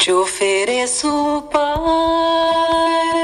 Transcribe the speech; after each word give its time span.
Te 0.00 0.14
ofereço 0.14 1.44
paz, 1.52 3.19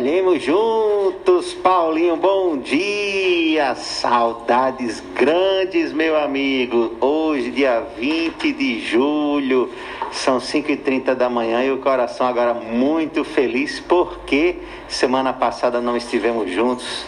Trabalhemos 0.00 0.42
juntos, 0.42 1.52
Paulinho. 1.52 2.16
Bom 2.16 2.56
dia, 2.56 3.74
saudades 3.74 5.02
grandes, 5.14 5.92
meu 5.92 6.16
amigo. 6.16 6.92
Hoje, 7.02 7.50
dia 7.50 7.86
20 7.98 8.50
de 8.50 8.80
julho, 8.80 9.70
são 10.10 10.38
5h30 10.38 11.14
da 11.14 11.28
manhã 11.28 11.62
e 11.62 11.70
o 11.70 11.80
coração 11.80 12.26
agora 12.26 12.54
muito 12.54 13.24
feliz 13.24 13.78
porque 13.78 14.56
semana 14.88 15.34
passada 15.34 15.82
não 15.82 15.94
estivemos 15.98 16.50
juntos 16.50 17.04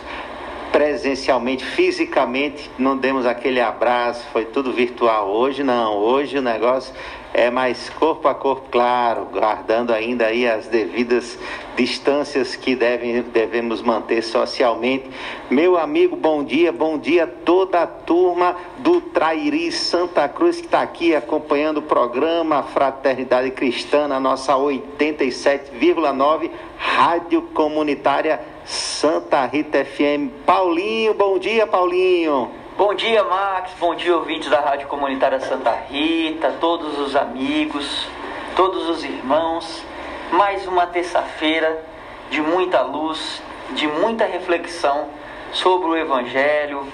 presencialmente, 0.70 1.64
fisicamente, 1.64 2.70
não 2.78 2.94
demos 2.94 3.24
aquele 3.24 3.60
abraço, 3.62 4.22
foi 4.34 4.44
tudo 4.44 4.70
virtual. 4.70 5.30
Hoje 5.30 5.62
não, 5.62 5.96
hoje 5.96 6.36
o 6.36 6.42
negócio 6.42 6.92
é 7.34 7.50
mais 7.50 7.88
corpo 7.88 8.28
a 8.28 8.34
corpo, 8.34 8.68
claro, 8.70 9.26
guardando 9.32 9.92
ainda 9.92 10.26
aí 10.26 10.46
as 10.46 10.66
devidas 10.66 11.38
distâncias 11.76 12.54
que 12.54 12.76
devem, 12.76 13.22
devemos 13.22 13.80
manter 13.80 14.22
socialmente. 14.22 15.10
Meu 15.50 15.78
amigo, 15.78 16.14
bom 16.14 16.44
dia, 16.44 16.70
bom 16.70 16.98
dia 16.98 17.24
a 17.24 17.26
toda 17.26 17.82
a 17.82 17.86
turma 17.86 18.56
do 18.78 19.00
Trairi 19.00 19.72
Santa 19.72 20.28
Cruz 20.28 20.60
que 20.60 20.66
está 20.66 20.82
aqui 20.82 21.14
acompanhando 21.14 21.78
o 21.78 21.82
programa 21.82 22.62
Fraternidade 22.64 23.50
Cristã 23.52 24.06
na 24.06 24.20
nossa 24.20 24.54
87,9 24.54 26.50
Rádio 26.76 27.42
Comunitária 27.54 28.40
Santa 28.64 29.46
Rita 29.46 29.84
FM. 29.84 30.44
Paulinho, 30.44 31.14
bom 31.14 31.38
dia, 31.38 31.66
Paulinho. 31.66 32.61
Bom 32.84 32.94
dia, 32.94 33.22
Max. 33.22 33.70
Bom 33.78 33.94
dia, 33.94 34.12
ouvintes 34.16 34.50
da 34.50 34.58
Rádio 34.58 34.88
Comunitária 34.88 35.38
Santa 35.38 35.70
Rita, 35.88 36.56
todos 36.60 36.98
os 36.98 37.14
amigos, 37.14 38.08
todos 38.56 38.88
os 38.88 39.04
irmãos. 39.04 39.84
Mais 40.32 40.66
uma 40.66 40.84
terça-feira 40.88 41.80
de 42.28 42.40
muita 42.40 42.82
luz, 42.82 43.40
de 43.70 43.86
muita 43.86 44.26
reflexão 44.26 45.10
sobre 45.52 45.90
o 45.90 45.96
Evangelho, 45.96 46.84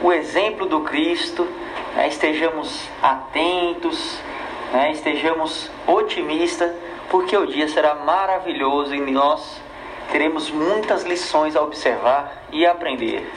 o 0.00 0.12
exemplo 0.12 0.66
do 0.66 0.82
Cristo. 0.82 1.42
Né? 1.96 2.06
Estejamos 2.06 2.88
atentos, 3.02 4.16
né? 4.72 4.92
estejamos 4.92 5.68
otimistas, 5.84 6.70
porque 7.10 7.36
o 7.36 7.44
dia 7.44 7.66
será 7.66 7.96
maravilhoso 7.96 8.94
e 8.94 9.00
nós 9.00 9.60
teremos 10.12 10.48
muitas 10.48 11.02
lições 11.02 11.56
a 11.56 11.62
observar 11.62 12.44
e 12.52 12.64
aprender. 12.64 13.28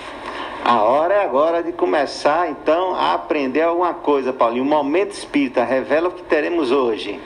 A 0.68 0.82
hora 0.82 1.14
é 1.14 1.24
agora 1.24 1.64
de 1.64 1.72
começar 1.72 2.50
então 2.50 2.94
a 2.94 3.14
aprender 3.14 3.62
alguma 3.62 3.94
coisa, 3.94 4.34
Paulinho. 4.34 4.64
O 4.64 4.68
momento 4.68 5.12
espírita 5.12 5.64
revela 5.64 6.10
o 6.10 6.12
que 6.12 6.24
teremos 6.24 6.74
hoje. 6.74 7.22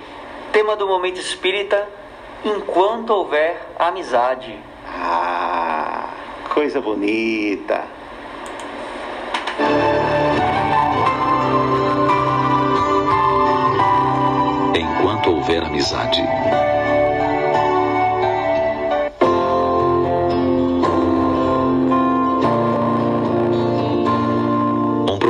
Tema 0.52 0.76
do 0.76 0.88
momento 0.88 1.20
espírita: 1.20 1.90
enquanto 2.46 3.10
houver 3.10 3.60
amizade. 3.80 4.56
Ah, 4.88 6.10
coisa 6.54 6.80
bonita. 6.80 7.84
Enquanto 14.76 15.32
houver 15.32 15.64
amizade. 15.64 16.22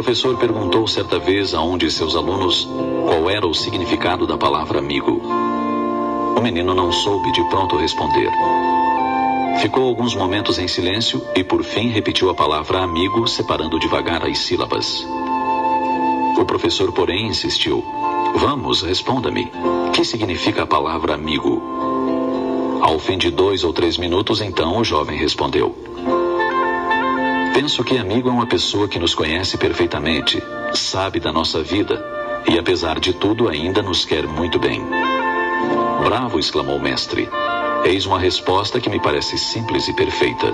Professor 0.02 0.36
perguntou 0.36 0.88
certa 0.88 1.20
vez 1.20 1.54
a 1.54 1.62
um 1.62 1.78
de 1.78 1.92
seus 1.92 2.16
alunos 2.16 2.68
qual 3.06 3.30
era 3.30 3.46
o 3.46 3.54
significado 3.54 4.26
da 4.26 4.36
palavra 4.36 4.80
amigo. 4.80 5.22
O 6.36 6.42
menino 6.42 6.74
não 6.74 6.92
soube 6.92 7.32
de 7.32 7.44
pronto 7.50 7.78
responder. 7.78 8.32
Ficou 9.62 9.84
alguns 9.84 10.16
momentos 10.16 10.58
em 10.58 10.68
silêncio 10.68 11.22
e 11.36 11.44
por 11.44 11.64
fim 11.64 11.90
repetiu 11.90 12.32
a 12.32 12.34
palavra 12.34 12.80
amigo, 12.80 13.28
separando 13.28 13.80
devagar 13.80 14.26
as 14.26 14.40
sílabas. 14.40 15.06
O 16.36 16.46
professor, 16.46 16.92
porém, 16.92 17.28
insistiu: 17.28 17.84
Vamos, 18.38 18.82
responda-me. 18.82 19.52
Que 19.94 20.04
significa 20.04 20.64
a 20.64 20.68
palavra 20.68 21.14
amigo? 21.14 21.62
Ao 22.82 22.98
fim 22.98 23.20
de 23.20 23.30
dois 23.30 23.64
ou 23.64 23.72
três 23.72 24.00
minutos, 24.00 24.42
então, 24.42 24.80
o 24.80 24.84
jovem 24.84 25.20
respondeu: 25.20 25.76
Penso 27.54 27.84
que 27.84 27.98
amigo 27.98 28.30
é 28.30 28.32
uma 28.32 28.48
pessoa 28.48 28.88
que 28.88 28.98
nos 28.98 29.14
conhece 29.14 29.58
perfeitamente, 29.58 30.42
sabe 30.74 31.20
da 31.20 31.34
nossa 31.34 31.62
vida 31.62 32.04
e, 32.48 32.58
apesar 32.58 33.00
de 33.00 33.14
tudo, 33.14 33.50
ainda 33.50 33.82
nos 33.82 34.06
quer 34.06 34.26
muito 34.26 34.58
bem. 34.58 34.82
Bravo! 36.04 36.40
exclamou 36.40 36.78
o 36.78 36.82
mestre. 36.82 37.28
Eis 37.84 38.06
uma 38.06 38.20
resposta 38.20 38.80
que 38.80 38.90
me 38.90 39.00
parece 39.02 39.38
simples 39.38 39.88
e 39.88 39.94
perfeita. 39.94 40.52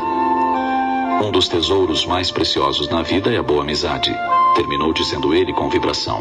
Um 1.23 1.31
dos 1.31 1.47
tesouros 1.47 2.05
mais 2.05 2.31
preciosos 2.31 2.89
na 2.89 3.03
vida 3.03 3.31
é 3.31 3.37
a 3.37 3.43
boa 3.43 3.61
amizade, 3.61 4.13
terminou 4.55 4.91
dizendo 4.91 5.33
ele 5.33 5.53
com 5.53 5.69
vibração. 5.69 6.19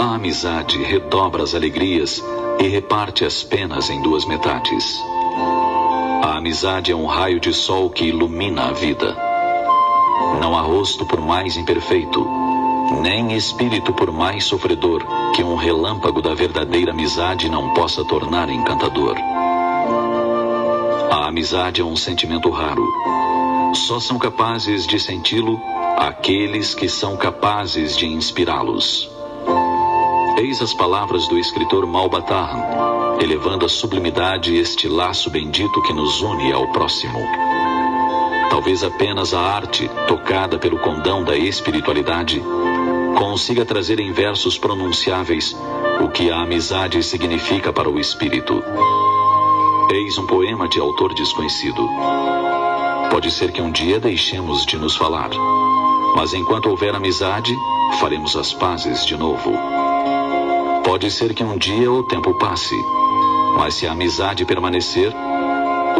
A 0.00 0.14
amizade 0.14 0.82
redobra 0.82 1.42
as 1.42 1.54
alegrias 1.54 2.22
e 2.60 2.68
reparte 2.68 3.24
as 3.24 3.42
penas 3.42 3.90
em 3.90 4.00
duas 4.00 4.24
metades. 4.24 5.02
A 6.22 6.36
amizade 6.38 6.92
é 6.92 6.96
um 6.96 7.06
raio 7.06 7.40
de 7.40 7.52
sol 7.52 7.90
que 7.90 8.04
ilumina 8.06 8.68
a 8.68 8.72
vida. 8.72 9.29
Não 10.40 10.56
há 10.56 10.60
rosto 10.60 11.04
por 11.06 11.20
mais 11.20 11.56
imperfeito, 11.56 12.26
nem 13.00 13.32
espírito 13.32 13.92
por 13.92 14.10
mais 14.10 14.44
sofredor 14.44 15.04
que 15.34 15.42
um 15.42 15.54
relâmpago 15.54 16.20
da 16.20 16.34
verdadeira 16.34 16.90
amizade 16.90 17.48
não 17.48 17.72
possa 17.74 18.04
tornar 18.04 18.48
encantador. 18.48 19.16
A 21.10 21.26
amizade 21.26 21.80
é 21.80 21.84
um 21.84 21.96
sentimento 21.96 22.50
raro. 22.50 22.86
Só 23.74 24.00
são 24.00 24.18
capazes 24.18 24.86
de 24.86 24.98
senti-lo 24.98 25.60
aqueles 25.96 26.74
que 26.74 26.88
são 26.88 27.16
capazes 27.16 27.96
de 27.96 28.06
inspirá-los. 28.06 29.10
Eis 30.38 30.62
as 30.62 30.72
palavras 30.72 31.28
do 31.28 31.38
escritor 31.38 31.86
Malbataan, 31.86 33.18
elevando 33.20 33.66
a 33.66 33.68
sublimidade 33.68 34.56
este 34.56 34.88
laço 34.88 35.28
bendito 35.28 35.82
que 35.82 35.92
nos 35.92 36.22
une 36.22 36.52
ao 36.52 36.66
próximo. 36.72 37.18
Talvez 38.50 38.82
apenas 38.82 39.32
a 39.32 39.40
arte, 39.40 39.88
tocada 40.08 40.58
pelo 40.58 40.78
condão 40.80 41.22
da 41.22 41.36
espiritualidade, 41.36 42.42
consiga 43.16 43.64
trazer 43.64 44.00
em 44.00 44.12
versos 44.12 44.58
pronunciáveis 44.58 45.56
o 46.00 46.08
que 46.08 46.30
a 46.30 46.40
amizade 46.40 47.00
significa 47.02 47.72
para 47.72 47.88
o 47.88 47.98
espírito. 47.98 48.62
Eis 49.92 50.18
um 50.18 50.26
poema 50.26 50.68
de 50.68 50.80
autor 50.80 51.14
desconhecido. 51.14 51.88
Pode 53.10 53.30
ser 53.30 53.52
que 53.52 53.62
um 53.62 53.70
dia 53.70 54.00
deixemos 54.00 54.66
de 54.66 54.76
nos 54.76 54.96
falar, 54.96 55.30
mas 56.16 56.34
enquanto 56.34 56.70
houver 56.70 56.94
amizade, 56.94 57.54
faremos 58.00 58.34
as 58.36 58.52
pazes 58.52 59.06
de 59.06 59.16
novo. 59.16 59.52
Pode 60.84 61.10
ser 61.10 61.34
que 61.34 61.44
um 61.44 61.56
dia 61.56 61.90
o 61.90 62.02
tempo 62.02 62.36
passe, 62.38 62.74
mas 63.56 63.74
se 63.74 63.86
a 63.86 63.92
amizade 63.92 64.44
permanecer, 64.44 65.14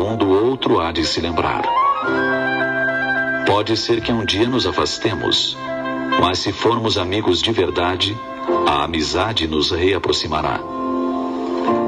um 0.01 0.17
do 0.17 0.29
outro 0.31 0.81
há 0.81 0.91
de 0.91 1.05
se 1.05 1.21
lembrar. 1.21 1.80
Pode 3.51 3.77
ser 3.77 4.01
que 4.01 4.13
um 4.13 4.25
dia 4.25 4.47
nos 4.47 4.65
afastemos, 4.65 5.59
mas 6.21 6.39
se 6.39 6.53
formos 6.53 6.97
amigos 6.97 7.43
de 7.43 7.51
verdade, 7.51 8.17
a 8.65 8.85
amizade 8.85 9.49
nos 9.49 9.73
reaproximará. 9.73 10.61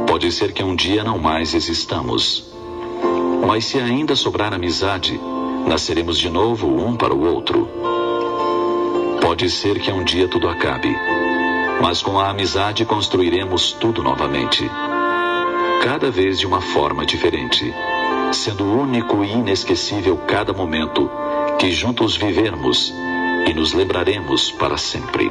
Pode 0.08 0.32
ser 0.32 0.52
que 0.52 0.64
um 0.64 0.74
dia 0.74 1.04
não 1.04 1.20
mais 1.20 1.54
existamos, 1.54 2.44
mas 3.46 3.64
se 3.64 3.78
ainda 3.78 4.16
sobrar 4.16 4.52
amizade, 4.52 5.20
nasceremos 5.64 6.18
de 6.18 6.28
novo 6.28 6.66
um 6.66 6.96
para 6.96 7.14
o 7.14 7.32
outro. 7.32 7.68
Pode 9.20 9.48
ser 9.48 9.78
que 9.78 9.92
um 9.92 10.02
dia 10.02 10.26
tudo 10.26 10.48
acabe, 10.48 10.92
mas 11.80 12.02
com 12.02 12.18
a 12.18 12.30
amizade 12.30 12.84
construiremos 12.84 13.70
tudo 13.70 14.02
novamente. 14.02 14.68
Cada 15.84 16.10
vez 16.10 16.40
de 16.40 16.46
uma 16.46 16.60
forma 16.60 17.06
diferente, 17.06 17.72
sendo 18.32 18.64
único 18.64 19.22
e 19.24 19.30
inesquecível 19.30 20.16
cada 20.26 20.52
momento 20.52 21.08
que 21.58 21.72
juntos 21.72 22.16
vivermos 22.16 22.92
e 23.46 23.54
nos 23.54 23.72
lembraremos 23.74 24.50
para 24.52 24.76
sempre. 24.76 25.30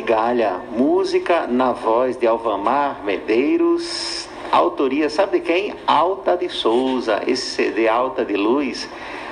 Migalha, 0.00 0.62
música 0.70 1.46
na 1.46 1.72
voz 1.72 2.16
de 2.16 2.26
Alvamar 2.26 3.04
Medeiros, 3.04 4.26
autoria, 4.50 5.10
sabe 5.10 5.40
de 5.40 5.44
quem? 5.44 5.74
Alta 5.86 6.38
de 6.38 6.48
Souza. 6.48 7.20
Esse 7.26 7.50
CD 7.50 7.86
Alta 7.86 8.24
de 8.24 8.34
Luz 8.34 8.88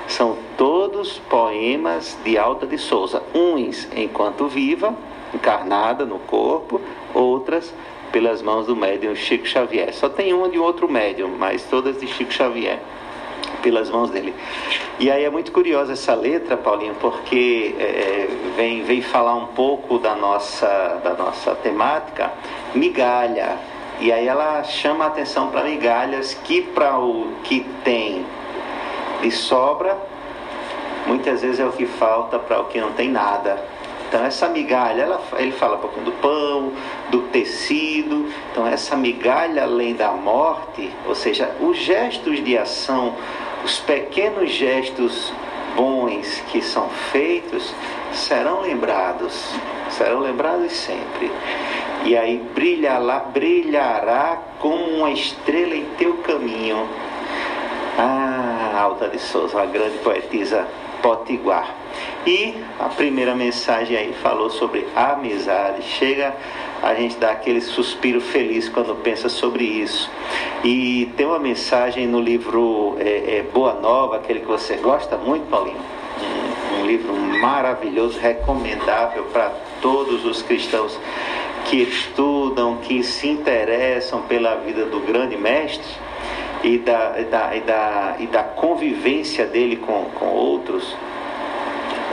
são 0.06 0.36
todos 0.58 1.18
poemas 1.30 2.18
de 2.22 2.36
Alta 2.36 2.66
de 2.66 2.76
Souza, 2.76 3.22
uns 3.34 3.88
enquanto 3.96 4.46
viva, 4.46 4.94
encarnada 5.34 6.04
no 6.04 6.18
corpo, 6.18 6.82
outras 7.14 7.72
pelas 8.12 8.42
mãos 8.42 8.66
do 8.66 8.76
médium 8.76 9.14
Chico 9.16 9.46
Xavier. 9.46 9.94
Só 9.94 10.10
tem 10.10 10.34
uma 10.34 10.50
de 10.50 10.58
outro 10.58 10.86
médium, 10.86 11.30
mas 11.38 11.64
todas 11.64 11.98
de 11.98 12.06
Chico 12.06 12.32
Xavier, 12.32 12.78
pelas 13.62 13.90
mãos 13.90 14.10
dele. 14.10 14.34
E 14.98 15.10
aí 15.10 15.24
é 15.24 15.30
muito 15.30 15.52
curiosa 15.52 15.92
essa 15.92 16.14
letra, 16.14 16.56
Paulinho, 16.56 16.94
porque 17.00 17.74
é, 17.78 18.28
vem, 18.56 18.82
vem 18.82 19.02
falar 19.02 19.34
um 19.34 19.46
pouco 19.46 19.98
da 19.98 20.14
nossa, 20.14 21.00
da 21.02 21.14
nossa 21.14 21.54
temática, 21.54 22.32
migalha. 22.74 23.56
E 24.00 24.12
aí 24.12 24.26
ela 24.26 24.62
chama 24.64 25.04
a 25.04 25.08
atenção 25.08 25.50
para 25.50 25.64
migalhas 25.64 26.34
que 26.34 26.62
para 26.62 26.98
o 26.98 27.32
que 27.42 27.60
tem 27.84 28.24
de 29.20 29.30
sobra, 29.30 29.98
muitas 31.06 31.42
vezes 31.42 31.58
é 31.58 31.66
o 31.66 31.72
que 31.72 31.86
falta 31.86 32.38
para 32.38 32.60
o 32.60 32.66
que 32.66 32.80
não 32.80 32.92
tem 32.92 33.08
nada. 33.08 33.58
Então 34.08 34.24
essa 34.24 34.48
migalha, 34.48 35.02
ela, 35.02 35.20
ele 35.36 35.52
fala 35.52 35.76
um 35.76 35.80
pouquinho 35.80 36.06
do 36.06 36.12
pão, 36.12 36.72
do 37.10 37.22
tecido. 37.24 38.30
Então 38.50 38.66
essa 38.66 38.96
migalha 38.96 39.64
além 39.64 39.94
da 39.94 40.12
morte, 40.12 40.90
ou 41.06 41.14
seja, 41.14 41.54
os 41.60 41.76
gestos 41.76 42.42
de 42.42 42.56
ação, 42.56 43.14
os 43.64 43.78
pequenos 43.80 44.50
gestos 44.50 45.32
bons 45.76 46.42
que 46.50 46.60
são 46.60 46.88
feitos 46.88 47.74
serão 48.12 48.62
lembrados, 48.62 49.54
serão 49.90 50.20
lembrados 50.20 50.72
sempre. 50.72 51.30
E 52.04 52.16
aí 52.16 52.38
brilhará, 52.54 53.20
brilhará 53.20 54.38
como 54.58 54.84
uma 54.84 55.10
estrela 55.10 55.74
em 55.74 55.84
teu 55.96 56.14
caminho. 56.18 56.88
Ah, 57.98 58.78
Alta 58.80 59.08
de 59.08 59.18
Souza, 59.18 59.56
uma 59.56 59.66
grande 59.66 59.98
poetisa 59.98 60.66
potiguar. 61.02 61.74
E 62.26 62.54
a 62.78 62.88
primeira 62.88 63.34
mensagem 63.34 63.96
aí 63.96 64.12
falou 64.12 64.50
sobre 64.50 64.86
amizade. 64.94 65.82
Chega 65.82 66.34
a 66.82 66.94
gente 66.94 67.16
dar 67.16 67.32
aquele 67.32 67.60
suspiro 67.60 68.20
feliz 68.20 68.68
quando 68.68 68.94
pensa 68.96 69.28
sobre 69.28 69.64
isso. 69.64 70.10
E 70.62 71.10
tem 71.16 71.26
uma 71.26 71.38
mensagem 71.38 72.06
no 72.06 72.20
livro 72.20 72.96
é, 72.98 73.38
é, 73.38 73.46
Boa 73.52 73.74
Nova, 73.74 74.16
aquele 74.16 74.40
que 74.40 74.46
você 74.46 74.76
gosta 74.76 75.16
muito, 75.16 75.46
Paulinho. 75.48 75.80
Um, 76.20 76.82
um 76.82 76.86
livro 76.86 77.14
maravilhoso, 77.40 78.18
recomendável 78.18 79.24
para 79.32 79.50
todos 79.80 80.24
os 80.24 80.42
cristãos 80.42 80.98
que 81.64 81.76
estudam, 81.82 82.78
que 82.78 83.02
se 83.02 83.28
interessam 83.28 84.22
pela 84.22 84.56
vida 84.56 84.86
do 84.86 85.00
grande 85.00 85.36
mestre 85.36 86.07
e 86.68 86.78
da, 86.78 87.14
e 87.18 87.24
da, 87.24 87.56
e 87.56 87.60
da, 87.60 88.16
e 88.18 88.26
da 88.26 88.42
convivência 88.42 89.46
dele 89.46 89.76
com, 89.76 90.04
com 90.14 90.26
outros, 90.26 90.94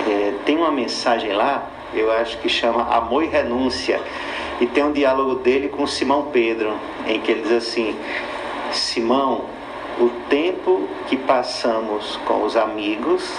é, 0.08 0.34
tem 0.46 0.56
uma 0.56 0.72
mensagem 0.72 1.34
lá, 1.34 1.68
eu 1.94 2.10
acho 2.12 2.38
que 2.38 2.48
chama 2.48 2.84
Amor 2.84 3.24
e 3.24 3.28
Renúncia, 3.28 4.00
e 4.62 4.66
tem 4.66 4.84
um 4.84 4.94
diálogo 4.94 5.36
dele 5.36 5.68
com 5.68 5.86
Simão 5.86 6.30
Pedro, 6.32 6.74
em 7.06 7.20
que 7.20 7.32
ele 7.32 7.42
diz 7.42 7.52
assim: 7.52 7.98
Simão, 8.72 9.44
o 10.00 10.10
tempo 10.30 10.88
que 11.08 11.18
passamos 11.18 12.18
com 12.26 12.44
os 12.44 12.56
amigos 12.56 13.30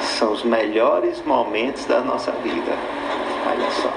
são 0.00 0.32
os 0.32 0.42
melhores 0.42 1.22
momentos 1.24 1.84
da 1.84 2.00
nossa 2.00 2.32
vida. 2.32 2.72
Olha 3.48 3.70
só. 3.70 3.92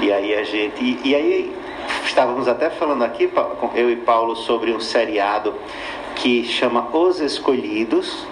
E 0.00 0.12
aí 0.12 0.34
a 0.34 0.42
gente. 0.42 0.82
E, 0.82 1.00
e 1.04 1.14
aí 1.14 1.61
estávamos 2.04 2.48
até 2.48 2.70
falando 2.70 3.02
aqui, 3.02 3.30
eu 3.74 3.90
e 3.90 3.96
Paulo, 3.96 4.36
sobre 4.36 4.72
um 4.72 4.80
seriado 4.80 5.54
que 6.14 6.44
chama 6.44 6.88
Os 6.92 7.20
Escolhidos. 7.20 8.26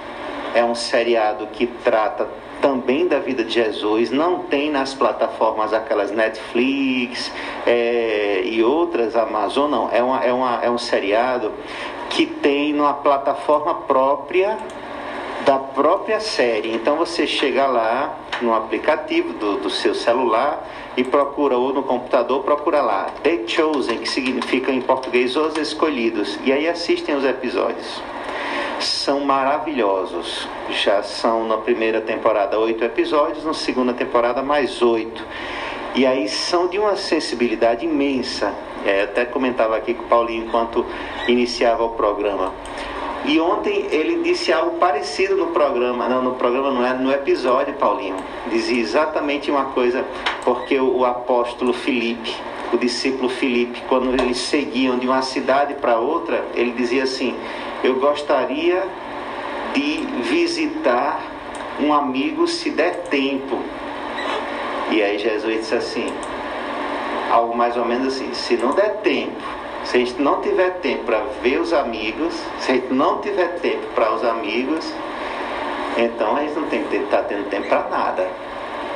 É 0.55 0.65
um 0.65 0.75
seriado 0.75 1.47
que 1.49 1.67
trata 1.67 2.29
também 2.61 3.07
da 3.07 3.19
vida 3.19 3.43
de 3.45 3.55
Jesus. 3.55 4.11
Não 4.11 4.41
tem 4.41 4.71
nas 4.71 4.95
plataformas 4.95 5.73
aquelas 5.73 6.11
Netflix 6.11 7.33
é, 7.67 8.43
e 8.45 8.63
outras, 8.63 9.17
Amazon, 9.17 9.71
não. 9.71 9.91
É, 9.93 10.03
uma, 10.03 10.25
é, 10.25 10.33
uma, 10.33 10.61
é 10.63 10.71
um 10.71 10.79
seriado 10.79 11.53
que 12.11 12.27
tem 12.27 12.73
numa 12.73 12.95
plataforma 12.95 13.75
própria 13.75 14.59
da 15.45 15.59
própria 15.59 16.21
série. 16.21 16.73
Então 16.73 16.97
você 16.97 17.27
chega 17.27 17.67
lá 17.67 18.19
no 18.43 18.55
aplicativo 18.55 19.33
do, 19.35 19.57
do 19.59 19.71
seu 19.71 19.95
celular 19.95 20.67
e 20.97 21.05
procura, 21.05 21.57
ou 21.57 21.73
no 21.73 21.83
computador, 21.83 22.43
procura 22.43 22.81
lá 22.81 23.07
The 23.23 23.47
Chosen, 23.47 23.99
que 23.99 24.09
significa 24.09 24.73
em 24.73 24.81
português 24.81 25.37
Os 25.37 25.57
Escolhidos, 25.57 26.39
e 26.45 26.53
aí 26.53 26.69
assistem 26.69 27.15
os 27.15 27.25
episódios. 27.25 28.03
São 28.81 29.21
maravilhosos. 29.21 30.49
Já 30.71 31.03
são 31.03 31.47
na 31.47 31.59
primeira 31.59 32.01
temporada 32.01 32.59
oito 32.59 32.83
episódios, 32.83 33.45
na 33.45 33.53
segunda 33.53 33.93
temporada 33.93 34.43
mais 34.43 34.81
oito. 34.81 35.23
E 35.95 36.07
aí 36.07 36.29
são 36.29 36.69
de 36.69 36.79
uma 36.79 36.97
sensibilidade 36.97 37.85
imensa. 37.85 38.55
É, 38.87 39.03
até 39.03 39.27
comentava 39.27 39.77
aqui 39.77 39.93
com 39.93 40.05
o 40.05 40.07
Paulinho 40.07 40.47
enquanto 40.47 40.87
iniciava 41.29 41.85
o 41.85 41.91
programa. 41.91 42.55
E 43.25 43.39
ontem 43.39 43.87
ele 43.91 44.23
disse 44.23 44.53
algo 44.53 44.79
parecido 44.79 45.37
no 45.37 45.49
programa, 45.49 46.09
não, 46.09 46.23
no 46.23 46.33
programa 46.37 46.71
não 46.71 46.87
é, 46.87 46.95
no 46.95 47.13
episódio, 47.13 47.75
Paulinho. 47.75 48.17
Dizia 48.47 48.81
exatamente 48.81 49.51
uma 49.51 49.67
coisa, 49.67 50.05
porque 50.43 50.79
o, 50.79 50.99
o 50.99 51.05
apóstolo 51.05 51.73
Filipe, 51.73 52.35
o 52.73 52.79
discípulo 52.79 53.29
Filipe, 53.29 53.83
quando 53.89 54.15
eles 54.21 54.39
seguiam 54.39 54.99
de 54.99 55.07
uma 55.07 55.21
cidade 55.21 55.75
para 55.75 55.99
outra, 55.99 56.45
ele 56.55 56.73
dizia 56.73 57.03
assim: 57.03 57.37
Eu 57.85 57.97
gostaria 57.97 58.85
de 59.75 59.99
visitar 60.23 61.21
um 61.79 61.93
amigo 61.93 62.49
se 62.49 62.71
der 62.71 63.03
tempo. 63.05 63.59
E 64.91 65.03
aí 65.03 65.19
Jesus 65.19 65.59
disse 65.59 65.75
assim, 65.75 66.13
algo 67.31 67.57
mais 67.57 67.77
ou 67.77 67.85
menos 67.85 68.15
assim: 68.15 68.33
Se 68.35 68.57
não 68.57 68.73
der 68.73 68.97
tempo, 69.03 69.60
se 69.85 69.97
a 69.97 70.01
gente 70.01 70.21
não 70.21 70.41
tiver 70.41 70.79
tempo 70.81 71.05
para 71.05 71.23
ver 71.43 71.61
os 71.61 71.73
amigos, 71.73 72.35
se 72.59 72.71
a 72.71 72.75
gente 72.75 72.93
não 72.93 73.21
tiver 73.21 73.59
tempo 73.61 73.87
para 73.95 74.15
os 74.15 74.25
amigos, 74.25 74.93
então 75.97 76.37
a 76.37 76.41
gente 76.41 76.55
não 76.55 76.69
tem 76.69 76.85
que 76.85 76.97
estar 76.97 77.19
tá 77.19 77.23
tendo 77.25 77.49
tempo 77.49 77.69
para 77.69 77.89
nada. 77.89 78.29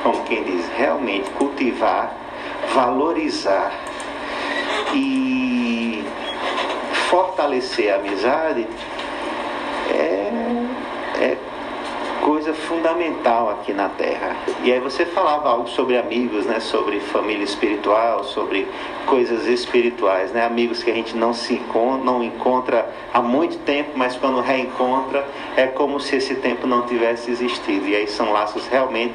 Como 0.03 0.23
quem 0.25 0.43
diz, 0.43 0.69
realmente 0.77 1.31
cultivar, 1.31 2.15
valorizar 2.75 3.73
e 4.93 6.05
fortalecer 7.09 7.93
a 7.93 7.97
amizade 7.97 8.67
é, 9.91 9.95
é 9.95 10.64
coisa 12.25 12.55
fundamental 12.55 13.51
aqui 13.51 13.75
na 13.75 13.91
Terra. 13.91 14.35
E 14.63 14.73
aí 14.73 14.81
você 14.81 15.05
falava 15.05 15.51
algo 15.51 15.69
sobre 15.69 15.99
amigos, 15.99 16.47
né? 16.47 16.59
Sobre 16.59 16.99
família 16.99 17.45
espiritual, 17.45 18.25
sobre 18.25 18.67
coisas 19.05 19.47
espirituais, 19.47 20.33
né? 20.33 20.47
Amigos 20.47 20.83
que 20.83 20.91
a 20.91 20.95
gente 20.95 21.15
não 21.15 21.35
se 21.35 21.53
encontra, 21.53 22.03
não 22.03 22.25
encontra 22.25 22.91
há 23.13 23.21
muito 23.21 23.59
tempo, 23.59 23.91
mas 23.95 24.17
quando 24.17 24.41
reencontra 24.41 25.23
é 25.55 25.67
como 25.67 26.01
se 26.01 26.17
esse 26.17 26.37
tempo 26.37 26.67
não 26.67 26.87
tivesse 26.87 27.31
existido. 27.31 27.87
E 27.87 27.95
aí 27.95 28.09
são 28.09 28.33
laços 28.33 28.67
realmente 28.69 29.15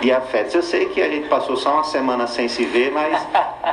de 0.00 0.10
afetos. 0.10 0.52
Eu 0.54 0.62
sei 0.62 0.86
que 0.86 1.00
a 1.00 1.08
gente 1.08 1.28
passou 1.28 1.56
só 1.56 1.74
uma 1.74 1.84
semana 1.84 2.26
sem 2.26 2.48
se 2.48 2.64
ver, 2.64 2.90
mas 2.90 3.24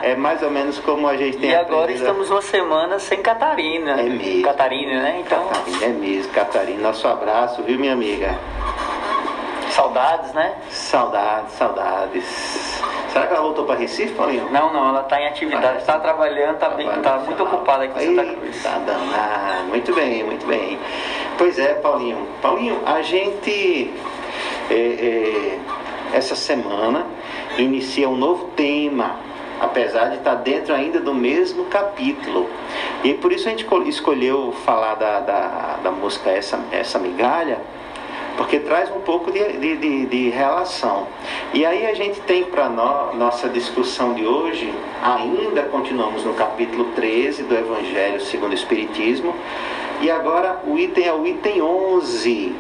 é 0.03 0.15
mais 0.15 0.43
ou 0.43 0.51
menos 0.51 0.77
como 0.77 1.07
a 1.07 1.17
gente 1.17 1.37
tem. 1.37 1.49
E 1.49 1.55
agora 1.55 1.91
estamos 1.91 2.29
uma 2.29 2.41
semana 2.41 2.99
sem 2.99 3.19
Catarina. 3.19 3.99
É 3.99 4.03
mesmo. 4.03 4.43
Catarina, 4.43 5.01
né? 5.01 5.23
Então. 5.25 5.47
Catarina, 5.47 5.85
é 5.85 5.89
mesmo, 5.89 6.31
Catarina. 6.31 6.81
Nosso 6.83 7.07
abraço, 7.07 7.63
viu, 7.63 7.79
minha 7.79 7.93
amiga? 7.93 8.37
Saudades, 9.75 10.33
né? 10.33 10.55
Saudades, 10.69 11.53
saudades. 11.53 12.23
Será 13.11 13.27
que 13.27 13.33
ela 13.33 13.41
voltou 13.41 13.65
para 13.65 13.75
Recife, 13.75 14.13
Paulinho? 14.13 14.49
Não, 14.51 14.71
não, 14.71 14.89
ela 14.89 15.01
está 15.01 15.19
em 15.21 15.27
atividade, 15.27 15.79
está 15.79 15.99
trabalhando, 15.99 16.53
está 16.53 16.69
tá 17.01 17.19
muito 17.19 17.43
ocupada 17.43 17.83
aqui 17.83 18.03
em 18.03 18.15
Santa 18.15 18.35
Cruz. 18.35 18.63
Tá 18.63 18.77
danado. 18.77 19.63
Muito 19.67 19.93
bem, 19.93 20.23
muito 20.23 20.45
bem. 20.45 20.79
Pois 21.37 21.59
é, 21.59 21.73
Paulinho. 21.75 22.25
Paulinho, 22.41 22.79
a 22.85 23.01
gente 23.01 23.93
é, 24.69 24.73
é, 24.73 25.59
essa 26.13 26.35
semana 26.35 27.05
inicia 27.57 28.07
um 28.07 28.15
novo 28.15 28.45
tema, 28.55 29.17
apesar 29.59 30.09
de 30.09 30.17
estar 30.17 30.35
dentro 30.35 30.73
ainda 30.73 30.99
do 30.99 31.13
mesmo 31.13 31.65
capítulo. 31.65 32.49
E 33.03 33.13
por 33.13 33.33
isso 33.33 33.47
a 33.47 33.51
gente 33.51 33.67
escolheu 33.87 34.53
falar 34.65 34.95
da, 34.95 35.19
da, 35.19 35.79
da 35.83 35.91
música 35.91 36.29
essa, 36.29 36.59
essa 36.71 36.97
Migalha 36.97 37.59
porque 38.37 38.59
traz 38.59 38.89
um 38.91 38.99
pouco 39.01 39.31
de, 39.31 39.43
de, 39.57 39.77
de, 39.77 40.05
de 40.05 40.29
relação. 40.29 41.07
E 41.53 41.65
aí 41.65 41.85
a 41.85 41.93
gente 41.93 42.19
tem 42.21 42.43
para 42.43 42.69
no, 42.69 43.13
nossa 43.15 43.47
discussão 43.49 44.13
de 44.13 44.25
hoje, 44.25 44.73
ainda 45.01 45.63
continuamos 45.63 46.23
no 46.23 46.33
capítulo 46.33 46.85
13 46.95 47.43
do 47.43 47.55
Evangelho 47.55 48.21
segundo 48.21 48.51
o 48.51 48.55
Espiritismo, 48.55 49.35
e 50.01 50.11
agora 50.11 50.61
o 50.65 50.77
item 50.77 51.05
é 51.05 51.13
o 51.13 51.25
item 51.25 51.61
11, 51.61 52.55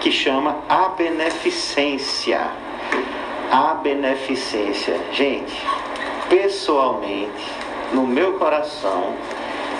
que 0.00 0.12
chama 0.12 0.58
a 0.68 0.88
beneficência. 0.88 2.40
a 3.50 3.74
beneficência. 3.74 5.00
Gente, 5.12 5.60
pessoalmente, 6.28 7.50
no 7.92 8.06
meu 8.06 8.34
coração, 8.34 9.14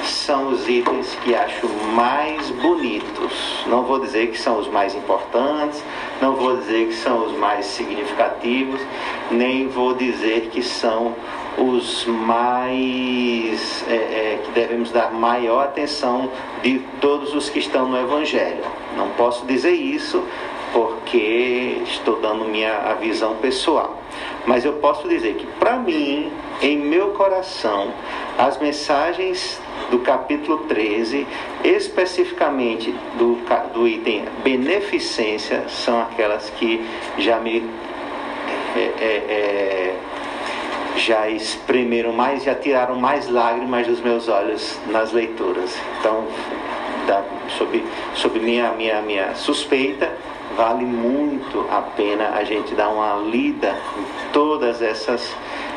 são 0.04 0.48
os 0.48 0.68
itens 0.68 1.16
que 1.22 1.34
acho 1.34 1.68
mais 1.94 2.50
bonitos. 2.50 3.64
Não 3.66 3.82
vou 3.84 4.00
dizer 4.00 4.28
que 4.28 4.38
são 4.38 4.58
os 4.58 4.68
mais 4.68 4.94
importantes, 4.94 5.82
não 6.20 6.34
vou 6.34 6.56
dizer 6.56 6.88
que 6.88 6.94
são 6.94 7.26
os 7.26 7.32
mais 7.32 7.66
significativos, 7.66 8.80
nem 9.30 9.68
vou 9.68 9.94
dizer 9.94 10.48
que 10.50 10.62
são 10.62 11.14
os 11.58 12.04
mais 12.04 13.84
é, 13.88 13.94
é, 13.94 14.40
que 14.44 14.50
devemos 14.52 14.90
dar 14.90 15.10
maior 15.12 15.64
atenção 15.64 16.30
de 16.62 16.80
todos 17.00 17.34
os 17.34 17.48
que 17.48 17.58
estão 17.58 17.88
no 17.88 17.98
Evangelho. 17.98 18.64
Não 18.96 19.08
posso 19.10 19.46
dizer 19.46 19.72
isso 19.72 20.22
porque 20.72 21.78
estou 21.84 22.20
dando 22.20 22.44
minha 22.44 22.94
visão 23.00 23.36
pessoal. 23.36 23.98
Mas 24.46 24.64
eu 24.64 24.74
posso 24.74 25.08
dizer 25.08 25.34
que 25.34 25.46
para 25.58 25.76
mim, 25.76 26.30
em 26.62 26.78
meu 26.78 27.10
coração, 27.10 27.92
as 28.38 28.58
mensagens 28.58 29.60
do 29.90 29.98
capítulo 30.00 30.58
13, 30.66 31.26
especificamente 31.64 32.92
do, 33.18 33.38
do 33.72 33.86
item 33.86 34.25
beneficência, 34.42 35.68
são 35.68 36.00
aquelas 36.00 36.50
que 36.50 36.84
já 37.18 37.38
me 37.38 37.62
é, 38.76 38.92
é, 39.00 39.06
é, 39.06 39.96
já 40.96 41.28
exprimiram 41.28 42.12
mais, 42.12 42.42
já 42.42 42.54
tiraram 42.54 42.96
mais 42.96 43.28
lágrimas 43.28 43.86
dos 43.86 44.00
meus 44.00 44.28
olhos 44.28 44.78
nas 44.86 45.12
leituras. 45.12 45.76
Então, 45.98 46.26
da, 47.06 47.22
sob, 47.56 47.84
sob 48.14 48.38
minha, 48.40 48.72
minha, 48.72 49.00
minha 49.02 49.34
suspeita, 49.34 50.10
vale 50.56 50.84
muito 50.84 51.66
a 51.70 51.80
pena 51.80 52.30
a 52.30 52.44
gente 52.44 52.75
dar 52.75 52.88
uma 52.88 53.16
lida 53.28 53.76
em 53.98 54.32
todas 54.32 54.82
essas, 54.82 55.34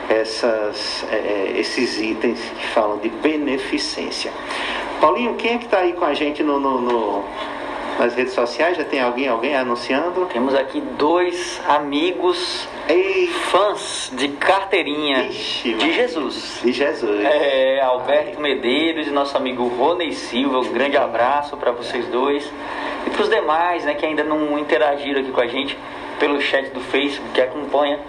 essas, 0.09 1.05
é, 1.11 1.15
é, 1.15 1.53
esses 1.57 1.99
itens 1.99 2.39
que 2.39 2.67
falam 2.67 2.97
de 2.97 3.09
beneficência. 3.09 4.31
Paulinho, 4.99 5.35
quem 5.35 5.53
é 5.53 5.57
que 5.59 5.65
está 5.65 5.79
aí 5.79 5.93
com 5.93 6.03
a 6.03 6.13
gente 6.13 6.43
no, 6.43 6.59
no, 6.59 6.81
no, 6.81 7.23
nas 7.99 8.15
redes 8.15 8.33
sociais? 8.33 8.75
Já 8.75 8.83
tem 8.83 8.99
alguém, 8.99 9.27
alguém 9.27 9.55
anunciando? 9.55 10.25
Temos 10.25 10.55
aqui 10.55 10.81
dois 10.97 11.61
amigos 11.67 12.67
Ei. 12.87 13.27
fãs 13.27 14.11
de 14.13 14.29
carteirinha 14.29 15.27
Ixi, 15.27 15.73
de 15.75 15.93
Jesus. 15.93 16.59
De 16.63 16.73
Jesus. 16.73 17.23
É, 17.23 17.79
Alberto 17.81 18.37
Ai. 18.37 18.41
Medeiros 18.41 19.07
e 19.07 19.11
nosso 19.11 19.37
amigo 19.37 19.67
Rony 19.67 20.13
Silva. 20.13 20.59
Um 20.59 20.73
grande 20.73 20.97
abraço 20.97 21.55
para 21.55 21.71
vocês 21.71 22.05
dois. 22.07 22.51
E 23.05 23.09
para 23.11 23.21
os 23.21 23.29
demais 23.29 23.85
né, 23.85 23.93
que 23.93 24.05
ainda 24.05 24.23
não 24.23 24.57
interagiram 24.57 25.21
aqui 25.21 25.31
com 25.31 25.41
a 25.41 25.47
gente 25.47 25.77
pelo 26.19 26.41
chat 26.41 26.69
do 26.71 26.81
Facebook 26.81 27.29
que 27.33 27.39
acompanha 27.39 27.99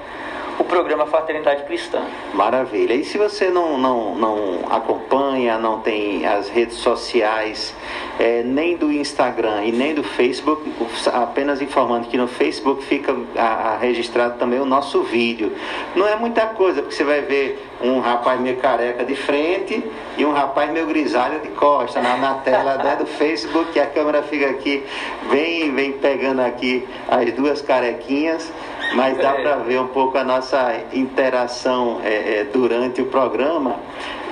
o 0.61 0.65
programa 0.65 1.07
Fraternidade 1.07 1.63
Cristã. 1.65 2.03
Maravilha. 2.35 2.93
E 2.93 3.03
se 3.03 3.17
você 3.17 3.49
não, 3.49 3.79
não, 3.79 4.15
não 4.15 4.61
acompanha, 4.71 5.57
não 5.57 5.81
tem 5.81 6.27
as 6.27 6.51
redes 6.51 6.77
sociais, 6.77 7.75
é, 8.19 8.43
nem 8.43 8.77
do 8.77 8.93
Instagram 8.93 9.65
e 9.65 9.73
nem 9.73 9.95
do 9.95 10.03
Facebook, 10.03 10.71
apenas 11.15 11.63
informando 11.63 12.09
que 12.09 12.19
no 12.19 12.29
Facebook 12.29 12.85
fica 12.85 13.17
a, 13.37 13.73
a 13.73 13.77
registrado 13.79 14.39
também 14.39 14.61
o 14.61 14.67
nosso 14.67 15.03
vídeo. 15.03 15.57
Não 15.97 16.07
é 16.07 16.15
muita 16.15 16.43
coisa, 16.49 16.83
porque 16.83 16.95
você 16.95 17.05
vai 17.05 17.23
ver 17.23 17.67
um 17.81 17.99
rapaz 18.01 18.39
meio 18.39 18.59
careca 18.59 19.03
de 19.03 19.17
frente 19.17 19.83
e 20.19 20.27
um 20.27 20.33
rapaz 20.33 20.71
meio 20.71 20.85
grisalho 20.85 21.41
de 21.41 21.49
costa 21.49 22.03
na, 22.03 22.19
na 22.19 22.35
tela 22.35 22.77
né, 22.77 22.97
do 22.97 23.07
Facebook, 23.07 23.81
a 23.81 23.87
câmera 23.87 24.23
fica 24.25 24.51
aqui, 24.51 24.85
vem, 25.31 25.75
vem 25.75 25.93
pegando 25.93 26.43
aqui 26.43 26.87
as 27.09 27.33
duas 27.33 27.63
carequinhas 27.63 28.53
mas 28.95 29.17
dá 29.19 29.33
para 29.33 29.57
ver 29.57 29.81
um 29.81 29.89
pouco 29.89 30.19
a 30.19 30.25
nossa 30.25 30.85
interação 30.93 32.01
é, 32.03 32.41
é, 32.41 32.45
durante 32.45 33.01
o 33.01 33.07
programa. 33.07 33.77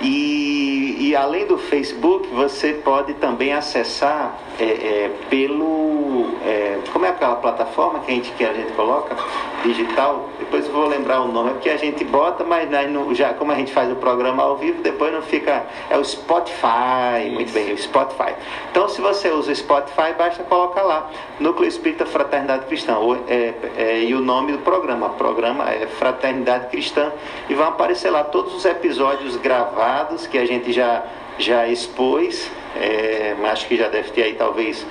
E, 0.01 0.97
e, 1.01 1.17
além 1.17 1.47
do 1.47 1.59
Facebook, 1.59 2.29
você 2.29 2.73
pode 2.73 3.15
também 3.15 3.53
acessar 3.53 4.39
é, 4.59 4.65
é 4.65 5.11
pelo. 5.29 6.29
É, 6.45 6.79
como 6.93 7.05
é 7.05 7.09
aquela 7.09 7.37
plataforma 7.37 8.01
que 8.01 8.13
a 8.13 8.15
gente, 8.15 8.31
que 8.33 8.45
a 8.45 8.53
gente 8.53 8.73
coloca? 8.73 9.17
Digital. 9.63 10.29
Depois 10.39 10.67
eu 10.67 10.73
vou 10.73 10.87
lembrar 10.87 11.21
o 11.21 11.29
nome, 11.29 11.51
porque 11.51 11.69
a 11.69 11.77
gente 11.77 12.05
bota, 12.05 12.45
mas 12.45 12.69
não, 12.91 13.15
já, 13.15 13.35
como 13.35 13.53
a 13.53 13.55
gente 13.55 13.73
faz 13.73 13.91
o 13.91 13.97
programa 13.97 14.43
ao 14.43 14.57
vivo, 14.57 14.83
depois 14.83 15.13
não 15.13 15.23
fica. 15.23 15.67
É 15.91 15.97
o 15.97 16.05
Spotify. 16.05 17.25
Isso. 17.25 17.35
Muito 17.35 17.53
bem, 17.53 17.73
o 17.73 17.79
Spotify. 17.79 18.35
Então, 18.71 18.89
se 18.89 19.01
você 19.01 19.31
usa 19.31 19.53
o 19.53 19.57
Spotify, 19.57 20.13
basta 20.17 20.43
colocar 20.45 20.83
lá. 20.83 21.11
Núcleo 21.41 21.69
Espírita 21.69 22.07
Fraternidade 22.07 22.67
Cristã. 22.67 22.97
É, 23.27 23.55
é, 23.77 24.01
e 24.01 24.15
o 24.15 24.21
nome 24.21 24.53
do 24.53 24.59
programa. 24.59 25.07
O 25.07 25.11
programa 25.11 25.69
é 25.71 25.87
Fraternidade 25.87 26.69
Cristã. 26.69 27.13
E 27.49 27.55
vão 27.55 27.69
aparecer 27.69 28.11
lá 28.11 28.25
todos 28.25 28.55
os 28.55 28.65
episódios 28.65 29.37
gravados 29.37 30.27
que 30.27 30.39
a 30.39 30.47
gente 30.47 30.73
já, 30.73 31.03
já 31.39 31.67
expôs. 31.67 32.51
É, 32.77 33.35
acho 33.51 33.67
que 33.67 33.77
já 33.77 33.89
deve 33.89 34.11
ter 34.11 34.23
aí 34.23 34.35
talvez 34.35 34.87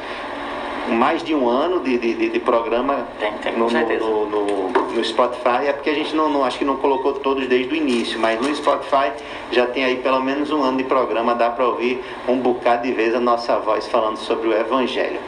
mais 0.87 1.23
de 1.23 1.35
um 1.35 1.47
ano 1.47 1.79
de, 1.79 1.97
de, 1.97 2.29
de 2.29 2.39
programa 2.39 3.07
tem, 3.19 3.31
tem, 3.33 3.57
no, 3.57 3.69
no, 3.69 4.25
no, 4.25 4.69
no, 4.69 5.03
Spotify. 5.03 5.67
É 5.67 5.73
porque 5.73 5.89
a 5.89 5.93
gente 5.93 6.15
não, 6.15 6.29
não, 6.29 6.43
acho 6.43 6.57
que 6.57 6.65
não 6.65 6.77
colocou 6.77 7.13
todos 7.13 7.47
desde 7.47 7.73
o 7.73 7.75
início, 7.75 8.19
mas 8.19 8.39
no 8.39 8.53
Spotify 8.55 9.11
já 9.51 9.65
tem 9.65 9.83
aí 9.83 9.97
pelo 9.97 10.21
menos 10.21 10.51
um 10.51 10.63
ano 10.63 10.77
de 10.77 10.83
programa, 10.83 11.35
dá 11.35 11.49
para 11.49 11.67
ouvir 11.67 12.03
um 12.27 12.37
bocado 12.37 12.83
de 12.83 12.93
vez 12.93 13.13
a 13.13 13.19
nossa 13.19 13.57
voz 13.59 13.87
falando 13.87 14.17
sobre 14.17 14.47
o 14.47 14.53
Evangelho. 14.53 15.19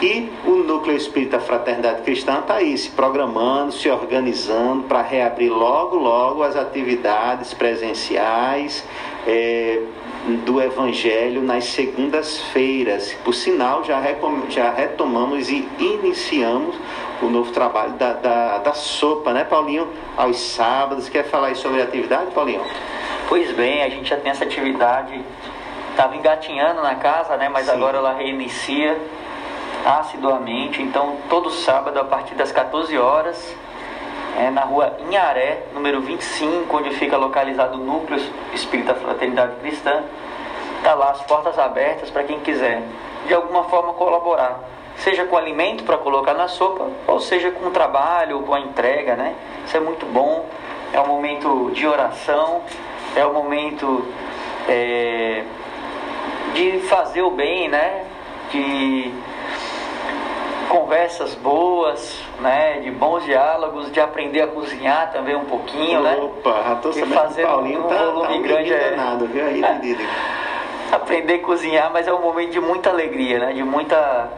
E 0.00 0.30
o 0.44 0.56
Núcleo 0.56 0.96
Espírita 0.96 1.38
Fraternidade 1.38 2.02
Cristã 2.02 2.40
está 2.40 2.54
aí 2.54 2.76
se 2.76 2.90
programando, 2.90 3.72
se 3.72 3.88
organizando 3.88 4.84
para 4.84 5.02
reabrir 5.02 5.50
logo, 5.50 5.96
logo 5.96 6.42
as 6.42 6.56
atividades 6.56 7.54
presenciais. 7.54 8.84
É, 9.26 9.80
do 10.44 10.60
Evangelho 10.60 11.42
nas 11.42 11.64
segundas-feiras. 11.64 13.12
Por 13.24 13.34
sinal, 13.34 13.82
já, 13.84 14.00
já 14.48 14.70
retomamos 14.70 15.50
e 15.50 15.68
iniciamos 15.78 16.76
o 17.20 17.26
novo 17.26 17.52
trabalho 17.52 17.92
da, 17.92 18.12
da, 18.14 18.58
da, 18.58 18.72
sopa, 18.72 19.32
né, 19.32 19.44
Paulinho? 19.44 19.88
Aos 20.16 20.38
sábados. 20.38 21.08
Quer 21.08 21.24
falar 21.24 21.48
aí 21.48 21.56
sobre 21.56 21.80
a 21.80 21.84
atividade, 21.84 22.30
Paulinho? 22.32 22.62
Pois 23.28 23.50
bem, 23.52 23.82
a 23.82 23.88
gente 23.88 24.08
já 24.08 24.16
tem 24.16 24.30
essa 24.30 24.44
atividade. 24.44 25.20
Estava 25.90 26.16
engatinhando 26.16 26.82
na 26.82 26.94
casa, 26.94 27.36
né? 27.36 27.48
Mas 27.48 27.66
Sim. 27.66 27.72
agora 27.72 27.98
ela 27.98 28.14
reinicia 28.14 28.98
assiduamente. 29.84 30.80
Então, 30.80 31.16
todo 31.28 31.50
sábado, 31.50 31.98
a 31.98 32.04
partir 32.04 32.34
das 32.34 32.52
14 32.52 32.96
horas, 32.96 33.54
é, 34.38 34.50
na 34.50 34.62
rua 34.62 34.96
Inharé, 35.00 35.64
número 35.74 36.00
25, 36.00 36.76
onde 36.76 36.90
fica 36.90 37.16
localizado 37.16 37.78
o 37.78 37.84
Núcleo 37.84 38.20
Espírita 38.52 38.94
Fraternidade 38.94 39.56
Cristã. 39.56 40.02
Está 40.78 40.94
lá 40.94 41.10
as 41.10 41.22
portas 41.22 41.58
abertas 41.58 42.10
para 42.10 42.24
quem 42.24 42.40
quiser, 42.40 42.82
de 43.26 43.34
alguma 43.34 43.64
forma, 43.64 43.92
colaborar. 43.94 44.60
Seja 44.96 45.24
com 45.24 45.36
alimento 45.36 45.84
para 45.84 45.96
colocar 45.98 46.34
na 46.34 46.48
sopa, 46.48 46.88
ou 47.06 47.20
seja 47.20 47.50
com 47.50 47.70
trabalho, 47.70 48.38
ou 48.38 48.42
com 48.42 48.54
a 48.54 48.60
entrega, 48.60 49.14
né? 49.14 49.34
Isso 49.64 49.76
é 49.76 49.80
muito 49.80 50.06
bom. 50.06 50.44
É 50.92 51.00
um 51.00 51.06
momento 51.06 51.70
de 51.72 51.86
oração, 51.86 52.62
é 53.16 53.24
um 53.24 53.32
momento 53.32 54.06
é, 54.68 55.44
de 56.54 56.80
fazer 56.80 57.22
o 57.22 57.30
bem, 57.30 57.68
né? 57.68 58.04
De 58.50 59.12
conversas 60.72 61.34
boas, 61.34 62.18
né, 62.40 62.80
de 62.80 62.90
bons 62.90 63.22
diálogos, 63.24 63.92
de 63.92 64.00
aprender 64.00 64.40
a 64.40 64.46
cozinhar 64.46 65.12
também 65.12 65.36
um 65.36 65.44
pouquinho, 65.44 66.00
Opa, 66.00 66.08
né? 66.08 66.16
Opa, 66.16 66.78
tô 66.80 66.92
sabendo 66.94 67.14
fazer 67.14 67.42
que 67.42 67.46
o 67.46 67.50
Paulinho 67.50 67.80
um 67.80 67.88
tá, 67.88 68.04
volume 68.04 68.34
tá 68.34 68.48
grande 68.48 68.72
é 68.72 68.96
nada, 68.96 69.26
viu 69.26 69.44
aí, 69.44 69.62
aprender 70.90 71.34
a 71.34 71.38
cozinhar, 71.40 71.90
mas 71.92 72.08
é 72.08 72.12
um 72.14 72.22
momento 72.22 72.52
de 72.52 72.60
muita 72.60 72.88
alegria, 72.88 73.38
né? 73.38 73.52
De 73.52 73.62
muita 73.62 74.30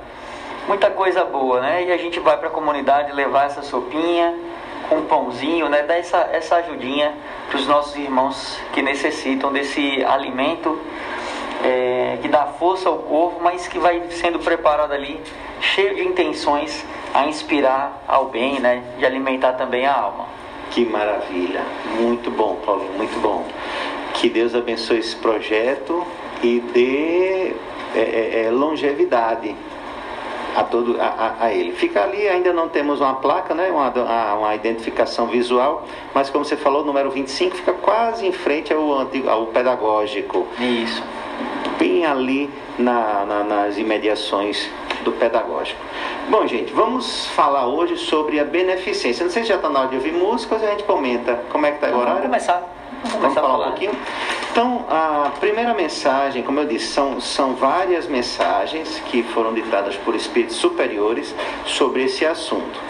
muita 0.67 0.91
coisa 0.91 1.25
boa, 1.25 1.61
né? 1.61 1.85
E 1.85 1.93
a 1.93 1.97
gente 1.97 2.19
vai 2.19 2.37
para 2.37 2.49
a 2.49 2.51
comunidade 2.51 3.13
levar 3.13 3.47
essa 3.47 3.63
sopinha 3.63 4.35
com 4.89 4.97
um 4.97 5.07
pãozinho, 5.07 5.69
né? 5.69 5.83
Dar 5.83 5.99
essa, 5.99 6.29
essa 6.33 6.57
ajudinha 6.57 7.15
para 7.49 7.59
os 7.59 7.67
nossos 7.69 7.95
irmãos 7.95 8.59
que 8.73 8.83
necessitam 8.83 9.53
desse 9.53 10.05
alimento 10.05 10.81
é, 11.65 12.19
que 12.21 12.29
dá 12.29 12.45
força 12.45 12.91
ao 12.91 12.99
corpo, 12.99 13.43
mas 13.43 13.67
que 13.67 13.79
vai 13.79 14.03
sendo 14.11 14.39
preparado 14.39 14.93
ali, 14.93 15.19
cheio 15.61 15.95
de 15.95 16.07
intenções 16.07 16.85
a 17.15 17.27
inspirar 17.27 18.05
ao 18.07 18.27
bem, 18.27 18.61
né? 18.61 18.83
De 18.99 19.07
alimentar 19.07 19.55
também 19.55 19.87
a 19.87 19.95
alma. 19.95 20.27
Que 20.71 20.85
maravilha! 20.85 21.63
Muito 21.99 22.31
bom, 22.31 22.59
Paulo, 22.67 22.85
muito 22.97 23.19
bom. 23.21 23.47
Que 24.13 24.29
Deus 24.29 24.55
abençoe 24.55 24.99
esse 24.99 25.17
projeto 25.17 26.07
e 26.43 26.61
dê 26.61 27.55
é, 27.95 28.01
é, 28.01 28.45
é 28.47 28.51
longevidade 28.51 29.57
a 30.55 30.63
todo 30.63 31.01
a, 31.01 31.37
a, 31.41 31.53
ele. 31.53 31.73
Fica 31.73 32.03
ali, 32.03 32.29
ainda 32.29 32.53
não 32.53 32.69
temos 32.69 33.01
uma 33.01 33.15
placa, 33.15 33.55
né, 33.55 33.71
uma, 33.71 33.91
uma 34.35 34.55
identificação 34.55 35.27
visual, 35.27 35.85
mas 36.13 36.29
como 36.31 36.45
você 36.45 36.57
falou, 36.57 36.83
o 36.83 36.85
número 36.85 37.11
25 37.11 37.57
fica 37.57 37.73
quase 37.73 38.27
em 38.27 38.33
frente 38.33 38.73
ao, 38.73 39.01
antigo, 39.01 39.29
ao 39.29 39.47
pedagógico. 39.47 40.47
Isso 40.61 41.03
bem 41.79 42.05
ali 42.05 42.51
na, 42.79 43.25
na, 43.25 43.45
nas 43.45 43.79
imediações 43.79 44.69
do 45.03 45.13
pedagógico. 45.13 45.81
Bom, 46.29 46.47
gente, 46.47 46.73
vamos 46.73 47.27
falar 47.29 47.67
hoje 47.67 47.97
sobre 47.97 48.41
a 48.41 48.45
beneficência. 48.45 49.25
Não 49.25 49.33
sei 49.33 49.43
se 49.43 49.51
já 49.51 49.57
está 49.57 49.69
na 49.69 49.81
hora 49.81 49.89
de 49.89 49.97
ouvir 49.97 50.13
música 50.13 50.55
ou 50.55 50.61
se 50.61 50.67
a 50.67 50.71
gente 50.71 50.85
comenta. 50.85 51.43
Como 51.51 51.67
é 51.67 51.71
que 51.71 51.77
está 51.77 51.89
agora? 51.89 52.07
Vamos 52.07 52.23
começar. 52.23 52.63
Vamos, 53.03 53.21
vamos 53.21 53.35
falar, 53.35 53.49
falar 53.49 53.67
um 53.67 53.71
pouquinho? 53.71 53.93
Então, 54.51 54.87
a 54.89 55.33
primeira 55.41 55.75
mensagem, 55.75 56.43
como 56.43 56.61
eu 56.61 56.67
disse, 56.67 56.87
são, 56.87 57.21
são 57.21 57.55
várias 57.55 58.07
mensagens 58.07 59.03
que 59.07 59.23
foram 59.23 59.53
ditadas 59.53 59.97
por 59.97 60.15
espíritos 60.15 60.57
superiores 60.57 61.35
sobre 61.67 62.05
esse 62.05 62.25
assunto. 62.25 62.81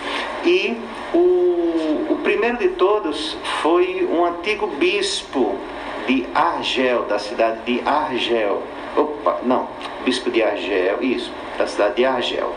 E 0.44 0.76
o, 1.14 2.06
o 2.10 2.20
primeiro 2.22 2.58
de 2.58 2.68
todos 2.68 3.36
foi 3.62 4.06
um 4.12 4.24
antigo 4.26 4.66
bispo 4.66 5.56
de 6.06 6.26
Argel, 6.34 7.04
da 7.04 7.18
cidade 7.18 7.60
de 7.64 7.88
Argel. 7.88 8.62
Opa, 8.96 9.40
não, 9.42 9.68
bispo 10.04 10.30
de 10.30 10.42
Argel, 10.42 11.02
isso, 11.02 11.32
da 11.58 11.66
cidade 11.66 11.96
de 11.96 12.04
Argel. 12.04 12.52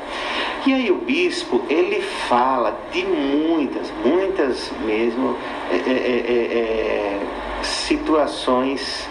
E 0.65 0.73
aí 0.73 0.91
o 0.91 0.95
bispo, 0.95 1.61
ele 1.69 2.01
fala 2.01 2.77
de 2.91 3.05
muitas, 3.05 3.91
muitas 4.03 4.71
mesmo 4.85 5.37
é, 5.71 5.75
é, 5.75 5.91
é, 5.91 5.93
é 5.93 7.19
situações 7.63 9.07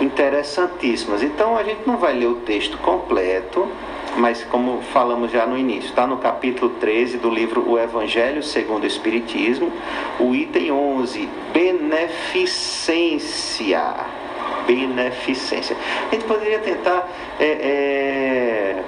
interessantíssimas. 0.00 1.22
Então 1.22 1.56
a 1.56 1.62
gente 1.62 1.86
não 1.86 1.96
vai 1.96 2.12
ler 2.14 2.26
o 2.26 2.34
texto 2.36 2.78
completo, 2.78 3.68
mas 4.16 4.42
como 4.44 4.80
falamos 4.92 5.30
já 5.30 5.46
no 5.46 5.56
início, 5.56 5.90
está 5.90 6.04
no 6.06 6.16
capítulo 6.18 6.72
13 6.80 7.18
do 7.18 7.30
livro 7.30 7.68
O 7.68 7.78
Evangelho 7.78 8.42
segundo 8.42 8.82
o 8.84 8.86
Espiritismo, 8.86 9.72
o 10.18 10.34
item 10.34 10.72
11, 10.72 11.28
beneficência. 11.52 14.19
Beneficência. 14.66 15.76
A 16.10 16.14
gente 16.14 16.24
poderia 16.24 16.58
tentar 16.60 17.08
é, 17.38 17.46
é, 17.46 18.84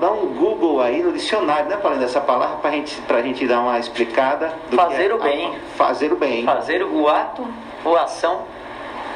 dar 0.00 0.12
um 0.12 0.26
Google 0.34 0.80
aí 0.80 1.02
no 1.02 1.12
dicionário, 1.12 1.68
né, 1.68 1.76
falando 1.80 2.00
dessa 2.00 2.20
palavra, 2.20 2.56
para 2.56 2.72
gente, 2.72 3.00
a 3.08 3.22
gente 3.22 3.46
dar 3.46 3.60
uma 3.60 3.78
explicada. 3.78 4.52
fazer 4.74 5.10
é, 5.10 5.14
o 5.14 5.18
bem. 5.18 5.54
Fazer 5.76 6.12
o 6.12 6.16
bem. 6.16 6.44
Fazer 6.44 6.82
o 6.82 7.08
ato 7.08 7.46
ou 7.84 7.96
ação 7.96 8.42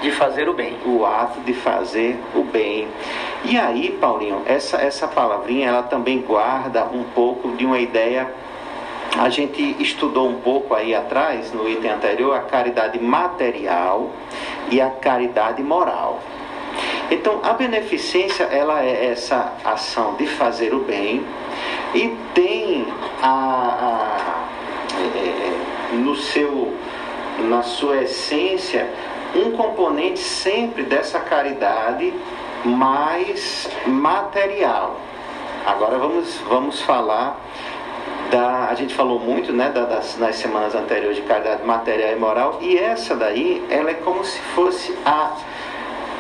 de 0.01 0.11
fazer 0.13 0.49
o 0.49 0.55
bem. 0.55 0.77
O 0.85 1.05
ato 1.05 1.41
de 1.41 1.53
fazer 1.55 2.19
o 2.35 2.43
bem. 2.43 2.89
E 3.45 3.59
aí, 3.59 3.91
Paulinho, 4.01 4.43
essa, 4.47 4.77
essa 4.77 5.09
palavrinha, 5.09 5.69
ela 5.69 5.83
também 5.83 6.21
guarda 6.21 6.85
um 6.85 7.03
pouco 7.03 7.53
de 7.53 7.65
uma 7.65 7.79
ideia. 7.79 8.33
A 9.19 9.29
gente 9.31 9.77
estudou 9.81 10.29
um 10.29 10.41
pouco 10.41 10.75
aí 10.75 10.95
atrás, 10.95 11.53
no 11.53 11.69
item 11.69 11.91
anterior, 11.91 12.37
a 12.37 12.41
caridade 12.41 12.99
material 12.99 14.11
e 14.71 14.81
a 14.81 14.91
caridade 14.91 15.63
moral. 15.63 16.21
Então, 17.11 17.41
a 17.43 17.53
beneficência, 17.53 18.45
ela 18.45 18.85
é 18.85 19.07
essa 19.07 19.53
ação 19.65 20.15
de 20.17 20.27
fazer 20.27 20.75
o 20.75 20.81
bem 20.81 21.25
e 21.95 22.09
tem 22.35 22.87
a, 23.23 23.29
a 23.29 24.47
é, 24.97 25.97
no 25.97 26.17
seu, 26.17 26.75
na 27.49 27.63
sua 27.63 28.03
essência, 28.03 28.91
um 29.35 29.53
componente 29.53 30.21
sempre 30.21 30.83
dessa 30.83 31.21
caridade 31.21 32.13
mais 32.65 33.69
material. 33.87 34.97
Agora 35.65 35.99
vamos, 35.99 36.39
vamos 36.49 36.81
falar 36.83 37.39
da. 38.31 38.69
A 38.71 38.75
gente 38.75 38.95
falou 38.95 39.19
muito 39.19 39.53
né, 39.53 39.71
das, 39.71 40.17
nas 40.19 40.37
semanas 40.37 40.75
anteriores 40.75 41.17
de 41.17 41.23
caridade 41.23 41.65
material 41.65 42.13
e 42.13 42.17
moral, 42.17 42.59
e 42.61 42.77
essa 42.77 43.15
daí 43.15 43.65
ela 43.71 43.91
é 43.91 43.95
como 43.95 44.25
se 44.25 44.41
fosse 44.55 44.97
a, 45.05 45.33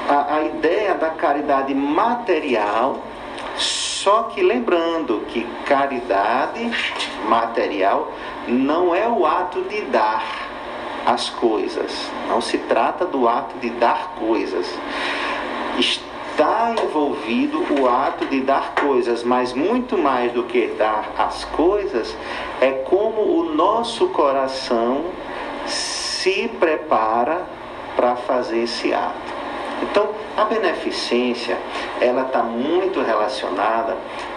a, 0.08 0.36
a 0.36 0.42
ideia 0.44 0.94
da 0.94 1.10
caridade 1.10 1.74
material, 1.74 2.98
só 3.56 4.24
que 4.24 4.42
lembrando 4.42 5.24
que 5.28 5.44
caridade 5.64 6.70
material 7.28 8.12
não 8.46 8.94
é 8.94 9.08
o 9.08 9.26
ato 9.26 9.62
de 9.62 9.82
dar 9.82 10.46
as 11.06 11.30
coisas. 11.30 12.10
Não 12.28 12.40
se 12.40 12.58
trata 12.58 13.04
do 13.06 13.28
ato 13.28 13.58
de 13.58 13.70
dar 13.70 14.14
coisas. 14.18 14.66
Está 16.36 16.74
envolvido 16.84 17.64
o 17.80 17.88
ato 17.88 18.26
de 18.26 18.42
dar 18.42 18.74
coisas, 18.74 19.24
mas 19.24 19.54
muito 19.54 19.96
mais 19.96 20.30
do 20.32 20.42
que 20.42 20.66
dar 20.78 21.10
as 21.16 21.46
coisas, 21.46 22.14
é 22.60 22.72
como 22.72 23.22
o 23.22 23.54
nosso 23.54 24.08
coração 24.08 25.06
se 25.64 26.46
prepara 26.60 27.46
para 27.96 28.16
fazer 28.16 28.64
esse 28.64 28.92
ato. 28.92 29.32
Então, 29.82 30.10
a 30.36 30.44
beneficência, 30.44 31.56
ela 32.02 32.26
está 32.26 32.42
muito 32.42 33.00
relacionada 33.00 33.96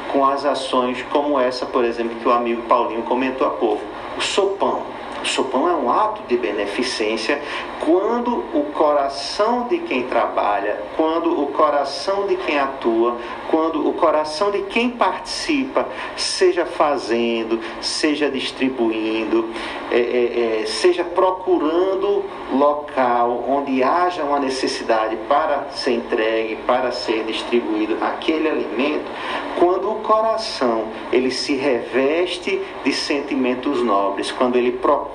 com 0.10 0.26
as 0.26 0.46
ações 0.46 1.04
como 1.12 1.38
essa, 1.38 1.66
por 1.66 1.84
exemplo, 1.84 2.16
que 2.16 2.30
o 2.30 2.32
amigo 2.32 2.62
Paulinho 2.62 3.04
comentou 3.04 3.46
há 3.46 3.50
pouco, 3.50 3.84
o 4.18 4.22
sopão. 4.22 4.84
O 5.22 5.26
sopão 5.26 5.68
é 5.68 5.74
um 5.74 5.92
ato 5.92 6.22
de 6.28 6.38
beneficência 6.38 7.42
quando 7.80 8.38
o 8.54 8.72
coração 8.74 9.68
de 9.68 9.80
quem 9.80 10.04
trabalha, 10.04 10.82
quando 10.96 11.42
o 11.42 11.48
coração 11.48 12.26
de 12.26 12.38
quem 12.38 12.58
atua, 12.58 13.18
quando 13.50 13.88
o 13.88 13.94
coração 13.94 14.52
de 14.52 14.62
quem 14.64 14.90
participa, 14.92 15.88
seja 16.16 16.66
fazendo, 16.66 17.60
seja 17.82 18.30
distribuindo, 18.30 19.50
é, 19.92 19.98
é, 20.00 20.62
é, 20.62 20.66
seja 20.66 21.04
procurando 21.04 22.24
local 22.54 23.44
onde 23.48 23.84
haja 23.84 24.24
uma 24.24 24.40
necessidade 24.40 25.18
para 25.28 25.70
ser 25.72 25.94
entregue, 25.94 26.58
para 26.68 26.92
ser 26.92 27.24
distribuído 27.26 27.98
aquele 28.02 28.48
alimento, 28.48 29.10
quando 29.58 29.92
o 29.92 29.96
coração 29.96 30.86
ele 31.12 31.32
se 31.32 31.56
reveste 31.56 32.62
de 32.84 32.94
sentimentos 32.94 33.82
nobres, 33.84 34.32
quando 34.32 34.56
ele 34.56 34.72
procura 34.72 35.09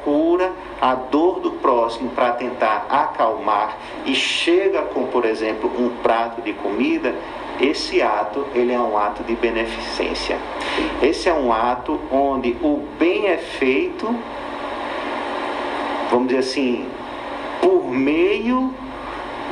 a 0.81 0.95
dor 0.95 1.41
do 1.41 1.53
próximo 1.53 2.11
para 2.11 2.33
tentar 2.33 2.87
acalmar 2.89 3.77
e 4.05 4.15
chega 4.15 4.83
com, 4.83 5.07
por 5.07 5.25
exemplo, 5.25 5.71
um 5.79 5.91
prato 6.03 6.43
de 6.43 6.53
comida, 6.53 7.15
esse 7.61 8.03
ato 8.03 8.47
ele 8.55 8.73
é 8.73 8.79
um 8.79 8.99
ato 8.99 9.23
de 9.23 9.35
beneficência. 9.35 10.39
Esse 11.03 11.29
é 11.29 11.33
um 11.33 11.53
ato 11.53 12.01
onde 12.11 12.57
o 12.63 12.85
bem 12.99 13.29
é 13.29 13.37
feito, 13.37 14.15
vamos 16.11 16.29
dizer 16.29 16.41
assim, 16.41 16.87
por 17.61 17.89
meio 17.89 18.75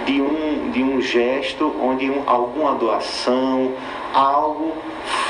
de 0.05 0.21
um, 0.21 0.71
de 0.71 0.83
um 0.83 1.01
gesto 1.01 1.75
onde 1.81 2.11
um, 2.11 2.23
alguma 2.27 2.75
doação, 2.75 3.73
algo 4.13 4.75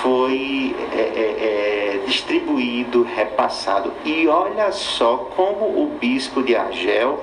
foi 0.01 0.75
é, 0.92 0.97
é, 0.97 1.97
é, 1.97 2.07
distribuído, 2.07 3.03
repassado. 3.03 3.92
E 4.05 4.27
olha 4.27 4.73
só 4.73 5.29
como 5.37 5.83
o 5.83 5.97
bispo 6.01 6.42
de 6.42 6.57
Argel 6.57 7.23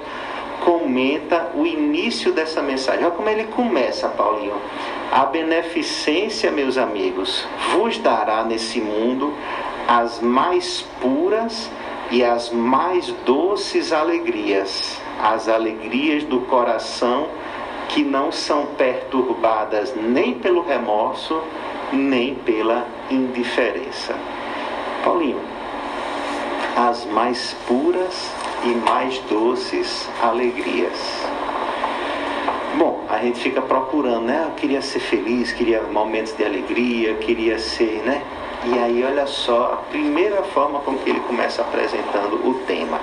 comenta 0.63 1.52
o 1.56 1.65
início 1.65 2.32
dessa 2.32 2.62
mensagem. 2.62 3.04
Olha 3.04 3.12
como 3.12 3.30
ele 3.30 3.45
começa, 3.45 4.08
Paulinho. 4.10 4.56
A 5.12 5.26
beneficência, 5.26 6.52
meus 6.52 6.78
amigos, 6.78 7.45
vos 7.74 7.98
dará 7.98 8.43
nesse 8.43 8.80
mundo 8.80 9.34
as 9.88 10.19
mais 10.19 10.86
puras 11.02 11.69
e 12.12 12.24
as 12.24 12.52
mais 12.52 13.08
doces 13.26 13.91
alegrias, 13.91 15.00
as 15.22 15.48
alegrias 15.48 16.24
do 16.24 16.41
coração 16.41 17.28
que 17.89 18.04
não 18.04 18.32
são 18.32 18.67
perturbadas 18.78 19.93
nem 19.95 20.36
pelo 20.36 20.62
remorso, 20.62 21.41
nem 21.91 22.36
pela 22.36 22.88
indiferença. 23.10 24.15
Paulinho, 25.04 25.41
as 26.78 27.06
mais 27.06 27.56
puras 27.67 28.32
e 28.63 28.69
mais 28.69 29.17
doces 29.30 30.08
alegrias. 30.21 31.28
Bom, 32.78 33.04
a 33.10 33.17
gente 33.17 33.39
fica 33.39 33.62
procurando, 33.62 34.25
né? 34.25 34.45
Eu 34.45 34.52
queria 34.52 34.82
ser 34.82 34.99
feliz, 34.99 35.52
queria 35.52 35.82
momentos 35.82 36.34
de 36.38 36.45
alegria, 36.45 37.15
queria 37.15 37.58
ser, 37.58 38.02
né? 38.06 38.21
E 38.65 38.78
aí, 38.78 39.04
olha 39.04 39.25
só, 39.25 39.73
a 39.73 39.89
primeira 39.89 40.43
forma 40.43 40.80
como 40.80 40.99
que 40.99 41.10
ele 41.10 41.19
começa 41.21 41.62
apresentando 41.62 42.36
o 42.47 42.54
tema. 42.65 42.99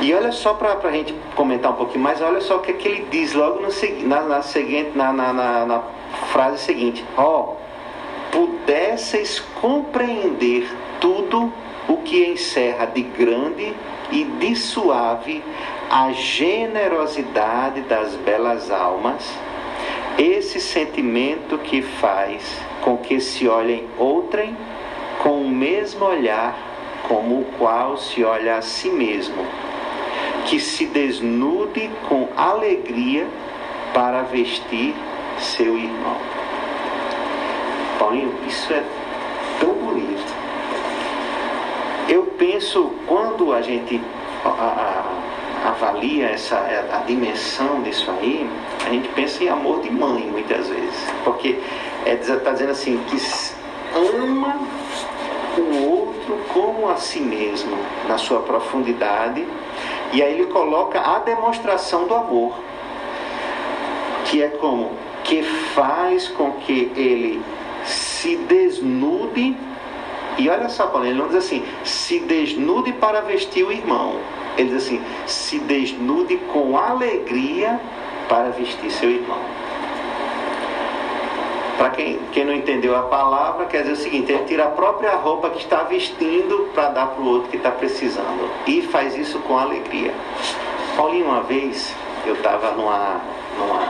E 0.00 0.12
olha 0.12 0.30
só 0.30 0.54
para 0.54 0.76
a 0.88 0.92
gente 0.92 1.14
comentar 1.34 1.72
um 1.72 1.74
pouquinho 1.74 2.00
mais, 2.00 2.20
olha 2.20 2.40
só 2.40 2.56
o 2.56 2.60
que, 2.60 2.70
é 2.70 2.74
que 2.74 2.86
ele 2.86 3.06
diz 3.10 3.32
logo 3.32 3.60
no, 3.60 3.68
na, 4.06 4.20
na, 4.22 4.42
seguinte, 4.42 4.92
na, 4.94 5.12
na, 5.12 5.32
na, 5.32 5.82
frase 6.32 6.58
seguinte: 6.58 7.04
Ó, 7.16 7.40
oh, 7.40 7.56
pudesseis 8.30 9.40
compreender 9.60 10.68
tudo 11.00 11.52
o 11.88 11.96
que 11.98 12.26
encerra 12.26 12.86
de 12.86 13.02
grande 13.02 13.74
e 14.10 14.24
de 14.24 14.54
suave 14.54 15.42
a 15.90 16.12
generosidade 16.12 17.80
das 17.82 18.14
belas 18.16 18.70
almas, 18.70 19.32
esse 20.18 20.60
sentimento 20.60 21.58
que 21.58 21.80
faz 21.80 22.60
com 22.82 22.96
que 22.96 23.20
se 23.20 23.48
olhem 23.48 23.84
outrem 23.98 24.56
com 25.22 25.42
o 25.42 25.48
mesmo 25.48 26.04
olhar 26.04 26.56
como 27.08 27.40
o 27.40 27.44
qual 27.58 27.96
se 27.96 28.24
olha 28.24 28.56
a 28.56 28.62
si 28.62 28.88
mesmo, 28.88 29.44
que 30.46 30.60
se 30.60 30.86
desnude 30.86 31.90
com 32.08 32.28
alegria 32.36 33.26
para 33.92 34.22
vestir 34.22 34.94
seu 35.38 35.76
irmão. 35.76 36.16
Paulinho, 37.98 38.32
isso 38.46 38.72
é 38.72 38.84
tão 39.58 39.72
bonito. 39.72 40.34
Eu 42.08 42.22
penso, 42.38 42.92
quando 43.06 43.52
a 43.52 43.60
gente 43.60 44.00
a, 44.44 44.48
a, 45.64 45.70
avalia 45.70 46.28
essa, 46.28 46.56
a 46.92 46.98
dimensão 46.98 47.82
disso 47.82 48.10
aí, 48.10 48.48
a 48.86 48.90
gente 48.90 49.08
pensa 49.08 49.42
em 49.42 49.48
amor 49.48 49.80
de 49.80 49.90
mãe 49.90 50.28
muitas 50.30 50.68
vezes. 50.68 51.12
Porque 51.24 51.58
está 52.04 52.50
é, 52.50 52.52
dizendo 52.52 52.70
assim, 52.70 53.02
que 53.08 53.16
ama 53.96 54.60
o 55.58 55.90
outro 55.90 56.38
como 56.52 56.88
a 56.88 56.96
si 56.96 57.20
mesmo, 57.20 57.76
na 58.06 58.18
sua 58.18 58.40
profundidade, 58.40 59.44
e 60.16 60.22
aí 60.22 60.32
ele 60.32 60.46
coloca 60.46 60.98
a 60.98 61.18
demonstração 61.18 62.06
do 62.06 62.14
amor, 62.14 62.54
que 64.24 64.42
é 64.42 64.48
como 64.48 64.92
que 65.22 65.42
faz 65.42 66.26
com 66.28 66.52
que 66.52 66.90
ele 66.96 67.42
se 67.84 68.34
desnude. 68.34 69.54
E 70.38 70.48
olha 70.48 70.70
só, 70.70 70.86
Paulo, 70.86 71.06
ele 71.06 71.18
não 71.18 71.26
diz 71.26 71.36
assim, 71.36 71.62
se 71.84 72.18
desnude 72.20 72.94
para 72.94 73.20
vestir 73.20 73.62
o 73.62 73.70
irmão. 73.70 74.16
Ele 74.56 74.70
diz 74.70 74.86
assim, 74.86 75.02
se 75.26 75.58
desnude 75.58 76.38
com 76.50 76.78
alegria 76.78 77.78
para 78.26 78.48
vestir 78.48 78.90
seu 78.90 79.10
irmão. 79.10 79.40
Para 81.76 81.90
quem, 81.90 82.18
quem 82.32 82.44
não 82.44 82.54
entendeu 82.54 82.96
a 82.96 83.02
palavra, 83.02 83.66
quer 83.66 83.82
dizer 83.82 83.92
o 83.92 83.96
seguinte: 83.96 84.32
ele 84.32 84.44
tira 84.44 84.64
a 84.64 84.70
própria 84.70 85.14
roupa 85.16 85.50
que 85.50 85.58
está 85.58 85.82
vestindo 85.82 86.70
para 86.74 86.88
dar 86.88 87.06
para 87.08 87.22
o 87.22 87.28
outro 87.28 87.50
que 87.50 87.58
está 87.58 87.70
precisando. 87.70 88.50
E 88.66 88.82
faz 88.82 89.16
isso 89.16 89.38
com 89.40 89.58
alegria. 89.58 90.14
Paulinho, 90.96 91.26
uma 91.26 91.42
vez, 91.42 91.94
eu 92.24 92.34
estava 92.34 92.70
numa, 92.72 93.20
numa. 93.58 93.82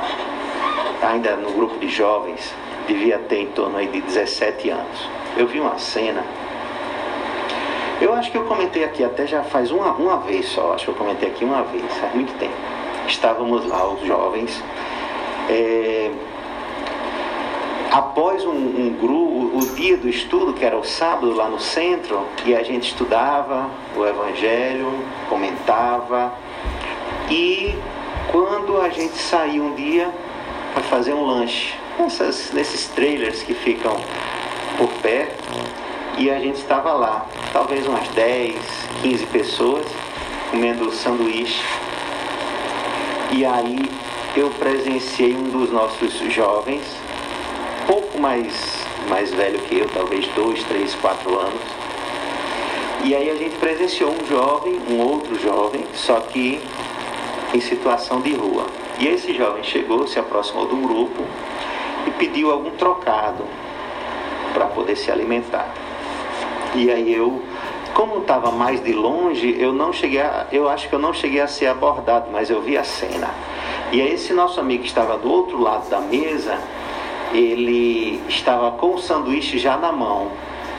ainda 1.09 1.37
no 1.37 1.53
grupo 1.53 1.79
de 1.79 1.88
jovens, 1.88 2.53
devia 2.88 3.18
ter 3.18 3.42
em 3.42 3.46
torno 3.49 3.77
aí 3.77 3.87
de 3.87 4.01
17 4.01 4.70
anos. 4.70 5.09
Eu 5.37 5.46
vi 5.46 5.61
uma 5.61 5.79
cena. 5.79 6.25
Eu 8.01 8.12
acho 8.14 8.31
que 8.31 8.37
eu 8.37 8.44
comentei 8.44 8.85
aqui 8.85 9.03
até 9.05 9.27
já 9.27 9.42
faz 9.44 9.70
uma, 9.70 9.92
uma 9.92 10.18
vez 10.18 10.46
só, 10.46 10.75
acho 10.75 10.85
que 10.85 10.90
eu 10.90 10.94
comentei 10.94 11.31
aqui 11.31 11.44
uma 11.44 11.62
vez, 11.62 11.85
faz 11.94 12.14
muito 12.14 12.37
tempo. 12.38 12.53
Estávamos 13.07 13.66
lá, 13.66 13.87
os 13.88 14.05
jovens. 14.05 14.62
É, 15.49 16.11
após 17.96 18.44
um, 18.44 18.50
um 18.50 18.94
grupo, 19.00 19.56
o 19.56 19.74
dia 19.74 19.96
do 19.96 20.06
estudo, 20.06 20.52
que 20.52 20.62
era 20.62 20.76
o 20.76 20.85
sábado 20.85 21.32
lá 21.32 21.48
no 21.48 21.59
centro, 21.59 22.26
e 22.44 22.54
a 22.54 22.62
gente 22.62 22.88
estudava 22.88 23.70
o 23.96 24.04
Evangelho, 24.04 24.92
comentava, 25.30 26.35
e 27.30 27.74
quando 28.30 28.78
a 28.82 28.90
gente 28.90 29.16
saiu 29.16 29.64
um 29.64 29.74
dia 29.74 30.12
para 30.74 30.82
fazer 30.82 31.14
um 31.14 31.24
lanche, 31.24 31.74
nessas, 31.98 32.52
nesses 32.52 32.87
trailers 32.88 33.42
que 33.42 33.54
ficam 33.54 33.96
por 34.76 34.90
perto, 35.00 35.54
e 36.18 36.30
a 36.30 36.38
gente 36.38 36.56
estava 36.56 36.92
lá, 36.92 37.24
talvez 37.50 37.87
umas 37.87 38.06
10, 38.09 38.56
15 39.00 39.26
pessoas, 39.26 39.87
comendo 40.50 40.92
sanduíche, 40.92 41.64
e 43.32 43.42
aí 43.42 43.90
eu 44.37 44.50
presenciei 44.50 45.35
um 45.35 45.44
dos 45.44 45.70
nossos 45.70 46.12
jovens 46.30 47.06
pouco 47.87 48.18
mais, 48.18 48.87
mais 49.09 49.33
velho 49.33 49.59
que 49.61 49.79
eu, 49.79 49.88
talvez 49.88 50.27
dois, 50.29 50.62
três, 50.64 50.94
quatro 50.96 51.38
anos. 51.38 51.62
E 53.05 53.14
aí 53.14 53.31
a 53.31 53.35
gente 53.37 53.57
presenciou 53.57 54.11
um 54.11 54.27
jovem, 54.27 54.81
um 54.90 55.01
outro 55.01 55.38
jovem, 55.40 55.85
só 55.94 56.18
que 56.20 56.61
em 57.55 57.61
situação 57.61 58.20
de 58.20 58.35
rua. 58.35 58.66
E 58.99 59.07
esse 59.07 59.33
jovem 59.33 59.62
chegou, 59.62 60.07
se 60.07 60.18
aproximou 60.18 60.66
do 60.66 60.77
grupo 60.77 61.22
e 62.07 62.11
pediu 62.12 62.51
algum 62.51 62.70
trocado 62.70 63.44
para 64.53 64.66
poder 64.66 64.96
se 64.96 65.11
alimentar. 65.11 65.72
E 66.75 66.90
aí 66.90 67.14
eu, 67.14 67.42
como 67.94 68.18
estava 68.18 68.51
mais 68.51 68.83
de 68.83 68.92
longe, 68.92 69.55
eu 69.59 69.72
não 69.72 69.92
cheguei 69.92 70.20
a, 70.20 70.46
eu 70.51 70.68
acho 70.68 70.88
que 70.88 70.94
eu 70.94 70.99
não 70.99 71.12
cheguei 71.12 71.40
a 71.40 71.46
ser 71.46 71.66
abordado, 71.66 72.29
mas 72.33 72.51
eu 72.51 72.61
vi 72.61 72.77
a 72.77 72.85
cena. 72.85 73.31
E 73.92 74.01
aí 74.01 74.14
esse 74.14 74.33
nosso 74.33 74.59
amigo 74.59 74.83
que 74.83 74.88
estava 74.88 75.16
do 75.16 75.31
outro 75.31 75.61
lado 75.61 75.88
da 75.88 76.01
mesa, 76.01 76.59
ele 77.37 78.20
estava 78.29 78.72
com 78.72 78.94
o 78.94 78.99
sanduíche 78.99 79.59
já 79.59 79.77
na 79.77 79.92
mão 79.92 80.31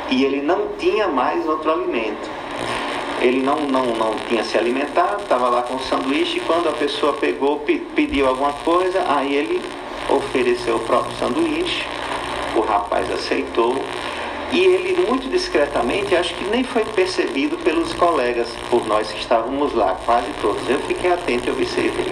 e 0.09 0.23
ele 0.23 0.41
não 0.41 0.69
tinha 0.79 1.07
mais 1.07 1.47
outro 1.47 1.71
alimento. 1.71 2.29
Ele 3.21 3.41
não, 3.41 3.61
não, 3.61 3.85
não 3.95 4.13
tinha 4.27 4.43
se 4.43 4.57
alimentado, 4.57 5.23
estava 5.23 5.49
lá 5.49 5.63
com 5.63 5.75
o 5.75 5.79
sanduíche 5.79 6.37
e 6.37 6.41
quando 6.41 6.69
a 6.69 6.71
pessoa 6.71 7.13
pegou, 7.13 7.59
pediu 7.95 8.27
alguma 8.27 8.53
coisa, 8.53 9.03
aí 9.07 9.33
ele 9.33 9.61
ofereceu 10.09 10.75
o 10.75 10.79
próprio 10.79 11.15
sanduíche, 11.17 11.83
o 12.55 12.61
rapaz 12.61 13.11
aceitou 13.11 13.75
e 14.51 14.59
ele 14.59 15.05
muito 15.07 15.29
discretamente, 15.29 16.15
acho 16.15 16.33
que 16.33 16.45
nem 16.45 16.63
foi 16.63 16.85
percebido 16.85 17.57
pelos 17.57 17.93
colegas, 17.93 18.47
por 18.69 18.85
nós 18.87 19.11
que 19.11 19.19
estávamos 19.19 19.73
lá, 19.73 19.97
quase 20.05 20.27
todos. 20.41 20.67
Eu 20.69 20.79
fiquei 20.81 21.11
atento 21.11 21.49
e 21.49 21.51
observei. 21.51 22.11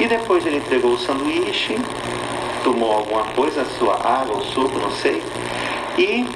E 0.00 0.06
depois 0.06 0.44
ele 0.44 0.56
entregou 0.56 0.92
o 0.92 0.98
sanduíche, 0.98 1.76
tomou 2.68 2.92
alguma 2.92 3.24
coisa, 3.32 3.64
sua 3.78 3.94
água 3.94 4.36
ou 4.36 4.42
suco, 4.42 4.78
não 4.78 4.90
sei, 4.90 5.22
e 5.96 6.26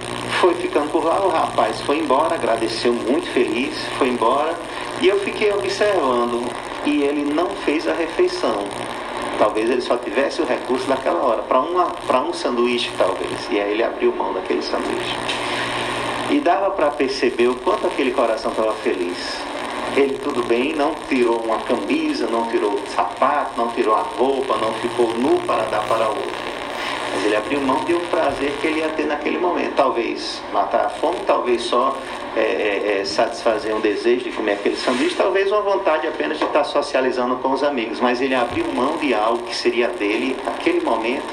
foi 0.40 0.54
ficando 0.54 0.90
por 0.90 1.04
lá. 1.04 1.20
O 1.20 1.28
rapaz 1.28 1.82
foi 1.82 1.98
embora, 1.98 2.34
agradeceu 2.34 2.94
muito 2.94 3.28
feliz, 3.30 3.76
foi 3.98 4.08
embora, 4.08 4.54
e 5.02 5.08
eu 5.08 5.20
fiquei 5.20 5.52
observando, 5.52 6.42
e 6.86 7.02
ele 7.02 7.22
não 7.22 7.50
fez 7.50 7.86
a 7.86 7.92
refeição. 7.92 8.64
Talvez 9.38 9.68
ele 9.68 9.82
só 9.82 9.98
tivesse 9.98 10.40
o 10.40 10.46
recurso 10.46 10.86
daquela 10.86 11.22
hora, 11.22 11.42
para 11.42 12.20
um 12.20 12.32
sanduíche, 12.32 12.90
talvez. 12.96 13.48
E 13.50 13.60
aí 13.60 13.72
ele 13.72 13.82
abriu 13.82 14.14
mão 14.14 14.32
daquele 14.32 14.62
sanduíche. 14.62 15.16
E 16.30 16.40
dava 16.40 16.70
para 16.70 16.90
perceber 16.90 17.48
o 17.48 17.56
quanto 17.56 17.86
aquele 17.86 18.12
coração 18.12 18.52
estava 18.52 18.72
feliz 18.74 19.36
ele 19.96 20.18
tudo 20.18 20.42
bem, 20.44 20.74
não 20.74 20.94
tirou 21.08 21.40
uma 21.40 21.58
camisa, 21.60 22.26
não 22.26 22.46
tirou 22.48 22.74
o 22.74 22.86
sapato, 22.88 23.52
não 23.56 23.68
tirou 23.68 23.94
a 23.94 24.02
roupa, 24.02 24.56
não 24.56 24.72
ficou 24.74 25.08
nu 25.14 25.40
para 25.46 25.64
dar 25.64 25.82
para 25.86 26.08
outro. 26.08 26.52
Mas 27.14 27.24
ele 27.26 27.36
abriu 27.36 27.60
mão 27.60 27.84
de 27.84 27.94
um 27.94 28.00
prazer 28.06 28.52
que 28.60 28.66
ele 28.66 28.80
ia 28.80 28.88
ter 28.88 29.04
naquele 29.04 29.38
momento. 29.38 29.74
Talvez 29.74 30.42
matar 30.50 30.86
a 30.86 30.88
fome, 30.88 31.18
talvez 31.26 31.62
só 31.62 31.96
é, 32.34 32.40
é, 32.40 33.00
é, 33.00 33.04
satisfazer 33.04 33.74
um 33.74 33.80
desejo 33.80 34.24
de 34.24 34.30
comer 34.30 34.52
aquele 34.52 34.76
sanduíche, 34.76 35.14
talvez 35.14 35.52
uma 35.52 35.60
vontade 35.60 36.06
apenas 36.06 36.38
de 36.38 36.44
estar 36.44 36.64
socializando 36.64 37.36
com 37.36 37.50
os 37.50 37.62
amigos. 37.62 38.00
Mas 38.00 38.22
ele 38.22 38.34
abriu 38.34 38.64
mão 38.72 38.96
de 38.96 39.12
algo 39.12 39.42
que 39.44 39.54
seria 39.54 39.88
dele 39.88 40.36
naquele 40.42 40.80
momento 40.80 41.26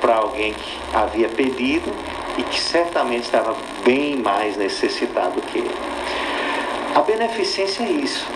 para 0.00 0.16
alguém 0.16 0.52
que 0.52 0.78
havia 0.92 1.28
pedido 1.28 1.92
e 2.36 2.42
que 2.42 2.60
certamente 2.60 3.22
estava 3.22 3.54
bem 3.84 4.16
mais 4.16 4.56
necessitado 4.56 5.40
que 5.42 5.58
ele. 5.58 5.70
A 6.96 7.02
beneficência 7.02 7.82
é 7.82 7.90
isso, 7.90 8.26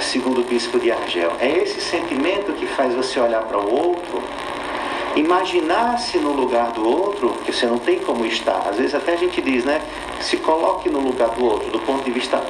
segundo 0.00 0.40
o 0.40 0.44
bispo 0.44 0.80
de 0.80 0.90
Argel. 0.90 1.32
É 1.38 1.50
esse 1.50 1.82
sentimento 1.82 2.54
que 2.54 2.64
faz 2.66 2.94
você 2.94 3.20
olhar 3.20 3.42
para 3.42 3.58
o 3.58 3.70
outro, 3.70 4.22
imaginar-se 5.14 6.16
no 6.16 6.32
lugar 6.32 6.72
do 6.72 6.82
outro, 6.88 7.34
que 7.44 7.52
você 7.52 7.66
não 7.66 7.78
tem 7.78 7.98
como 7.98 8.24
estar. 8.24 8.70
Às 8.70 8.78
vezes 8.78 8.94
até 8.94 9.12
a 9.12 9.16
gente 9.16 9.42
diz, 9.42 9.66
né? 9.66 9.82
Se 10.22 10.38
coloque 10.38 10.88
no 10.88 10.98
lugar 10.98 11.28
do 11.28 11.44
outro, 11.44 11.70
do 11.70 11.78
ponto 11.80 12.04
de 12.04 12.10
vista 12.10 12.42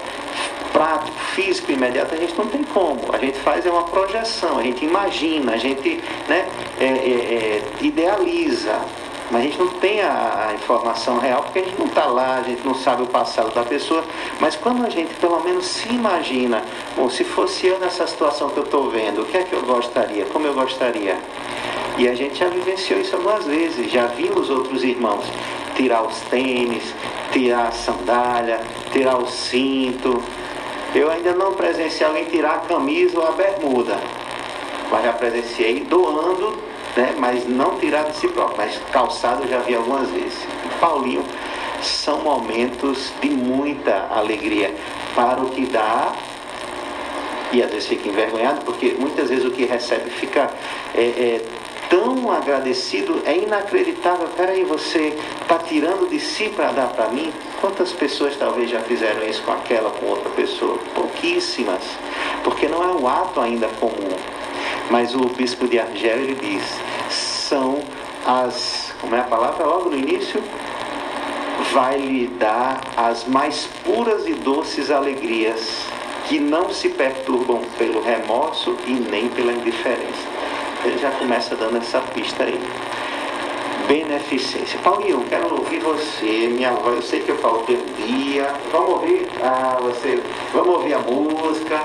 prático, 0.73 1.19
físico, 1.35 1.73
imediato, 1.73 2.15
a 2.15 2.17
gente 2.17 2.39
não 2.39 2.47
tem 2.47 2.63
como. 2.63 3.01
A 3.13 3.19
gente 3.19 3.37
faz 3.41 3.67
é 3.67 3.71
uma 3.71 3.89
projeção, 3.89 4.59
a 4.59 4.63
gente 4.63 4.85
imagina, 4.85 5.55
a 5.55 5.57
gente 5.57 6.01
né, 6.29 6.47
é, 6.79 6.85
é, 6.85 6.91
é, 6.91 7.63
idealiza. 7.81 8.79
Mas 9.31 9.41
a 9.41 9.45
gente 9.45 9.59
não 9.59 9.69
tem 9.69 10.01
a, 10.01 10.53
informação 10.55 11.19
real 11.19 11.43
porque 11.43 11.59
a 11.59 11.63
gente 11.63 11.79
não 11.79 11.87
está 11.87 12.07
lá, 12.07 12.37
a 12.37 12.43
gente 12.43 12.65
não 12.65 12.75
sabe 12.75 13.03
o 13.03 13.07
passado 13.07 13.53
da 13.55 13.63
pessoa. 13.63 14.05
Mas 14.41 14.55
quando 14.57 14.85
a 14.85 14.91
gente 14.91 15.15
pelo 15.15 15.41
menos 15.41 15.67
se 15.67 15.89
imagina, 15.89 16.63
bom, 16.97 17.11
se 17.11 17.25
fosse 17.25 17.67
eu 17.67 17.79
nessa 17.79 18.07
situação 18.07 18.51
que 18.51 18.59
eu 18.59 18.65
estou 18.65 18.89
vendo, 18.89 19.23
o 19.23 19.25
que 19.25 19.37
é 19.37 19.43
que 19.43 19.53
eu 19.53 19.63
gostaria? 19.63 20.25
Como 20.27 20.47
eu 20.47 20.55
gostaria? 20.55 21.19
E 21.99 22.09
a 22.09 22.15
gente 22.15 22.39
já 22.39 22.49
vivenciou 22.49 23.01
isso 23.01 23.17
algumas 23.17 23.47
vezes, 23.47 23.91
já 23.91 24.07
vimos 24.07 24.51
outros 24.51 24.85
irmãos 24.85 25.25
tirar 25.77 26.03
os 26.03 26.21
tênis, 26.23 26.95
tirar 27.33 27.69
a 27.69 27.73
sandália, 27.73 28.61
tirar 28.93 29.19
o 29.19 29.27
cinto. 29.27 30.23
Eu 30.95 31.11
ainda 31.11 31.33
não 31.33 31.53
presenciei 31.53 32.07
alguém 32.07 32.25
tirar 32.25 32.55
a 32.55 32.59
camisa 32.61 33.19
ou 33.19 33.27
a 33.27 33.33
bermuda, 33.33 33.99
mas 34.91 35.05
já 35.05 35.13
presenciei 35.13 35.81
doando 35.81 36.59
né? 36.97 37.15
mas 37.19 37.47
não 37.47 37.79
tirar 37.79 38.05
de 38.05 38.17
si 38.17 38.29
próprio, 38.29 38.57
mas 38.57 38.81
calçado 38.91 39.45
eu 39.45 39.49
já 39.49 39.59
vi 39.61 39.75
algumas 39.75 40.09
vezes. 40.11 40.39
Paulinho 40.81 41.25
são 41.83 42.23
momentos 42.23 43.13
de 43.21 43.31
muita 43.31 44.09
alegria 44.11 44.75
para 45.15 45.41
o 45.43 45.51
que 45.51 45.67
dá 45.67 46.13
e 47.53 47.63
às 47.63 47.71
vezes 47.71 47.87
fica 47.87 48.09
envergonhado 48.09 48.63
porque 48.65 48.97
muitas 48.99 49.29
vezes 49.29 49.45
o 49.45 49.51
que 49.51 49.65
recebe 49.65 50.11
fica 50.11 50.51
é, 50.95 51.03
é, 51.03 51.41
tão 51.89 52.31
agradecido, 52.33 53.23
é 53.25 53.37
inacreditável. 53.37 54.29
Peraí, 54.37 54.65
você 54.65 55.17
está 55.41 55.59
tirando 55.59 56.09
de 56.09 56.19
si 56.19 56.49
para 56.49 56.73
dar 56.73 56.89
para 56.89 57.09
mim? 57.09 57.33
Quantas 57.61 57.93
pessoas 57.93 58.37
talvez 58.37 58.71
já 58.71 58.81
fizeram 58.81 59.25
isso 59.27 59.43
com 59.43 59.53
aquela, 59.53 59.91
com 59.91 60.07
outra 60.07 60.31
pessoa? 60.31 60.79
Pouquíssimas, 60.95 61.83
porque 62.43 62.69
não 62.69 62.83
é 62.83 62.89
um 62.89 63.07
ato 63.07 63.41
ainda 63.41 63.69
comum. 63.81 64.17
Mas 64.91 65.15
o 65.15 65.27
bispo 65.29 65.67
de 65.69 65.79
Argel 65.79 66.19
ele 66.19 66.35
diz: 66.35 66.81
são 67.11 67.81
as, 68.27 68.95
como 69.01 69.15
é 69.15 69.21
a 69.21 69.25
palavra 69.25 69.65
logo 69.65 69.91
no 69.91 69.97
início? 69.97 70.43
vai 71.73 71.99
lhe 71.99 72.27
dar 72.39 72.81
as 72.97 73.27
mais 73.27 73.69
puras 73.85 74.27
e 74.27 74.35
doces 74.35 74.91
alegrias, 74.91 75.87
que 76.27 76.39
não 76.39 76.71
se 76.71 76.89
perturbam 76.89 77.61
pelo 77.79 78.03
remorso 78.03 78.77
e 78.87 78.93
nem 78.93 79.29
pela 79.29 79.53
indiferença. 79.53 80.27
Ele 80.85 80.99
já 80.99 81.11
começa 81.13 81.55
dando 81.55 81.79
essa 81.79 82.01
pista 82.01 82.45
aí. 82.45 82.61
Beneficência. 83.87 84.79
Paulinho, 84.81 85.25
quero 85.29 85.55
ouvir 85.55 85.79
você, 85.81 86.49
minha 86.49 86.73
voz. 86.73 86.97
Eu 86.97 87.03
sei 87.03 87.21
que 87.21 87.29
eu 87.31 87.39
falo 87.39 87.61
pelo 87.61 87.85
dia. 88.05 88.53
Vamos 88.73 88.91
ouvir? 88.91 89.29
Ah, 89.43 89.79
você. 89.81 90.21
Vamos 90.53 90.75
ouvir 90.77 90.95
a 90.95 90.99
música. 90.99 91.85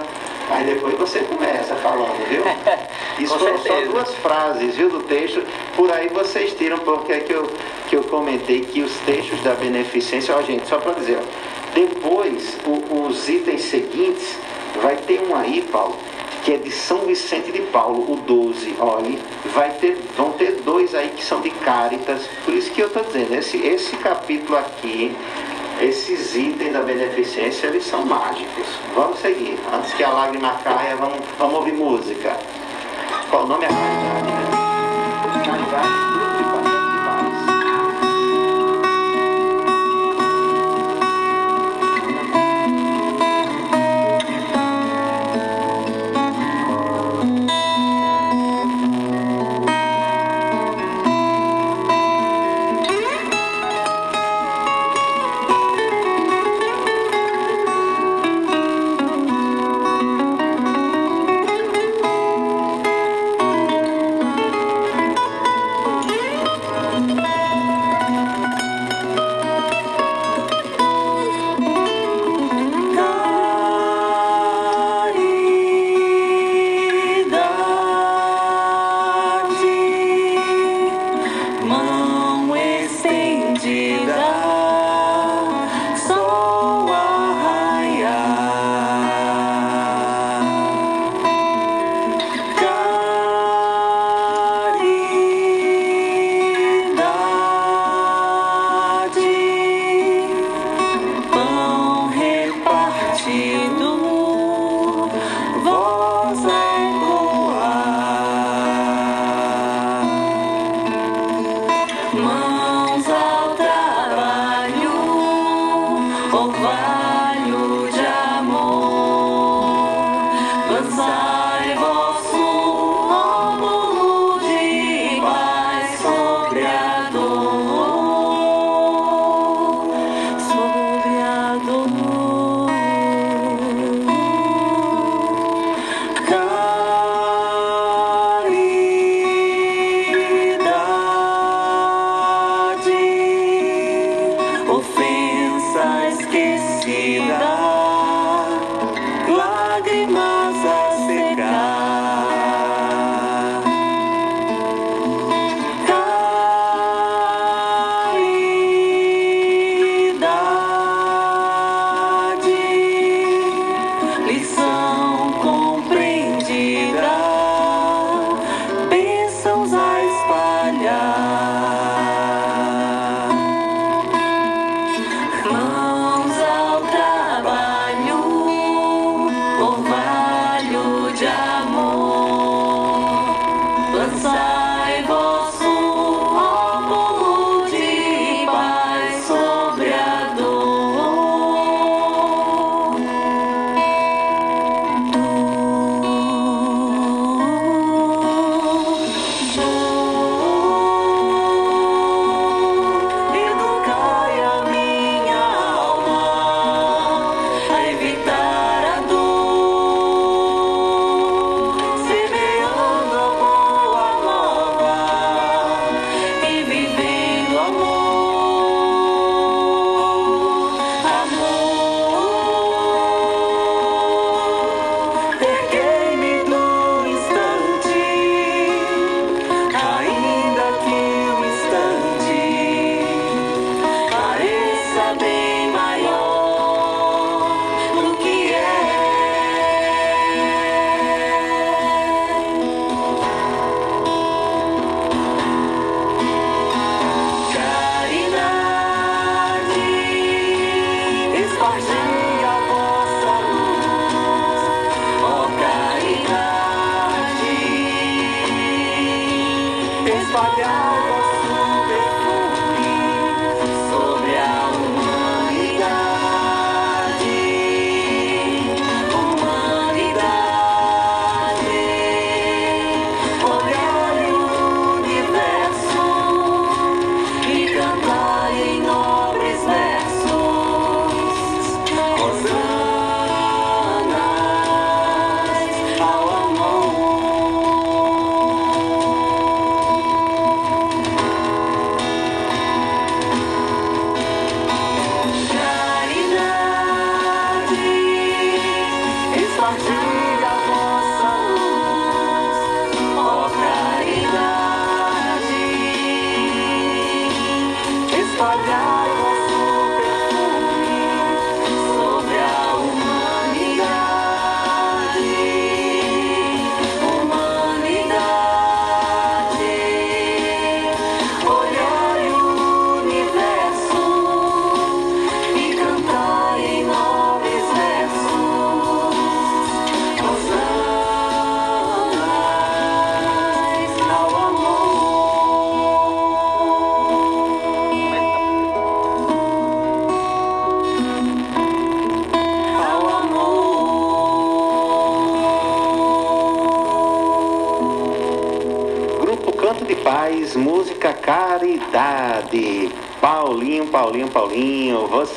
Aí 0.51 0.65
depois 0.65 0.95
você 0.95 1.19
começa 1.19 1.75
falando, 1.75 2.27
viu? 2.27 2.43
Isso 3.17 3.39
foram 3.39 3.57
só 3.57 3.81
duas 3.85 4.13
frases, 4.15 4.75
viu, 4.75 4.89
do 4.89 5.01
texto. 5.03 5.41
Por 5.77 5.89
aí 5.91 6.09
vocês 6.09 6.53
tiram, 6.55 6.77
porque 6.79 7.13
é 7.13 7.19
que 7.21 7.31
eu, 7.31 7.49
que 7.87 7.95
eu 7.95 8.03
comentei 8.03 8.59
que 8.61 8.81
os 8.81 8.91
textos 9.05 9.41
da 9.43 9.53
beneficência, 9.53 10.35
ó 10.35 10.41
gente, 10.41 10.67
só 10.67 10.77
para 10.77 10.93
dizer, 10.93 11.19
ó, 11.19 11.73
depois 11.73 12.57
o, 12.65 13.05
os 13.07 13.29
itens 13.29 13.61
seguintes, 13.61 14.37
vai 14.81 14.97
ter 14.97 15.21
um 15.21 15.33
aí, 15.33 15.61
Paulo, 15.71 15.95
que 16.43 16.53
é 16.53 16.57
de 16.57 16.71
São 16.71 17.05
Vicente 17.05 17.51
de 17.51 17.61
Paulo, 17.61 18.11
o 18.11 18.17
12, 18.17 18.75
olha, 18.77 19.17
vai 19.53 19.69
ter, 19.71 19.97
vão 20.17 20.31
ter 20.33 20.61
dois 20.63 20.93
aí 20.93 21.09
que 21.15 21.23
são 21.23 21.39
de 21.39 21.49
Cáritas, 21.51 22.27
por 22.43 22.53
isso 22.53 22.71
que 22.71 22.81
eu 22.81 22.87
estou 22.87 23.03
dizendo, 23.03 23.35
esse, 23.35 23.57
esse 23.57 23.95
capítulo 23.97 24.57
aqui 24.57 25.15
esses 25.81 26.35
itens 26.35 26.73
da 26.73 26.81
beneficência, 26.81 27.67
eles 27.67 27.85
são 27.85 28.05
mágicos. 28.05 28.67
Vamos 28.95 29.19
seguir. 29.19 29.59
Antes 29.73 29.93
que 29.93 30.03
a 30.03 30.09
lágrima 30.09 30.55
caia, 30.63 30.95
vamos, 30.95 31.19
vamos 31.39 31.55
ouvir 31.55 31.73
música. 31.73 32.37
Qual 33.29 33.45
o 33.45 33.47
nome 33.47 33.65
é 33.65 33.69
Caridade, 33.69 34.31
né? 34.31 35.45
Caridade. 35.45 36.10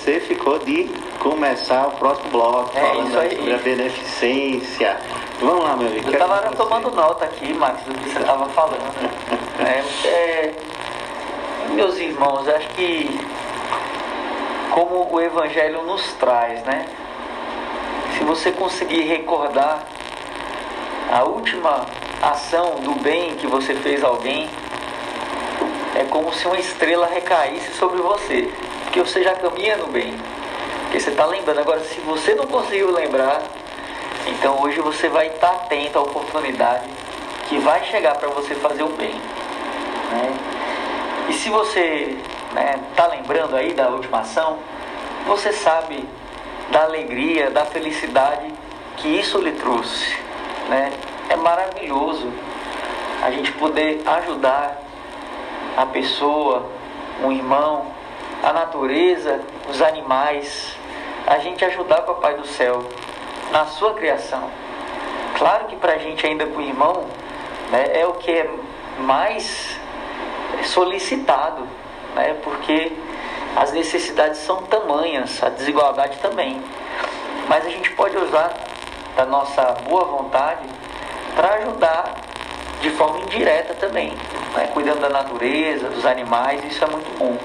Você 0.04 0.20
ficou 0.20 0.58
de 0.58 0.84
começar 1.18 1.86
o 1.86 1.92
próximo 1.92 2.28
bloco 2.28 2.76
É 2.76 2.80
falando 2.80 3.18
aí. 3.18 3.36
sobre 3.36 3.54
a 3.54 3.56
beneficência. 3.56 4.98
Vamos 5.40 5.64
lá, 5.64 5.76
meu 5.76 5.88
amigo. 5.88 6.06
Eu 6.06 6.12
estava 6.12 6.54
tomando 6.54 6.90
nota 6.90 7.24
aqui, 7.24 7.54
Max, 7.54 7.82
do 7.84 7.94
que 7.94 8.10
você 8.10 8.18
estava 8.18 8.46
falando. 8.50 8.84
É, 9.56 10.08
é, 10.08 10.52
meus 11.70 11.96
irmãos, 11.96 12.46
acho 12.48 12.68
que 12.70 13.20
como 14.72 15.08
o 15.14 15.20
Evangelho 15.20 15.84
nos 15.84 16.12
traz, 16.14 16.60
né? 16.64 16.86
Se 18.18 18.24
você 18.24 18.50
conseguir 18.50 19.02
recordar 19.02 19.86
a 21.10 21.22
última 21.22 21.86
ação 22.20 22.80
do 22.80 23.00
bem 23.00 23.36
que 23.36 23.46
você 23.46 23.74
fez 23.76 24.02
a 24.02 24.08
alguém, 24.08 24.50
é 25.94 26.02
como 26.10 26.32
se 26.34 26.46
uma 26.46 26.58
estrela 26.58 27.06
recaísse 27.06 27.72
sobre 27.74 28.02
você, 28.02 28.52
porque 28.94 29.10
você 29.10 29.24
já 29.24 29.34
caminha 29.34 29.76
no 29.76 29.88
bem, 29.88 30.14
porque 30.82 31.00
você 31.00 31.10
está 31.10 31.26
lembrando. 31.26 31.58
Agora, 31.58 31.80
se 31.80 31.98
você 32.02 32.32
não 32.36 32.46
conseguiu 32.46 32.92
lembrar, 32.92 33.42
então 34.28 34.62
hoje 34.62 34.78
você 34.78 35.08
vai 35.08 35.26
estar 35.26 35.50
atento 35.50 35.98
à 35.98 36.02
oportunidade 36.02 36.88
que 37.48 37.58
vai 37.58 37.84
chegar 37.86 38.14
para 38.14 38.28
você 38.28 38.54
fazer 38.54 38.84
o 38.84 38.90
bem. 38.90 39.10
né? 40.12 40.36
E 41.28 41.32
se 41.32 41.50
você 41.50 42.16
está 42.88 43.08
lembrando 43.08 43.56
aí 43.56 43.72
da 43.72 43.88
última 43.88 44.20
ação, 44.20 44.60
você 45.26 45.52
sabe 45.52 46.08
da 46.70 46.84
alegria, 46.84 47.50
da 47.50 47.64
felicidade 47.64 48.46
que 48.98 49.08
isso 49.08 49.38
lhe 49.38 49.50
trouxe. 49.54 50.16
Né? 50.68 50.92
É 51.30 51.34
maravilhoso 51.34 52.32
a 53.20 53.28
gente 53.32 53.50
poder 53.54 54.02
ajudar 54.06 54.80
a 55.76 55.84
pessoa, 55.84 56.70
um 57.24 57.32
irmão, 57.32 57.92
a 58.44 58.52
natureza, 58.52 59.40
os 59.70 59.80
animais, 59.80 60.76
a 61.26 61.38
gente 61.38 61.64
ajudar 61.64 62.00
o 62.00 62.02
Papai 62.02 62.34
do 62.34 62.46
Céu 62.46 62.84
na 63.50 63.64
sua 63.64 63.94
criação. 63.94 64.50
Claro 65.38 65.64
que 65.64 65.76
para 65.76 65.94
a 65.94 65.98
gente 65.98 66.26
ainda 66.26 66.44
com 66.44 66.58
o 66.58 66.62
irmão 66.62 67.06
né, 67.70 67.90
é 67.94 68.06
o 68.06 68.12
que 68.12 68.30
é 68.30 68.50
mais 68.98 69.78
solicitado, 70.64 71.66
né, 72.14 72.36
porque 72.44 72.92
as 73.56 73.72
necessidades 73.72 74.40
são 74.40 74.62
tamanhas, 74.64 75.42
a 75.42 75.48
desigualdade 75.48 76.18
também. 76.18 76.62
Mas 77.48 77.64
a 77.64 77.70
gente 77.70 77.90
pode 77.92 78.14
usar 78.18 78.52
da 79.16 79.24
nossa 79.24 79.62
boa 79.88 80.04
vontade 80.04 80.68
para 81.34 81.54
ajudar 81.54 82.14
de 82.82 82.90
forma 82.90 83.20
indireta 83.20 83.72
também, 83.72 84.12
né, 84.54 84.68
cuidando 84.74 85.00
da 85.00 85.08
natureza, 85.08 85.88
dos 85.88 86.04
animais, 86.04 86.62
isso 86.64 86.84
é 86.84 86.88
muito 86.88 87.18
bom. 87.18 87.38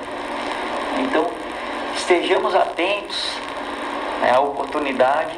Então, 0.97 1.29
estejamos 1.95 2.55
atentos 2.55 3.31
né, 4.21 4.31
à 4.31 4.39
oportunidade 4.39 5.37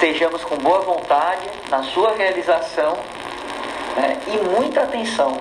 estejamos 0.00 0.42
com 0.44 0.56
boa 0.56 0.80
vontade 0.80 1.46
na 1.68 1.82
sua 1.82 2.14
realização 2.14 2.96
né, 3.96 4.18
e 4.28 4.58
muita 4.58 4.80
atenção 4.80 5.38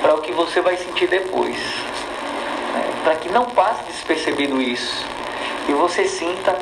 para 0.00 0.14
o 0.14 0.18
que 0.18 0.30
você 0.30 0.60
vai 0.60 0.76
sentir 0.76 1.08
depois. 1.08 1.56
né, 2.74 2.84
para 3.02 3.16
que 3.16 3.28
não 3.28 3.44
passe 3.46 3.82
despercebido 3.84 4.62
isso 4.62 5.04
e 5.68 5.72
você 5.72 6.04
sinta 6.04 6.56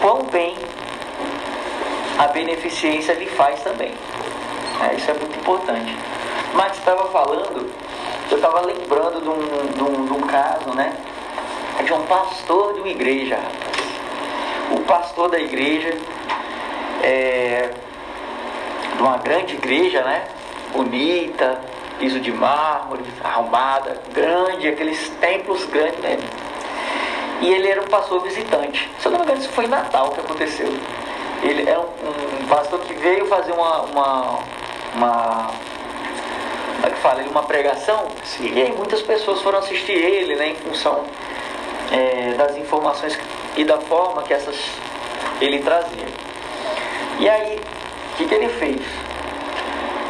quão 0.00 0.22
bem 0.22 0.56
a 2.18 2.28
beneficência 2.28 3.12
lhe 3.12 3.26
faz 3.26 3.60
também. 3.62 3.92
É, 4.82 4.94
isso 4.94 5.10
é 5.10 5.14
muito 5.14 5.38
importante. 5.38 5.94
Max 6.54 6.78
estava 6.78 7.10
falando, 7.10 7.70
eu 8.34 8.38
estava 8.38 8.60
lembrando 8.60 9.20
de 9.20 9.28
um, 9.28 9.66
de, 9.72 9.82
um, 9.82 10.04
de 10.06 10.12
um 10.12 10.26
caso, 10.26 10.70
né? 10.74 10.92
De 11.84 11.92
um 11.92 12.02
pastor 12.02 12.74
de 12.74 12.80
uma 12.80 12.88
igreja, 12.88 13.36
rapaz. 13.36 13.86
O 14.72 14.80
pastor 14.80 15.30
da 15.30 15.38
igreja 15.38 15.96
é, 17.02 17.70
de 18.96 19.02
uma 19.02 19.18
grande 19.18 19.54
igreja, 19.54 20.02
né? 20.02 20.26
Bonita, 20.72 21.60
piso 21.98 22.18
de 22.20 22.32
mármore, 22.32 23.04
arrumada, 23.22 24.00
grande, 24.12 24.68
aqueles 24.68 25.08
templos 25.20 25.64
grandes 25.66 26.00
mesmo. 26.00 26.28
E 27.40 27.52
ele 27.52 27.68
era 27.68 27.80
um 27.80 27.86
pastor 27.86 28.20
visitante. 28.22 28.90
Se 28.98 29.06
eu 29.06 29.12
não 29.12 29.20
me 29.20 29.24
engano, 29.24 29.40
isso 29.40 29.50
foi 29.50 29.66
em 29.66 29.68
Natal 29.68 30.10
que 30.10 30.20
aconteceu. 30.20 30.72
Ele 31.42 31.68
é 31.68 31.78
um, 31.78 32.42
um 32.42 32.46
pastor 32.48 32.80
que 32.80 32.94
veio 32.94 33.26
fazer 33.26 33.52
uma, 33.52 33.82
uma, 33.82 34.38
uma 34.94 35.50
é 35.75 35.75
que 36.96 37.02
fala? 37.02 37.22
Uma 37.22 37.42
pregação. 37.42 38.08
Sim. 38.24 38.52
E 38.54 38.62
aí 38.62 38.72
muitas 38.72 39.02
pessoas 39.02 39.40
foram 39.42 39.58
assistir 39.58 39.92
ele, 39.92 40.34
né? 40.34 40.48
Em 40.48 40.54
função 40.56 41.04
é, 41.92 42.34
das 42.34 42.56
informações 42.56 43.18
e 43.56 43.64
da 43.64 43.78
forma 43.78 44.22
que 44.22 44.32
essas 44.32 44.56
ele 45.40 45.60
trazia. 45.60 46.06
E 47.18 47.28
aí, 47.28 47.58
o 48.12 48.16
que, 48.16 48.26
que 48.26 48.34
ele 48.34 48.48
fez? 48.48 48.82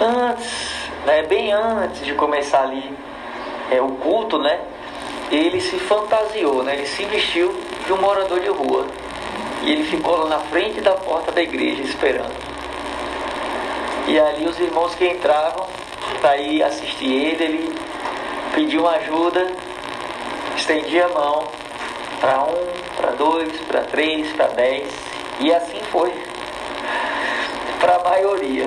Antes, 0.00 0.90
né, 1.04 1.22
bem 1.22 1.52
antes 1.52 2.04
de 2.04 2.14
começar 2.14 2.62
ali 2.62 2.96
é, 3.70 3.80
o 3.80 3.92
culto, 3.92 4.38
né? 4.38 4.60
Ele 5.30 5.60
se 5.60 5.78
fantasiou, 5.78 6.62
né? 6.62 6.74
Ele 6.74 6.86
se 6.86 7.04
vestiu 7.04 7.54
de 7.84 7.92
um 7.92 8.00
morador 8.00 8.40
de 8.40 8.48
rua. 8.48 8.86
E 9.62 9.72
ele 9.72 9.84
ficou 9.84 10.16
lá 10.16 10.28
na 10.28 10.38
frente 10.38 10.80
da 10.80 10.92
porta 10.92 11.32
da 11.32 11.42
igreja 11.42 11.82
esperando. 11.82 12.34
E 14.06 14.20
ali 14.20 14.46
os 14.46 14.58
irmãos 14.60 14.94
que 14.94 15.04
entravam 15.04 15.66
para 16.20 16.36
ir 16.38 16.62
assistir 16.62 17.12
ele, 17.12 17.44
ele 17.44 17.78
pediu 18.54 18.80
uma 18.80 18.92
ajuda, 18.92 19.52
estendia 20.56 21.06
a 21.06 21.08
mão 21.08 21.48
para 22.20 22.42
um, 22.42 22.66
para 22.96 23.10
dois, 23.12 23.60
para 23.62 23.82
três, 23.82 24.32
para 24.32 24.46
dez. 24.48 24.92
E 25.40 25.52
assim 25.52 25.80
foi 25.90 26.12
para 27.78 27.96
a 27.96 28.04
maioria. 28.04 28.66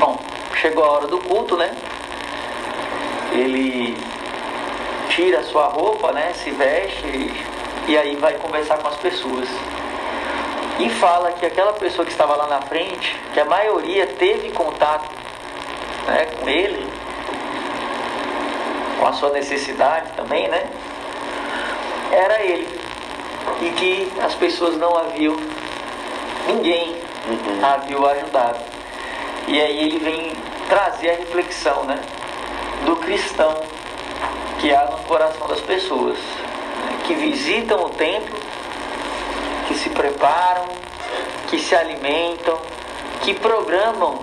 Bom, 0.00 0.18
chegou 0.56 0.84
a 0.84 0.90
hora 0.90 1.06
do 1.06 1.18
culto, 1.18 1.56
né? 1.56 1.76
Ele 3.32 3.96
tira 5.10 5.40
a 5.40 5.44
sua 5.44 5.66
roupa, 5.66 6.12
né? 6.12 6.32
Se 6.34 6.50
veste 6.50 7.06
e, 7.06 7.46
e 7.88 7.98
aí 7.98 8.16
vai 8.16 8.34
conversar 8.34 8.78
com 8.78 8.88
as 8.88 8.96
pessoas. 8.96 9.48
E 10.78 10.88
fala 10.88 11.32
que 11.32 11.44
aquela 11.44 11.72
pessoa 11.72 12.06
que 12.06 12.12
estava 12.12 12.36
lá 12.36 12.46
na 12.46 12.62
frente, 12.62 13.18
que 13.34 13.40
a 13.40 13.44
maioria 13.44 14.06
teve 14.06 14.50
contato 14.52 15.08
né, 16.08 16.26
com 16.40 16.48
ele, 16.48 16.86
com 18.98 19.06
a 19.06 19.12
sua 19.12 19.30
necessidade 19.30 20.10
também, 20.16 20.48
né? 20.48 20.64
Era 22.10 22.42
ele. 22.42 22.68
E 23.60 23.70
que 23.70 24.12
as 24.20 24.34
pessoas 24.34 24.76
não 24.76 24.96
haviam, 24.96 25.36
ninguém 26.46 26.96
Uhum. 27.28 27.60
havia 27.62 27.98
ajudado. 28.12 28.58
E 29.46 29.60
aí 29.60 29.78
ele 29.80 29.98
vem 29.98 30.32
trazer 30.68 31.10
a 31.10 31.16
reflexão, 31.16 31.84
né? 31.84 32.00
Do 32.86 32.96
cristão 32.96 33.54
que 34.58 34.74
há 34.74 34.86
no 34.86 34.98
coração 35.04 35.46
das 35.46 35.60
pessoas, 35.60 36.16
né, 36.16 36.98
que 37.06 37.14
visitam 37.14 37.84
o 37.84 37.90
templo, 37.90 38.36
que 39.66 39.74
se 39.74 39.90
preparam, 39.90 40.66
que 41.48 41.58
se 41.58 41.74
alimentam, 41.74 42.58
que 43.20 43.34
programam 43.34 44.20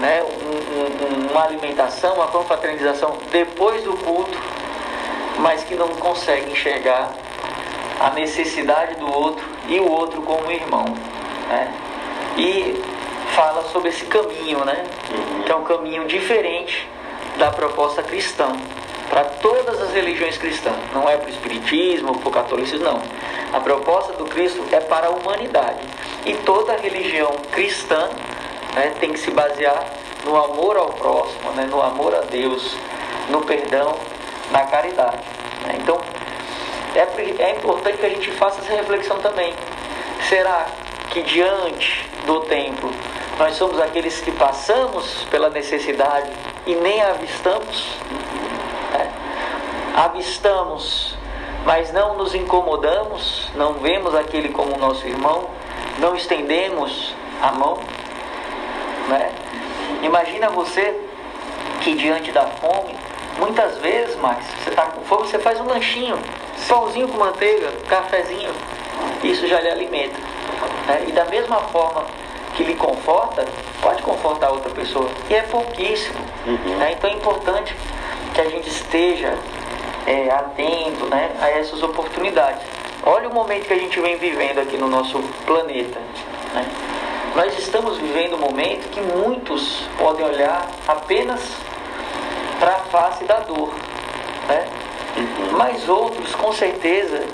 né, 0.00 0.22
um- 0.22 1.26
um- 1.26 1.30
uma 1.30 1.44
alimentação, 1.44 2.14
uma 2.14 2.28
confraternização 2.28 3.16
depois 3.30 3.82
do 3.82 3.92
culto, 3.94 4.36
mas 5.38 5.64
que 5.64 5.74
não 5.74 5.88
conseguem 5.88 6.52
enxergar 6.52 7.12
a 8.00 8.10
necessidade 8.10 8.96
do 8.96 9.12
outro 9.12 9.44
e 9.68 9.78
o 9.78 9.90
outro 9.90 10.22
como 10.22 10.50
irmão. 10.50 10.84
Né? 11.48 11.72
E 12.36 12.82
fala 13.34 13.62
sobre 13.72 13.88
esse 13.88 14.04
caminho, 14.06 14.64
né? 14.64 14.84
que 15.44 15.50
é 15.50 15.54
um 15.54 15.64
caminho 15.64 16.06
diferente 16.06 16.88
da 17.36 17.50
proposta 17.50 18.02
cristã 18.02 18.48
para 19.10 19.24
todas 19.24 19.80
as 19.80 19.92
religiões 19.92 20.36
cristãs. 20.38 20.74
Não 20.92 21.08
é 21.08 21.16
para 21.16 21.26
o 21.26 21.30
espiritismo, 21.30 22.18
para 22.18 22.28
o 22.28 22.32
catolicismo, 22.32 22.84
não. 22.84 23.02
A 23.52 23.60
proposta 23.60 24.12
do 24.14 24.24
Cristo 24.24 24.64
é 24.72 24.80
para 24.80 25.08
a 25.08 25.10
humanidade. 25.10 25.80
E 26.24 26.34
toda 26.34 26.76
religião 26.76 27.30
cristã 27.52 28.08
né, 28.74 28.94
tem 29.00 29.12
que 29.12 29.18
se 29.18 29.30
basear 29.30 29.84
no 30.24 30.36
amor 30.36 30.76
ao 30.76 30.88
próximo, 30.88 31.50
né, 31.52 31.66
no 31.66 31.82
amor 31.82 32.14
a 32.14 32.20
Deus, 32.20 32.76
no 33.30 33.42
perdão, 33.42 33.94
na 34.50 34.64
caridade. 34.66 35.22
né. 35.66 35.78
Então, 35.80 36.00
é, 36.94 37.42
é 37.42 37.50
importante 37.56 37.98
que 37.98 38.06
a 38.06 38.10
gente 38.10 38.30
faça 38.32 38.60
essa 38.60 38.72
reflexão 38.72 39.18
também. 39.18 39.54
Será 40.28 40.66
que 41.10 41.22
diante 41.22 42.08
do 42.26 42.40
tempo 42.40 42.90
nós 43.38 43.56
somos 43.56 43.80
aqueles 43.80 44.20
que 44.20 44.30
passamos 44.32 45.24
pela 45.30 45.50
necessidade 45.50 46.30
e 46.66 46.74
nem 46.74 47.02
avistamos? 47.02 47.96
né? 48.92 49.12
Avistamos, 49.96 51.16
mas 51.64 51.92
não 51.92 52.16
nos 52.16 52.34
incomodamos, 52.34 53.48
não 53.54 53.74
vemos 53.74 54.14
aquele 54.14 54.48
como 54.48 54.76
nosso 54.78 55.06
irmão, 55.06 55.44
não 55.98 56.14
estendemos 56.14 57.14
a 57.42 57.52
mão. 57.52 57.78
Né? 59.08 59.30
Imagina 60.02 60.48
você 60.50 60.94
que 61.80 61.94
diante 61.94 62.32
da 62.32 62.46
fome 62.46 62.94
muitas 63.38 63.78
vezes, 63.78 64.16
Max, 64.16 64.44
você 64.62 64.70
tá 64.70 64.86
com 64.86 65.02
fome, 65.02 65.28
você 65.28 65.38
faz 65.38 65.60
um 65.60 65.66
lanchinho, 65.66 66.18
pãozinho 66.68 67.08
com 67.08 67.18
manteiga, 67.18 67.70
cafezinho, 67.88 68.50
isso 69.22 69.46
já 69.46 69.60
lhe 69.60 69.70
alimenta. 69.70 70.16
Né? 70.86 71.04
E 71.08 71.12
da 71.12 71.24
mesma 71.26 71.56
forma 71.56 72.04
que 72.56 72.62
lhe 72.62 72.74
conforta, 72.74 73.44
pode 73.82 74.02
confortar 74.02 74.50
outra 74.50 74.70
pessoa. 74.70 75.08
E 75.28 75.34
é 75.34 75.42
pouquíssimo. 75.42 76.18
Uhum. 76.46 76.76
Né? 76.78 76.92
Então 76.92 77.10
é 77.10 77.14
importante 77.14 77.74
que 78.32 78.40
a 78.40 78.48
gente 78.48 78.68
esteja 78.68 79.36
é, 80.06 80.30
atento 80.30 81.06
né, 81.06 81.30
a 81.40 81.50
essas 81.50 81.82
oportunidades. 81.82 82.62
Olha 83.04 83.28
o 83.28 83.34
momento 83.34 83.66
que 83.66 83.72
a 83.72 83.78
gente 83.78 84.00
vem 84.00 84.16
vivendo 84.16 84.58
aqui 84.58 84.76
no 84.76 84.88
nosso 84.88 85.18
planeta. 85.46 86.00
Né? 86.54 86.66
Nós 87.34 87.58
estamos 87.58 87.98
vivendo 87.98 88.36
um 88.36 88.38
momento 88.38 88.88
que 88.90 89.00
muitos 89.00 89.82
podem 89.98 90.24
olhar 90.24 90.70
apenas 90.86 91.40
para 92.60 92.76
a 92.76 92.78
face 92.78 93.24
da 93.24 93.40
dor. 93.40 93.74
Né? 94.48 94.68
Uhum. 95.16 95.58
Mas 95.58 95.88
outros, 95.88 96.32
com 96.36 96.52
certeza, 96.52 97.26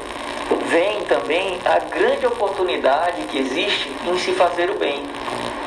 veem 0.68 1.03
também 1.03 1.59
a 1.66 1.78
grande 1.80 2.24
oportunidade 2.24 3.24
que 3.24 3.38
existe 3.38 3.94
em 4.07 4.18
se 4.18 4.32
fazer 4.32 4.70
o 4.70 4.78
bem, 4.78 5.03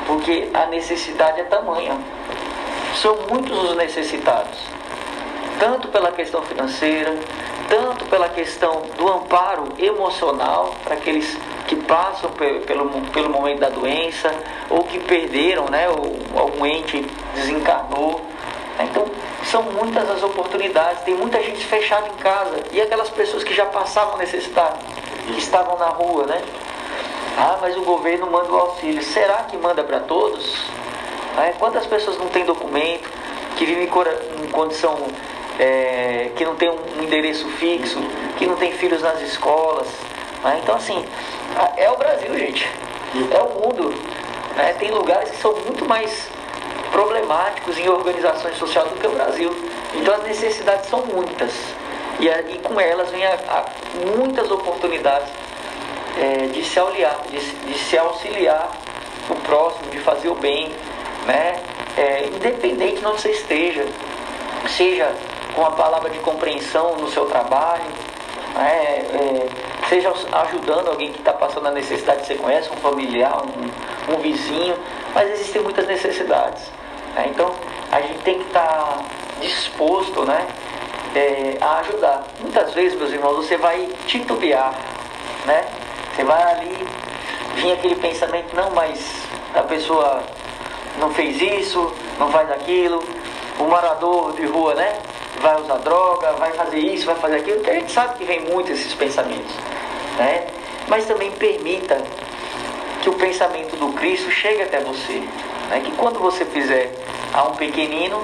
porque 0.04 0.50
a 0.52 0.66
necessidade 0.66 1.40
é 1.40 1.44
tamanha. 1.44 1.96
São 3.00 3.16
muitos 3.30 3.70
os 3.70 3.76
necessitados, 3.76 4.58
tanto 5.60 5.86
pela 5.88 6.10
questão 6.10 6.42
financeira, 6.42 7.16
tanto 7.68 8.04
pela 8.06 8.28
questão 8.28 8.82
do 8.98 9.08
amparo 9.12 9.68
emocional 9.78 10.74
para 10.82 10.94
aqueles 10.94 11.38
que 11.74 11.84
passam 11.84 12.30
pelo, 12.30 13.00
pelo 13.12 13.30
momento 13.30 13.58
da 13.58 13.68
doença 13.68 14.32
ou 14.70 14.84
que 14.84 14.98
perderam, 15.00 15.66
né, 15.66 15.88
ou 15.88 16.16
algum 16.40 16.64
ente 16.64 17.04
desencarnou. 17.34 18.20
Então, 18.78 19.06
são 19.44 19.62
muitas 19.62 20.08
as 20.10 20.22
oportunidades, 20.22 21.02
tem 21.02 21.14
muita 21.14 21.42
gente 21.42 21.64
fechada 21.66 22.08
em 22.08 22.16
casa 22.16 22.62
e 22.72 22.80
aquelas 22.80 23.10
pessoas 23.10 23.44
que 23.44 23.54
já 23.54 23.66
passavam 23.66 24.16
necessidade, 24.18 24.78
que 25.26 25.38
estavam 25.38 25.78
na 25.78 25.86
rua, 25.86 26.26
né? 26.26 26.42
Ah, 27.36 27.58
mas 27.60 27.76
o 27.76 27.82
governo 27.82 28.30
manda 28.30 28.50
o 28.52 28.56
auxílio. 28.56 29.02
Será 29.02 29.44
que 29.44 29.56
manda 29.56 29.82
para 29.82 30.00
todos? 30.00 30.66
É, 31.38 31.52
quantas 31.58 31.84
pessoas 31.86 32.16
não 32.18 32.28
têm 32.28 32.44
documento, 32.44 33.08
que 33.56 33.64
vivem 33.64 33.84
em 33.84 34.50
condição 34.50 34.98
é, 35.58 36.30
que 36.36 36.44
não 36.44 36.54
tem 36.56 36.70
um 36.70 37.02
endereço 37.02 37.48
fixo, 37.50 37.98
que 38.36 38.46
não 38.46 38.56
tem 38.56 38.72
filhos 38.72 39.02
nas 39.02 39.20
escolas? 39.20 39.88
Né? 40.44 40.60
Então, 40.62 40.76
assim, 40.76 41.04
é 41.76 41.90
o 41.90 41.96
Brasil, 41.96 42.38
gente. 42.38 42.68
É 43.32 43.40
o 43.40 43.48
mundo. 43.60 43.88
Né? 44.54 44.74
Tem 44.78 44.90
lugares 44.90 45.30
que 45.30 45.36
são 45.38 45.54
muito 45.56 45.84
mais 45.86 46.28
problemáticos 46.92 47.76
em 47.78 47.88
organizações 47.88 48.56
sociais 48.56 48.88
do 48.90 48.96
que 49.00 49.06
o 49.06 49.10
Brasil. 49.10 49.50
Então 49.94 50.14
as 50.14 50.22
necessidades 50.24 50.88
são 50.88 51.04
muitas. 51.06 51.52
E, 52.20 52.28
e 52.28 52.58
com 52.58 52.80
elas 52.80 53.10
vem 53.10 53.26
a, 53.26 53.32
a 53.32 53.64
muitas 54.16 54.50
oportunidades 54.50 55.28
é, 56.20 56.46
de, 56.46 56.64
se 56.64 56.78
auxiliar, 56.78 57.20
de, 57.28 57.38
de, 57.38 57.78
se 57.78 57.98
auxiliar 57.98 58.70
o 59.28 59.34
próximo, 59.36 59.90
de 59.90 59.98
fazer 59.98 60.28
o 60.28 60.34
bem, 60.34 60.72
né? 61.26 61.56
É, 61.96 62.26
independente 62.26 63.00
de 63.00 63.06
onde 63.06 63.20
você 63.20 63.30
esteja, 63.30 63.86
seja 64.68 65.12
com 65.54 65.64
a 65.64 65.70
palavra 65.72 66.10
de 66.10 66.18
compreensão 66.18 66.96
no 66.96 67.08
seu 67.08 67.26
trabalho, 67.26 67.84
né? 68.54 69.04
é, 69.12 69.48
seja 69.88 70.12
ajudando 70.32 70.88
alguém 70.88 71.12
que 71.12 71.18
está 71.18 71.32
passando 71.32 71.68
a 71.68 71.70
necessidade 71.70 72.26
você 72.26 72.34
conhece, 72.36 72.70
um 72.70 72.76
familiar, 72.76 73.42
um, 73.42 74.14
um 74.14 74.18
vizinho, 74.18 74.76
mas 75.14 75.30
existem 75.32 75.62
muitas 75.62 75.86
necessidades. 75.86 76.70
Né? 77.14 77.26
Então 77.30 77.52
a 77.90 78.00
gente 78.00 78.18
tem 78.22 78.38
que 78.38 78.46
estar 78.46 78.66
tá 78.66 79.04
disposto 79.40 80.24
né, 80.24 80.46
é, 81.14 81.56
a 81.60 81.78
ajudar. 81.78 82.24
Muitas 82.40 82.72
vezes, 82.74 82.98
meus 82.98 83.12
irmãos, 83.12 83.36
você 83.36 83.56
vai 83.56 83.88
titubear, 84.06 84.74
né? 85.46 85.64
Você 86.14 86.24
vai 86.24 86.42
ali, 86.42 86.88
vir 87.56 87.72
aquele 87.72 87.96
pensamento, 87.96 88.54
não, 88.54 88.70
mas 88.70 89.24
a 89.54 89.62
pessoa 89.62 90.22
não 90.98 91.12
fez 91.12 91.40
isso, 91.40 91.92
não 92.18 92.30
faz 92.30 92.50
aquilo, 92.50 93.02
o 93.58 93.64
morador 93.64 94.32
de 94.32 94.46
rua, 94.46 94.74
né? 94.74 94.96
Vai 95.40 95.60
usar 95.60 95.76
droga, 95.78 96.32
vai 96.32 96.52
fazer 96.52 96.78
isso, 96.78 97.06
vai 97.06 97.16
fazer 97.16 97.36
aquilo, 97.36 97.60
que 97.60 97.70
a 97.70 97.74
gente 97.74 97.92
sabe 97.92 98.18
que 98.18 98.24
vem 98.24 98.40
muito 98.40 98.72
esses 98.72 98.94
pensamentos, 98.94 99.54
né? 100.16 100.46
Mas 100.88 101.06
também 101.06 101.30
permita 101.32 102.02
que 103.02 103.10
o 103.10 103.14
pensamento 103.14 103.76
do 103.76 103.92
Cristo 103.92 104.30
chegue 104.30 104.62
até 104.62 104.80
você. 104.80 105.22
Né? 105.70 105.82
Que 105.84 105.92
quando 105.92 106.18
você 106.18 106.44
fizer 106.44 106.90
a 107.32 107.44
um 107.44 107.54
pequenino, 107.54 108.18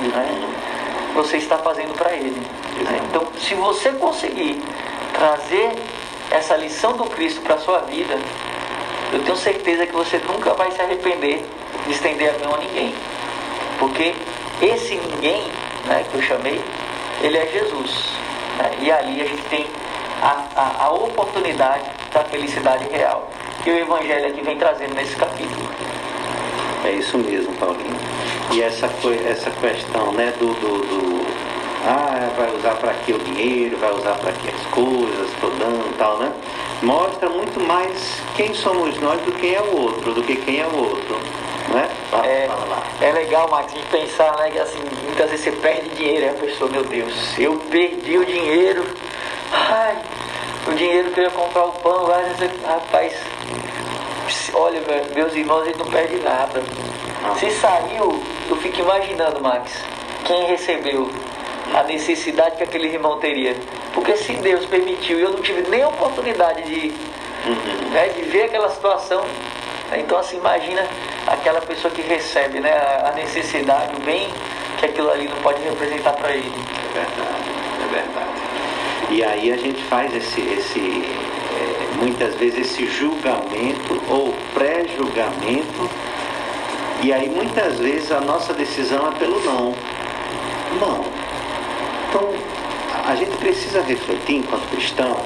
né? 0.00 0.48
você 1.14 1.36
está 1.36 1.58
fazendo 1.58 1.96
para 1.96 2.12
ele. 2.12 2.40
Né? 2.82 3.00
Então, 3.08 3.26
se 3.38 3.54
você 3.54 3.90
conseguir 3.92 4.60
trazer 5.12 5.72
essa 6.30 6.56
lição 6.56 6.96
do 6.96 7.04
Cristo 7.04 7.40
para 7.42 7.54
a 7.54 7.58
sua 7.58 7.78
vida, 7.80 8.18
eu 9.12 9.22
tenho 9.22 9.36
certeza 9.36 9.86
que 9.86 9.92
você 9.92 10.18
nunca 10.26 10.52
vai 10.54 10.72
se 10.72 10.80
arrepender 10.80 11.44
de 11.86 11.92
estender 11.92 12.34
a 12.34 12.44
mão 12.44 12.56
a 12.56 12.58
ninguém. 12.58 12.92
Porque 13.78 14.14
esse 14.60 14.96
ninguém 14.96 15.44
né, 15.86 16.04
que 16.10 16.16
eu 16.16 16.22
chamei, 16.22 16.60
ele 17.22 17.38
é 17.38 17.46
Jesus. 17.46 18.12
Né? 18.58 18.70
E 18.80 18.90
ali 18.90 19.20
a 19.20 19.24
gente 19.24 19.42
tem 19.44 19.66
a, 20.22 20.44
a, 20.56 20.84
a 20.84 20.90
oportunidade 20.92 21.84
da 22.12 22.24
felicidade 22.24 22.86
real. 22.90 23.28
Que 23.62 23.70
o 23.70 23.78
Evangelho 23.78 24.26
aqui 24.26 24.42
vem 24.42 24.58
trazendo 24.58 24.94
nesse 24.94 25.16
capítulo. 25.16 25.68
É 26.84 26.92
isso 26.92 27.16
mesmo, 27.18 27.52
Paulinho. 27.54 27.96
E 28.52 28.62
essa, 28.62 28.86
essa 29.26 29.50
questão 29.50 30.12
né, 30.12 30.32
do, 30.38 30.48
do, 30.54 30.78
do 30.86 31.26
ah, 31.86 32.30
vai 32.36 32.54
usar 32.56 32.76
para 32.76 32.94
que 32.94 33.12
o 33.12 33.18
dinheiro, 33.18 33.76
vai 33.78 33.92
usar 33.92 34.14
para 34.14 34.32
que 34.32 34.48
as 34.48 34.66
coisas, 34.66 35.30
dando 35.58 35.90
e 35.90 35.98
tal, 35.98 36.18
né? 36.18 36.32
Mostra 36.82 37.28
muito 37.28 37.60
mais 37.60 38.22
quem 38.36 38.54
somos 38.54 38.98
nós 39.00 39.20
do 39.22 39.32
que 39.32 39.54
é 39.54 39.60
o 39.60 39.82
outro, 39.82 40.14
do 40.14 40.22
que 40.22 40.36
quem 40.36 40.60
é 40.60 40.66
o 40.66 40.76
outro. 40.76 41.18
Né? 41.74 41.88
É, 42.22 42.46
lá. 42.46 42.82
é 43.00 43.10
legal, 43.10 43.48
Max, 43.50 43.74
de 43.74 43.82
pensar 43.86 44.36
né, 44.36 44.50
que 44.50 44.58
assim, 44.60 44.78
muitas 45.02 45.28
vezes 45.28 45.44
você 45.44 45.52
perde 45.52 45.88
dinheiro, 45.90 46.26
e 46.26 46.28
a 46.28 46.34
pessoa, 46.34 46.70
meu 46.70 46.84
Deus, 46.84 47.12
eu 47.36 47.56
perdi 47.68 48.16
o 48.16 48.24
dinheiro. 48.24 48.86
Ai, 49.52 49.96
o 50.68 50.72
dinheiro 50.72 51.10
que 51.10 51.18
eu 51.18 51.24
ia 51.24 51.30
comprar 51.30 51.64
o 51.64 51.72
pão, 51.72 52.06
rapaz, 52.64 53.12
olha, 54.52 54.80
meus 55.14 55.34
irmãos, 55.34 55.66
ele 55.66 55.76
não 55.76 55.86
perde 55.86 56.16
nada. 56.16 56.62
Se 57.40 57.50
saiu, 57.50 58.22
eu 58.48 58.56
fico 58.56 58.80
imaginando, 58.80 59.40
Max, 59.40 59.72
quem 60.24 60.46
recebeu 60.46 61.10
a 61.74 61.82
necessidade 61.82 62.56
que 62.56 62.62
aquele 62.62 62.86
irmão 62.86 63.18
teria. 63.18 63.56
Porque 63.92 64.16
se 64.16 64.34
Deus 64.34 64.64
permitiu 64.66 65.18
e 65.18 65.22
eu 65.22 65.30
não 65.30 65.40
tive 65.40 65.68
nem 65.68 65.82
a 65.82 65.88
oportunidade 65.88 66.62
de, 66.62 66.88
uhum. 67.46 67.90
né, 67.90 68.08
de 68.08 68.22
ver 68.22 68.44
aquela 68.44 68.68
situação, 68.68 69.24
então 69.92 70.18
assim, 70.18 70.38
imagina 70.38 70.86
aquela 71.26 71.60
pessoa 71.60 71.92
que 71.92 72.02
recebe 72.02 72.60
né, 72.60 72.72
a 73.04 73.12
necessidade, 73.12 73.94
o 73.96 74.00
bem 74.00 74.28
que 74.78 74.86
aquilo 74.86 75.10
ali 75.10 75.28
não 75.28 75.36
pode 75.38 75.62
representar 75.62 76.12
para 76.12 76.32
ele. 76.32 76.52
É 76.90 76.98
verdade, 76.98 77.50
é 77.82 77.94
verdade. 77.94 78.54
E 79.10 79.22
aí 79.22 79.52
a 79.52 79.56
gente 79.56 79.82
faz 79.84 80.14
esse, 80.14 80.40
esse 80.40 80.80
é, 80.80 81.96
muitas 81.96 82.34
vezes 82.34 82.60
esse 82.60 82.86
julgamento 82.86 84.02
ou 84.08 84.34
pré-julgamento 84.54 85.90
e 87.02 87.12
aí 87.12 87.28
muitas 87.28 87.78
vezes 87.78 88.10
a 88.10 88.20
nossa 88.20 88.54
decisão 88.54 89.08
é 89.08 89.18
pelo 89.18 89.38
não. 89.44 89.74
Não. 90.80 91.04
Então 92.08 92.32
a 93.06 93.14
gente 93.14 93.36
precisa 93.36 93.82
refletir 93.82 94.36
enquanto 94.36 94.68
cristão 94.70 95.16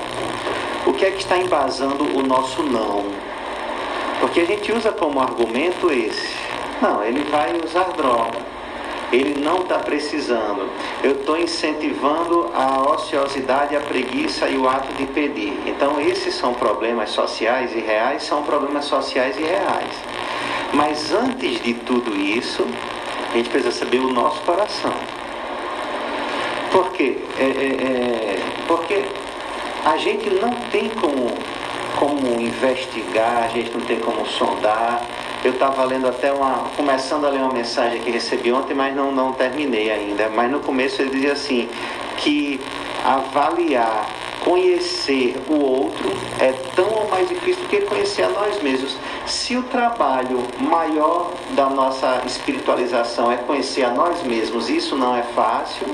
o 0.86 0.92
que 0.92 1.04
é 1.04 1.11
que 1.11 1.18
está 1.18 1.38
embasando 1.38 2.04
o 2.16 2.22
nosso 2.22 2.62
não. 2.62 3.04
Porque 4.20 4.40
a 4.40 4.44
gente 4.44 4.72
usa 4.72 4.92
como 4.92 5.20
argumento 5.20 5.90
esse. 5.90 6.34
Não, 6.80 7.02
ele 7.04 7.24
vai 7.24 7.52
usar 7.64 7.92
droga. 7.96 8.38
Ele 9.12 9.40
não 9.42 9.62
está 9.62 9.78
precisando. 9.78 10.68
Eu 11.02 11.12
estou 11.12 11.38
incentivando 11.38 12.50
a 12.54 12.82
ociosidade, 12.90 13.74
a 13.74 13.80
preguiça 13.80 14.48
e 14.48 14.56
o 14.56 14.68
ato 14.68 14.92
de 14.94 15.06
pedir. 15.06 15.58
Então, 15.66 16.00
esses 16.00 16.34
são 16.34 16.52
problemas 16.54 17.10
sociais 17.10 17.74
e 17.74 17.80
reais, 17.80 18.22
são 18.22 18.42
problemas 18.42 18.84
sociais 18.84 19.36
e 19.38 19.42
reais. 19.42 19.92
Mas 20.74 21.12
antes 21.12 21.62
de 21.62 21.74
tudo 21.74 22.14
isso, 22.14 22.66
a 23.32 23.36
gente 23.36 23.48
precisa 23.48 23.72
saber 23.72 24.00
o 24.00 24.12
nosso 24.12 24.40
coração. 24.42 24.92
Por 26.70 26.90
quê? 26.92 27.16
É, 27.38 27.42
é, 27.42 27.46
é, 27.46 28.38
porque 28.66 29.02
a 29.84 29.96
gente 29.96 30.28
não 30.30 30.50
tem 30.70 30.90
como, 30.90 31.32
como 31.97 32.41
investigar, 32.41 33.45
a 33.45 33.49
gente 33.49 33.70
não 33.70 33.80
tem 33.80 33.99
como 34.01 34.26
sondar. 34.26 35.03
Eu 35.45 35.53
estava 35.53 35.84
lendo 35.84 36.09
até 36.09 36.32
uma. 36.32 36.68
começando 36.76 37.26
a 37.26 37.30
ler 37.30 37.39
uma 37.39 37.53
mensagem 37.53 38.01
que 38.01 38.11
recebi 38.11 38.53
ontem, 38.53 38.74
mas 38.74 38.95
não, 38.95 39.12
não 39.12 39.32
terminei 39.32 39.91
ainda. 39.91 40.28
Mas 40.28 40.51
no 40.51 40.61
começo 40.61 41.01
ele 41.01 41.11
dizia 41.11 41.32
assim, 41.32 41.68
que 42.16 42.61
avaliar 43.05 44.07
conhecer 44.41 45.36
o 45.49 45.61
outro 45.61 46.11
é 46.39 46.53
tão 46.74 46.89
ou 46.89 47.09
mais 47.11 47.28
difícil 47.28 47.62
do 47.62 47.68
que 47.68 47.80
conhecer 47.82 48.22
a 48.22 48.28
nós 48.30 48.62
mesmos. 48.62 48.97
Se 49.26 49.57
o 49.57 49.62
trabalho 49.64 50.43
maior 50.59 51.32
da 51.51 51.68
nossa 51.68 52.22
espiritualização 52.26 53.30
é 53.30 53.36
conhecer 53.36 53.84
a 53.84 53.91
nós 53.91 54.22
mesmos, 54.22 54.70
isso 54.70 54.97
não 54.97 55.14
é 55.14 55.22
fácil, 55.22 55.86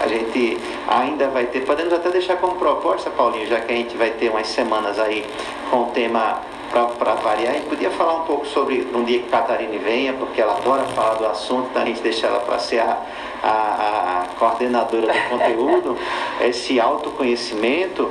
A 0.00 0.08
gente 0.08 0.58
ainda 0.86 1.28
vai 1.28 1.46
ter, 1.46 1.60
podemos 1.60 1.92
até 1.92 2.10
deixar 2.10 2.36
como 2.36 2.56
proposta, 2.56 3.10
Paulinho, 3.10 3.46
já 3.46 3.60
que 3.60 3.72
a 3.72 3.76
gente 3.76 3.96
vai 3.96 4.10
ter 4.10 4.30
umas 4.30 4.46
semanas 4.46 4.98
aí 4.98 5.24
com 5.70 5.82
o 5.82 5.86
tema 5.86 6.40
para 6.70 7.14
variar, 7.14 7.52
a 7.52 7.54
gente 7.54 7.68
podia 7.68 7.90
falar 7.90 8.16
um 8.16 8.24
pouco 8.24 8.46
sobre 8.46 8.86
um 8.94 9.04
dia 9.04 9.20
que 9.20 9.28
Catarine 9.28 9.78
venha, 9.78 10.12
porque 10.12 10.40
ela 10.40 10.56
adora 10.56 10.84
falar 10.84 11.14
do 11.14 11.26
assunto, 11.26 11.68
então 11.70 11.82
a 11.82 11.86
gente 11.86 12.02
deixa 12.02 12.26
ela 12.26 12.40
para 12.40 12.58
ser 12.58 12.80
a, 12.80 12.98
a, 13.42 13.48
a, 13.48 14.26
coordenadora 14.38 15.12
do 15.12 15.28
conteúdo, 15.30 15.96
esse 16.42 16.78
autoconhecimento, 16.78 18.10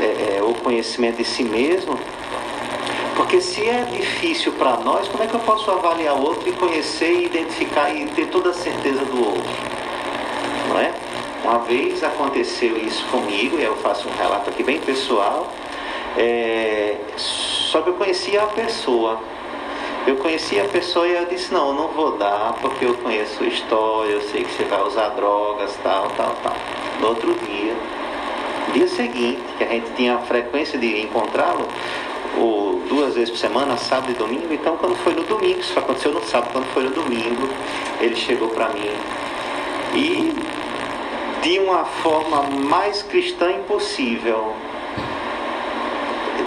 é, 0.00 0.38
é, 0.38 0.42
o 0.42 0.54
conhecimento 0.54 1.16
de 1.16 1.24
si 1.24 1.42
mesmo, 1.42 1.98
porque 3.16 3.40
se 3.40 3.68
é 3.68 3.84
difícil 3.90 4.52
para 4.52 4.76
nós, 4.76 5.08
como 5.08 5.24
é 5.24 5.26
que 5.26 5.34
eu 5.34 5.40
posso 5.40 5.68
avaliar 5.70 6.14
o 6.14 6.22
outro 6.22 6.48
e 6.48 6.52
conhecer, 6.52 7.24
identificar 7.24 7.92
e 7.92 8.06
ter 8.06 8.26
toda 8.26 8.50
a 8.50 8.54
certeza 8.54 9.04
do 9.04 9.18
outro? 9.18 9.50
Não 10.68 10.78
é? 10.78 10.92
Uma 11.44 11.58
vez 11.60 12.02
aconteceu 12.02 12.76
isso 12.76 13.04
comigo, 13.06 13.58
e 13.58 13.62
eu 13.62 13.76
faço 13.76 14.08
um 14.08 14.12
relato 14.12 14.50
aqui 14.50 14.62
bem 14.62 14.80
pessoal, 14.80 15.48
é, 16.16 16.96
só 17.16 17.80
que 17.80 17.90
eu 17.90 17.94
conhecia 17.94 18.42
a 18.42 18.46
pessoa. 18.46 19.20
Eu 20.06 20.16
conhecia 20.16 20.64
a 20.64 20.68
pessoa 20.68 21.06
e 21.06 21.12
eu 21.12 21.26
disse, 21.26 21.52
não, 21.52 21.68
eu 21.68 21.74
não 21.74 21.88
vou 21.88 22.16
dar 22.16 22.56
porque 22.62 22.86
eu 22.86 22.94
conheço 22.94 23.44
a 23.44 23.46
história, 23.46 24.10
eu 24.10 24.22
sei 24.22 24.42
que 24.42 24.50
você 24.50 24.64
vai 24.64 24.82
usar 24.82 25.10
drogas, 25.10 25.76
tal, 25.82 26.08
tal, 26.16 26.34
tal. 26.42 26.56
No 27.00 27.08
outro 27.08 27.34
dia, 27.46 27.76
dia 28.72 28.88
seguinte, 28.88 29.42
que 29.58 29.64
a 29.64 29.66
gente 29.66 29.90
tinha 29.96 30.16
a 30.16 30.18
frequência 30.20 30.78
de 30.78 31.02
encontrá-lo, 31.02 31.68
ou 32.38 32.80
duas 32.88 33.14
vezes 33.14 33.30
por 33.30 33.38
semana, 33.38 33.76
sábado 33.76 34.10
e 34.10 34.14
domingo, 34.14 34.52
então 34.52 34.76
quando 34.76 34.96
foi 34.96 35.14
no 35.14 35.24
domingo, 35.24 35.60
isso 35.60 35.78
aconteceu 35.78 36.12
no 36.12 36.22
sábado, 36.22 36.52
quando 36.52 36.66
foi 36.72 36.84
no 36.84 36.90
domingo, 36.90 37.48
ele 38.00 38.16
chegou 38.16 38.48
para 38.48 38.70
mim 38.70 38.90
e 39.94 40.32
de 41.42 41.58
uma 41.58 41.84
forma 41.84 42.42
mais 42.42 43.02
cristã 43.02 43.52
impossível, 43.52 44.54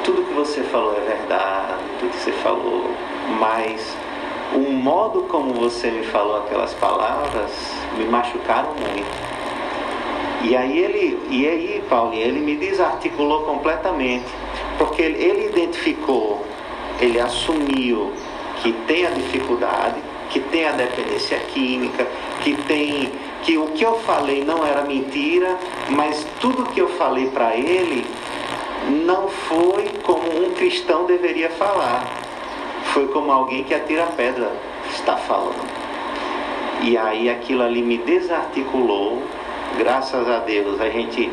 tudo 0.03 0.23
que 0.23 0.33
você 0.33 0.63
falou 0.63 0.97
é 0.97 1.01
verdade, 1.01 1.83
tudo 1.99 2.11
que 2.11 2.17
você 2.17 2.31
falou, 2.31 2.91
mas 3.39 3.95
o 4.53 4.71
modo 4.71 5.23
como 5.23 5.53
você 5.53 5.89
me 5.91 6.03
falou 6.03 6.37
aquelas 6.37 6.73
palavras 6.73 7.51
me 7.97 8.05
machucaram 8.05 8.73
muito. 8.73 9.31
E 10.43 10.55
aí 10.55 10.79
ele, 10.79 11.19
e 11.29 11.47
aí, 11.47 11.83
Paulinho, 11.87 12.25
ele 12.25 12.39
me 12.39 12.55
desarticulou 12.55 13.43
completamente, 13.43 14.25
porque 14.77 15.01
ele, 15.03 15.23
ele 15.23 15.45
identificou, 15.49 16.43
ele 16.99 17.19
assumiu 17.19 18.11
que 18.61 18.73
tem 18.87 19.05
a 19.05 19.11
dificuldade, 19.11 20.01
que 20.31 20.39
tem 20.39 20.65
a 20.65 20.71
dependência 20.71 21.37
química, 21.39 22.07
que 22.43 22.55
tem 22.63 23.11
que 23.43 23.57
o 23.57 23.67
que 23.67 23.83
eu 23.83 23.99
falei 23.99 24.43
não 24.43 24.65
era 24.65 24.83
mentira, 24.83 25.57
mas 25.89 26.25
tudo 26.39 26.65
que 26.65 26.79
eu 26.79 26.87
falei 26.89 27.27
para 27.29 27.55
ele 27.55 28.05
não 29.05 29.27
foi 29.27 29.89
como 30.03 30.23
um 30.43 30.51
cristão 30.53 31.05
deveria 31.05 31.49
falar. 31.49 32.03
Foi 32.93 33.07
como 33.07 33.31
alguém 33.31 33.63
que 33.63 33.73
atira 33.73 34.05
pedra 34.17 34.51
está 34.89 35.15
falando. 35.17 35.69
E 36.81 36.97
aí 36.97 37.29
aquilo 37.29 37.63
ali 37.63 37.81
me 37.81 37.97
desarticulou. 37.97 39.21
Graças 39.77 40.27
a 40.27 40.39
Deus 40.39 40.81
a 40.81 40.89
gente 40.89 41.31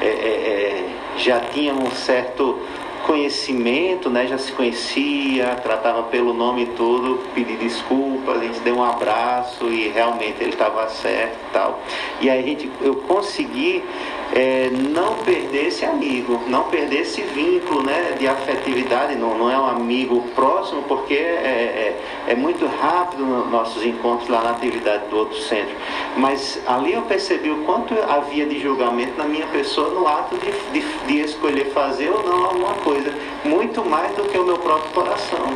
é, 0.00 0.06
é, 0.06 0.08
é, 0.08 0.88
já 1.16 1.40
tinha 1.40 1.74
um 1.74 1.90
certo 1.90 2.58
conhecimento, 3.06 4.08
né? 4.10 4.26
já 4.26 4.38
se 4.38 4.52
conhecia, 4.52 5.56
tratava 5.56 6.04
pelo 6.04 6.32
nome 6.32 6.66
todo, 6.76 7.20
pedi 7.34 7.56
desculpas, 7.56 8.40
a 8.40 8.44
gente 8.44 8.60
deu 8.60 8.76
um 8.76 8.84
abraço 8.84 9.66
e 9.68 9.88
realmente 9.88 10.36
ele 10.40 10.50
estava 10.50 10.88
certo 10.88 11.34
e 11.34 11.52
tal. 11.52 11.80
E 12.20 12.30
aí 12.30 12.38
a 12.38 12.42
gente, 12.42 12.70
eu 12.80 12.96
consegui 12.96 13.84
é, 14.32 14.70
não 14.70 15.16
perder 15.16 15.66
esse 15.66 15.84
amigo, 15.84 16.40
não 16.46 16.64
perder 16.64 17.02
esse 17.02 17.20
vínculo 17.22 17.82
né, 17.82 18.14
de 18.18 18.28
afetividade, 18.28 19.16
não, 19.16 19.36
não 19.36 19.50
é 19.50 19.58
um 19.58 19.66
amigo 19.66 20.22
próximo, 20.34 20.82
porque 20.84 21.14
é, 21.14 21.96
é, 22.26 22.32
é 22.32 22.34
muito 22.34 22.66
rápido 22.66 23.24
nos 23.24 23.50
nossos 23.50 23.84
encontros 23.84 24.28
lá 24.28 24.42
na 24.42 24.50
atividade 24.50 25.08
do 25.08 25.16
outro 25.16 25.36
centro. 25.38 25.74
Mas 26.16 26.60
ali 26.66 26.92
eu 26.92 27.02
percebi 27.02 27.50
o 27.50 27.64
quanto 27.64 27.94
havia 28.08 28.46
de 28.46 28.60
julgamento 28.60 29.18
na 29.18 29.24
minha 29.24 29.46
pessoa 29.48 29.90
no 29.90 30.06
ato 30.06 30.36
de, 30.36 30.50
de, 30.72 30.86
de 31.06 31.20
escolher 31.20 31.66
fazer 31.72 32.10
ou 32.10 32.22
não 32.22 32.44
alguma 32.44 32.74
coisa, 32.74 33.12
muito 33.44 33.84
mais 33.84 34.14
do 34.14 34.24
que 34.24 34.38
o 34.38 34.44
meu 34.44 34.58
próprio 34.58 34.92
coração. 34.92 35.46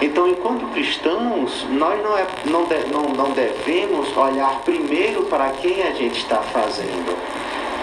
Então, 0.00 0.28
enquanto 0.28 0.64
cristãos, 0.72 1.66
nós 1.70 2.00
não, 2.02 2.16
é, 2.16 2.26
não, 2.44 2.64
de, 2.64 2.86
não, 2.92 3.02
não 3.08 3.30
devemos 3.32 4.16
olhar 4.16 4.60
primeiro 4.60 5.24
para 5.24 5.50
quem 5.50 5.82
a 5.82 5.90
gente 5.90 6.18
está 6.20 6.36
fazendo 6.36 7.16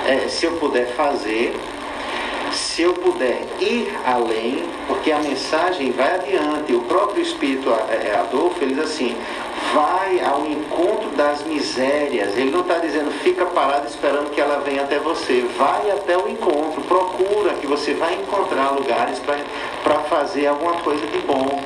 é, 0.06 0.28
se 0.28 0.46
eu 0.46 0.54
puder 0.54 0.88
fazer, 0.94 1.56
se 2.52 2.84
eu 2.84 2.94
puder 2.94 3.42
ir 3.60 3.94
além, 4.06 4.64
porque 4.88 5.12
a 5.12 5.20
mensagem 5.20 5.92
vai 5.92 6.16
adiante. 6.16 6.74
O 6.74 6.82
próprio 6.82 7.22
Espírito 7.22 7.70
é, 7.90 8.08
é, 8.08 8.16
Adolfo, 8.16 8.64
ele 8.64 8.76
diz 8.76 8.84
assim, 8.84 9.16
vai 9.74 10.22
ao 10.24 10.46
encontro 10.46 11.10
das 11.16 11.44
misérias. 11.44 12.38
Ele 12.38 12.52
não 12.52 12.62
está 12.62 12.78
dizendo 12.78 13.12
fica 13.12 13.46
parado 13.46 13.88
esperando 13.88 14.30
que 14.32 14.40
ela 14.40 14.60
venha 14.60 14.84
até 14.84 15.00
você. 15.00 15.46
Vai 15.58 15.92
até 15.92 16.18
o 16.18 16.30
encontro, 16.30 16.82
procura 16.84 17.54
que 17.56 17.68
você 17.68 17.94
vai 17.94 18.16
encontrar 18.16 18.72
lugares 18.72 19.22
para 19.84 20.00
fazer 20.00 20.48
alguma 20.48 20.74
coisa 20.76 21.06
de 21.08 21.20
bom. 21.20 21.62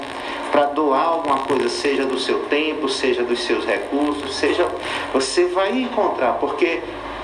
Para 0.52 0.66
doar 0.66 1.10
alguma 1.10 1.40
coisa, 1.40 1.70
seja 1.70 2.06
do 2.06 2.18
seu 2.18 2.40
tempo, 2.46 2.90
seja 2.90 3.22
dos 3.22 3.40
seus 3.42 3.64
recursos, 3.66 4.36
seja. 4.36 4.68
Você 5.14 5.46
vai 5.46 5.72
encontrar, 5.72 6.34
porque 6.40 6.82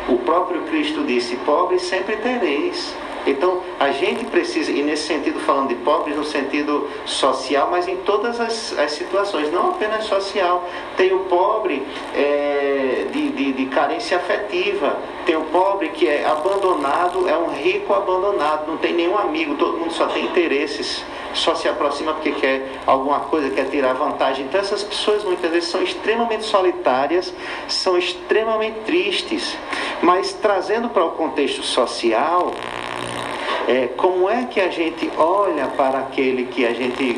o 0.08 0.18
próprio 0.20 0.62
Cristo 0.64 1.03
disse: 1.03 1.36
Pobres 1.38 1.84
sempre 1.84 2.16
tereis. 2.18 2.95
Então, 3.28 3.62
a 3.80 3.89
gente 3.89 4.24
precisa, 4.26 4.72
e 4.72 4.84
nesse 4.84 5.08
sentido, 5.08 5.39
falando 5.39 5.70
de 5.70 5.76
pobres 5.76 6.16
no 6.16 6.24
sentido 6.24 6.88
social, 7.06 7.70
mas 7.72 7.88
em 7.88 7.97
todas 7.97 8.39
as, 8.39 8.78
as 8.78 8.91
situações, 8.91 9.51
não 9.51 9.72
apenas 9.72 10.06
social. 10.06 10.70
Tem 10.95 11.12
o 11.12 11.22
pobre 11.22 11.82
é, 12.14 13.08
de, 13.12 13.30
de, 13.30 13.53
de, 13.53 13.66
carência 13.66 14.18
afetiva, 14.18 14.95
tem 15.26 15.36
o 15.36 15.45
pobre 15.45 15.89
que 15.89 16.07
é 16.07 16.26
abandonado, 16.26 17.28
é 17.28 17.38
um 17.38 17.49
rico 17.49 17.93
abandonado, 17.93 18.67
não 18.67 18.78
tem 18.78 18.93
nenhum 18.93 19.17
amigo, 19.17 19.55
todo 19.55 19.78
mundo 19.78 19.93
só 19.93 20.07
tem 20.07 20.26
interesses 20.26 21.03
só 21.36 21.53
se 21.53 21.67
aproxima 21.67 22.13
porque 22.13 22.32
quer 22.32 22.80
alguma 22.88 23.19
coisa, 23.21 23.49
quer 23.49 23.69
tirar 23.69 23.93
vantagem. 23.93 24.45
Então 24.45 24.59
essas 24.59 24.84
pessoas 24.84 25.23
muitas 25.23 25.51
vezes 25.51 25.69
são 25.69 25.84
extremamente 25.84 26.43
solitárias, 26.43 27.34
são 27.67 27.97
extremamente 27.97 28.80
tristes. 28.86 29.57
Mas 30.01 30.34
trazendo 30.34 30.89
para 30.89 31.03
o 31.03 31.11
contexto 31.11 31.61
social, 31.61 32.51
é, 33.67 33.88
como 33.97 34.30
é 34.30 34.45
que 34.45 34.59
a 34.59 34.69
gente 34.69 35.11
olha 35.17 35.67
para 35.67 35.99
aquele 35.99 36.45
que 36.45 36.65
a 36.65 36.73
gente 36.73 37.17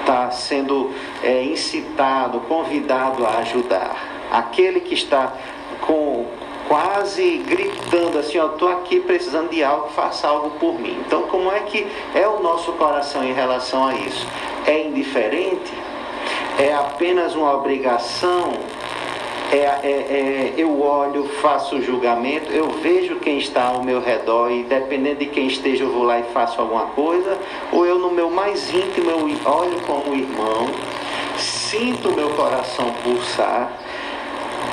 está 0.00 0.30
sendo 0.30 0.90
é, 1.22 1.42
incitado, 1.44 2.40
convidado 2.40 3.24
a 3.24 3.38
ajudar? 3.38 3.96
Aquele 4.30 4.80
que 4.80 4.94
está 4.94 5.32
com, 5.80 6.26
quase 6.68 7.38
gritando 7.38 8.18
assim, 8.18 8.38
ó, 8.38 8.46
estou 8.46 8.68
aqui 8.68 9.00
precisando 9.00 9.48
de 9.48 9.64
algo, 9.64 9.88
faça 9.88 10.28
algo 10.28 10.50
por 10.60 10.78
mim. 10.78 11.02
Então, 11.06 11.22
como 11.22 11.50
é 11.50 11.60
que 11.60 11.86
é 12.14 12.28
o 12.28 12.40
nosso 12.42 12.72
coração 12.72 13.24
em 13.24 13.32
relação 13.32 13.86
a 13.86 13.94
isso? 13.94 14.26
É 14.66 14.86
indiferente? 14.86 15.72
É 16.58 16.74
apenas 16.74 17.34
uma 17.34 17.54
obrigação? 17.54 18.52
É, 19.50 19.56
é, 19.56 19.90
é, 19.90 20.54
eu 20.58 20.78
olho, 20.82 21.24
faço 21.40 21.80
julgamento, 21.80 22.52
eu 22.52 22.68
vejo 22.68 23.16
quem 23.16 23.38
está 23.38 23.68
ao 23.68 23.82
meu 23.82 23.98
redor 23.98 24.50
e 24.50 24.62
dependendo 24.62 25.20
de 25.20 25.26
quem 25.26 25.46
esteja 25.46 25.84
eu 25.84 25.90
vou 25.90 26.02
lá 26.02 26.20
e 26.20 26.24
faço 26.34 26.60
alguma 26.60 26.84
coisa, 26.88 27.38
ou 27.72 27.86
eu 27.86 27.98
no 27.98 28.10
meu 28.10 28.28
mais 28.28 28.68
íntimo 28.74 29.10
eu 29.10 29.20
olho 29.20 29.80
como 29.86 30.14
irmão, 30.14 30.68
sinto 31.38 32.12
meu 32.12 32.28
coração 32.30 32.92
pulsar 33.02 33.72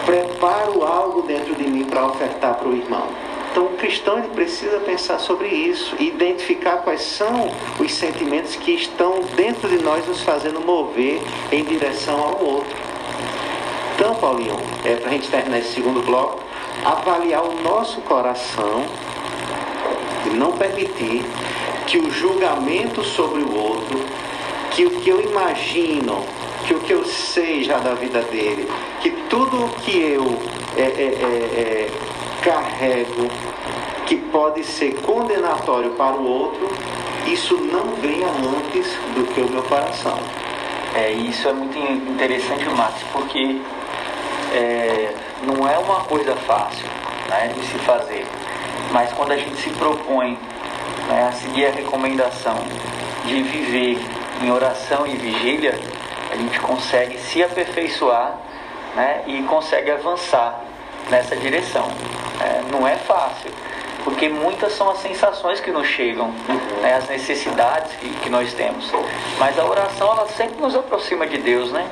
preparo 0.05 0.83
algo 0.83 1.23
dentro 1.23 1.55
de 1.55 1.67
mim 1.67 1.85
para 1.85 2.05
ofertar 2.05 2.55
para 2.55 2.67
o 2.67 2.75
irmão. 2.75 3.07
Então, 3.51 3.67
o 3.67 3.77
cristão 3.77 4.21
precisa 4.21 4.79
pensar 4.79 5.17
sobre 5.17 5.47
isso 5.47 5.95
identificar 5.97 6.77
quais 6.77 7.01
são 7.01 7.49
os 7.79 7.93
sentimentos 7.93 8.55
que 8.57 8.71
estão 8.71 9.21
dentro 9.35 9.69
de 9.69 9.81
nós 9.81 10.05
nos 10.05 10.21
fazendo 10.21 10.59
mover 10.59 11.21
em 11.51 11.63
direção 11.63 12.19
ao 12.19 12.43
outro. 12.43 12.75
Então, 13.95 14.13
Paulinho, 14.15 14.57
é, 14.83 14.95
para 14.95 15.09
a 15.09 15.13
gente 15.13 15.29
terminar 15.29 15.59
esse 15.59 15.73
segundo 15.73 16.05
bloco, 16.05 16.43
avaliar 16.83 17.43
o 17.45 17.61
nosso 17.61 18.01
coração 18.01 18.83
e 20.25 20.31
não 20.31 20.51
permitir 20.51 21.23
que 21.87 21.97
o 21.97 22.11
julgamento 22.11 23.05
sobre 23.05 23.41
o 23.41 23.55
outro, 23.55 23.99
que 24.71 24.85
o 24.85 24.89
que 24.99 25.09
eu 25.09 25.21
imagino 25.21 26.25
que 26.67 26.73
o 26.73 26.79
que 26.79 26.93
eu 26.93 27.05
sei 27.05 27.63
já 27.63 27.77
da 27.77 27.93
vida 27.93 28.21
dele, 28.23 28.67
que 29.01 29.11
tudo 29.29 29.65
o 29.65 29.69
que 29.69 29.97
eu 29.97 30.25
é, 30.77 30.81
é, 30.81 30.85
é, 30.85 31.87
é, 31.87 31.91
carrego 32.43 33.29
que 34.05 34.15
pode 34.15 34.63
ser 34.63 34.95
condenatório 35.01 35.91
para 35.91 36.15
o 36.15 36.25
outro, 36.27 36.69
isso 37.27 37.55
não 37.57 37.95
venha 37.95 38.27
antes 38.27 38.87
do 39.15 39.25
que 39.33 39.41
o 39.41 39.49
meu 39.49 39.63
coração. 39.63 40.17
É, 40.95 41.11
isso 41.11 41.47
é 41.47 41.53
muito 41.53 41.77
interessante, 41.77 42.65
Max, 42.69 43.01
porque 43.11 43.59
é, 44.53 45.13
não 45.43 45.67
é 45.67 45.77
uma 45.77 46.01
coisa 46.01 46.35
fácil 46.35 46.85
né, 47.29 47.51
de 47.53 47.65
se 47.65 47.77
fazer, 47.79 48.25
mas 48.91 49.11
quando 49.13 49.31
a 49.31 49.37
gente 49.37 49.55
se 49.57 49.69
propõe 49.71 50.37
né, 51.09 51.27
a 51.27 51.31
seguir 51.31 51.65
a 51.65 51.71
recomendação 51.71 52.55
de 53.25 53.41
viver 53.41 53.99
em 54.43 54.51
oração 54.51 55.05
e 55.07 55.15
vigília, 55.15 55.79
a 56.31 56.35
gente 56.35 56.59
consegue 56.59 57.17
se 57.19 57.43
aperfeiçoar 57.43 58.35
né, 58.95 59.23
e 59.27 59.43
consegue 59.43 59.91
avançar 59.91 60.59
nessa 61.09 61.35
direção. 61.35 61.87
É, 62.41 62.61
não 62.71 62.87
é 62.87 62.95
fácil, 62.95 63.51
porque 64.03 64.29
muitas 64.29 64.73
são 64.73 64.89
as 64.89 64.99
sensações 64.99 65.59
que 65.59 65.71
nos 65.71 65.87
chegam, 65.87 66.31
né, 66.81 66.95
as 66.95 67.07
necessidades 67.07 67.91
que, 67.93 68.09
que 68.21 68.29
nós 68.29 68.53
temos. 68.53 68.91
Mas 69.39 69.57
a 69.57 69.65
oração 69.65 70.11
ela 70.11 70.27
sempre 70.27 70.61
nos 70.61 70.75
aproxima 70.75 71.25
de 71.27 71.37
Deus, 71.37 71.71
né? 71.71 71.87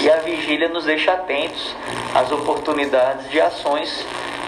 E 0.00 0.10
a 0.10 0.16
vigília 0.16 0.68
nos 0.68 0.84
deixa 0.84 1.12
atentos 1.12 1.74
às 2.14 2.30
oportunidades 2.32 3.30
de 3.30 3.40
ações, 3.40 4.04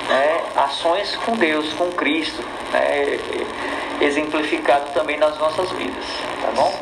né, 0.09 0.41
ações 0.57 1.17
com 1.25 1.33
Deus, 1.37 1.73
com 1.75 1.91
Cristo, 1.93 2.43
né, 2.73 3.19
exemplificado 4.01 4.91
também 4.93 5.17
nas 5.17 5.39
nossas 5.39 5.71
vidas, 5.71 6.05
tá 6.43 6.51
bom? 6.55 6.75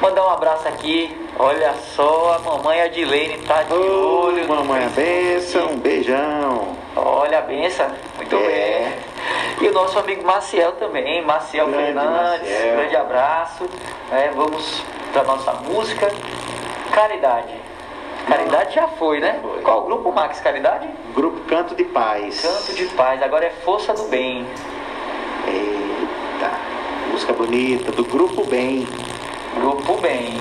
Mandar 0.00 0.26
um 0.26 0.30
abraço 0.30 0.66
aqui, 0.68 1.16
olha 1.42 1.74
só, 1.94 2.34
a 2.34 2.38
mamãe 2.38 2.80
Adilene 2.82 3.38
tá 3.46 3.62
de 3.62 3.72
Ô, 3.72 4.26
olho. 4.26 4.48
mamãe, 4.48 4.88
benção, 4.88 5.72
um 5.72 5.76
beijão. 5.78 6.76
Olha 6.96 7.38
a 7.38 7.42
benção, 7.42 7.90
muito 8.16 8.36
É. 8.36 8.38
bem. 8.38 8.92
E 9.60 9.68
o 9.68 9.72
nosso 9.72 9.98
amigo 9.98 10.24
Maciel 10.26 10.72
também, 10.72 11.22
Maciel 11.24 11.66
Grande 11.68 11.84
Fernandes, 11.84 12.50
Maciel. 12.50 12.76
grande 12.76 12.96
abraço. 12.96 13.64
É, 14.10 14.30
vamos 14.34 14.82
para 15.12 15.22
nossa 15.24 15.52
música. 15.52 16.10
Caridade. 16.92 17.54
Caridade 18.28 18.74
já 18.74 18.86
foi, 18.88 19.20
né? 19.20 19.38
Foi. 19.42 19.60
Qual 19.62 19.80
o 19.80 19.84
grupo, 19.86 20.12
Max? 20.12 20.40
Caridade? 20.40 20.88
Grupo 21.14 21.40
Canto 21.48 21.74
de 21.74 21.84
Paz. 21.84 22.40
Canto 22.42 22.74
de 22.76 22.84
Paz, 22.94 23.22
agora 23.22 23.46
é 23.46 23.50
Força 23.50 23.92
do 23.94 24.04
Bem. 24.04 24.46
Eita, 25.46 26.50
música 27.10 27.32
bonita, 27.32 27.90
do 27.92 28.04
Grupo 28.04 28.44
Bem. 28.44 28.86
Grupo 29.56 29.96
Bem. 29.98 30.40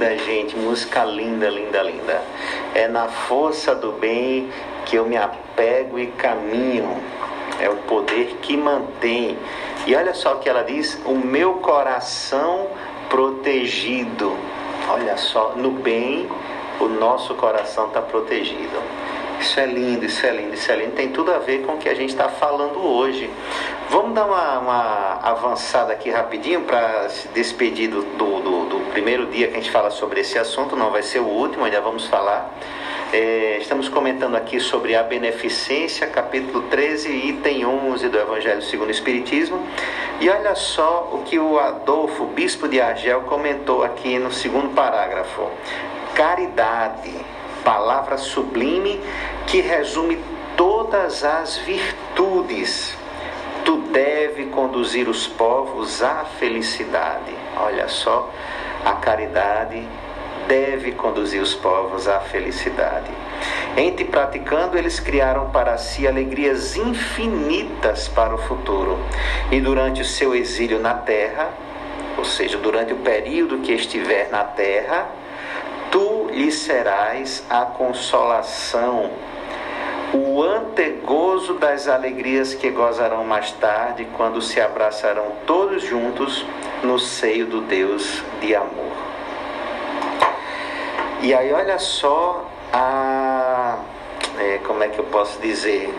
Linda, 0.00 0.16
gente. 0.16 0.56
Música 0.56 1.04
linda, 1.04 1.50
linda, 1.50 1.82
linda. 1.82 2.22
É 2.74 2.88
na 2.88 3.08
força 3.08 3.74
do 3.74 3.92
bem 3.92 4.50
que 4.86 4.96
eu 4.96 5.04
me 5.04 5.16
apego 5.16 5.98
e 5.98 6.06
caminho. 6.06 6.96
É 7.60 7.68
o 7.68 7.76
poder 7.76 8.38
que 8.40 8.56
mantém. 8.56 9.36
E 9.86 9.94
olha 9.94 10.14
só 10.14 10.34
o 10.34 10.38
que 10.38 10.48
ela 10.48 10.62
diz: 10.62 10.98
o 11.04 11.14
meu 11.14 11.54
coração 11.54 12.68
protegido. 13.10 14.34
Olha 14.88 15.16
só, 15.16 15.52
no 15.56 15.70
bem, 15.70 16.28
o 16.80 16.88
nosso 16.88 17.34
coração 17.34 17.88
está 17.88 18.00
protegido. 18.00 18.99
Isso 19.40 19.58
é 19.58 19.64
lindo, 19.64 20.04
isso 20.04 20.26
é 20.26 20.32
lindo, 20.32 20.52
isso 20.52 20.70
é 20.70 20.76
lindo. 20.76 20.92
Tem 20.92 21.08
tudo 21.08 21.32
a 21.32 21.38
ver 21.38 21.62
com 21.62 21.72
o 21.72 21.78
que 21.78 21.88
a 21.88 21.94
gente 21.94 22.10
está 22.10 22.28
falando 22.28 22.78
hoje. 22.78 23.30
Vamos 23.88 24.14
dar 24.14 24.26
uma, 24.26 24.58
uma 24.58 25.18
avançada 25.22 25.94
aqui 25.94 26.10
rapidinho 26.10 26.60
para 26.60 27.08
se 27.08 27.26
despedir 27.28 27.88
do, 27.88 28.02
do, 28.02 28.40
do, 28.66 28.90
primeiro 28.90 29.26
dia 29.26 29.48
que 29.48 29.54
a 29.54 29.56
gente 29.56 29.70
fala 29.70 29.90
sobre 29.90 30.20
esse 30.20 30.38
assunto. 30.38 30.76
Não 30.76 30.90
vai 30.90 31.02
ser 31.02 31.20
o 31.20 31.24
último, 31.24 31.64
ainda 31.64 31.80
vamos 31.80 32.06
falar. 32.06 32.54
É, 33.14 33.56
estamos 33.58 33.88
comentando 33.88 34.36
aqui 34.36 34.60
sobre 34.60 34.94
a 34.94 35.02
beneficência, 35.02 36.06
capítulo 36.06 36.64
13, 36.68 37.10
item 37.10 37.64
11 37.64 38.10
do 38.10 38.18
Evangelho 38.18 38.60
segundo 38.60 38.88
o 38.88 38.92
Espiritismo. 38.92 39.66
E 40.20 40.28
olha 40.28 40.54
só 40.54 41.08
o 41.12 41.22
que 41.22 41.38
o 41.38 41.58
Adolfo, 41.58 42.26
bispo 42.26 42.68
de 42.68 42.78
Argel, 42.78 43.22
comentou 43.22 43.82
aqui 43.82 44.18
no 44.18 44.30
segundo 44.30 44.74
parágrafo: 44.74 45.48
caridade 46.14 47.29
palavra 47.64 48.16
sublime 48.16 49.00
que 49.46 49.60
resume 49.60 50.18
todas 50.56 51.24
as 51.24 51.58
virtudes. 51.58 52.96
Tu 53.64 53.76
deve 53.92 54.46
conduzir 54.46 55.08
os 55.08 55.26
povos 55.26 56.02
à 56.02 56.24
felicidade. 56.24 57.34
Olha 57.56 57.88
só, 57.88 58.30
a 58.84 58.92
caridade 58.92 59.86
deve 60.46 60.92
conduzir 60.92 61.40
os 61.40 61.54
povos 61.54 62.08
à 62.08 62.20
felicidade. 62.20 63.10
Em 63.76 63.92
te 63.92 64.04
praticando, 64.04 64.76
eles 64.76 64.98
criaram 64.98 65.50
para 65.50 65.78
si 65.78 66.06
alegrias 66.06 66.76
infinitas 66.76 68.08
para 68.08 68.34
o 68.34 68.38
futuro. 68.38 68.98
E 69.50 69.60
durante 69.60 70.02
o 70.02 70.04
seu 70.04 70.34
exílio 70.34 70.80
na 70.80 70.94
terra, 70.94 71.50
ou 72.18 72.24
seja, 72.24 72.58
durante 72.58 72.92
o 72.92 72.96
período 72.96 73.58
que 73.58 73.72
estiver 73.72 74.28
na 74.30 74.44
terra, 74.44 75.08
tu 75.90 76.28
lhe 76.32 76.50
serás 76.50 77.44
a 77.50 77.64
consolação, 77.64 79.10
o 80.12 80.42
antegozo 80.42 81.54
das 81.54 81.88
alegrias 81.88 82.54
que 82.54 82.70
gozarão 82.70 83.24
mais 83.24 83.52
tarde, 83.52 84.06
quando 84.16 84.40
se 84.40 84.60
abraçarão 84.60 85.32
todos 85.46 85.82
juntos 85.82 86.44
no 86.82 86.98
seio 86.98 87.46
do 87.46 87.60
Deus 87.60 88.22
de 88.40 88.54
amor. 88.54 88.92
E 91.22 91.34
aí, 91.34 91.52
olha 91.52 91.78
só 91.78 92.48
a. 92.72 93.78
É, 94.38 94.58
como 94.66 94.82
é 94.82 94.88
que 94.88 94.98
eu 94.98 95.04
posso 95.04 95.38
dizer? 95.40 95.94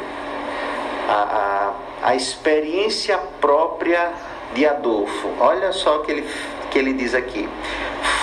A, 1.07 1.73
a, 2.03 2.09
a 2.09 2.15
experiência 2.15 3.19
própria 3.39 4.11
de 4.53 4.65
Adolfo. 4.65 5.29
Olha 5.39 5.71
só 5.71 5.97
o 5.97 5.99
que 6.01 6.11
ele, 6.11 6.29
que 6.71 6.79
ele 6.79 6.93
diz 6.93 7.13
aqui. 7.13 7.47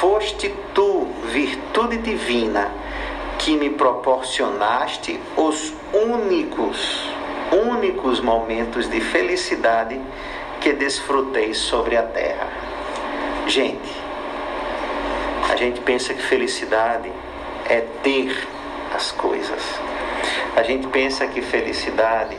Foste 0.00 0.54
tu, 0.74 1.08
virtude 1.24 1.98
divina, 1.98 2.70
que 3.36 3.56
me 3.56 3.70
proporcionaste 3.70 5.18
os 5.36 5.72
únicos, 5.92 7.10
únicos 7.50 8.20
momentos 8.20 8.88
de 8.88 9.00
felicidade 9.00 10.00
que 10.60 10.72
desfrutei 10.72 11.52
sobre 11.52 11.96
a 11.96 12.04
terra. 12.04 12.46
Gente, 13.48 13.92
a 15.50 15.56
gente 15.56 15.80
pensa 15.80 16.14
que 16.14 16.22
felicidade 16.22 17.10
é 17.68 17.80
ter 18.00 18.46
as 18.94 19.10
coisas. 19.10 19.62
A 20.54 20.62
gente 20.62 20.86
pensa 20.86 21.26
que 21.26 21.42
felicidade 21.42 22.38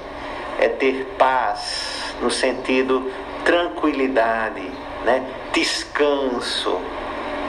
é 0.59 0.69
ter 0.69 1.05
paz 1.17 2.15
no 2.21 2.31
sentido 2.31 3.11
tranquilidade, 3.43 4.63
né? 5.03 5.25
descanso. 5.51 6.79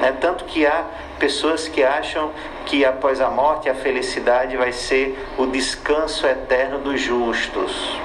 Né? 0.00 0.16
Tanto 0.20 0.44
que 0.44 0.66
há 0.66 0.84
pessoas 1.18 1.68
que 1.68 1.82
acham 1.82 2.32
que 2.66 2.84
após 2.84 3.20
a 3.20 3.30
morte 3.30 3.68
a 3.68 3.74
felicidade 3.74 4.56
vai 4.56 4.72
ser 4.72 5.18
o 5.36 5.46
descanso 5.46 6.26
eterno 6.26 6.78
dos 6.78 7.00
justos. 7.00 7.98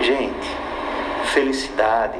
Gente, 0.00 0.48
felicidade 1.26 2.18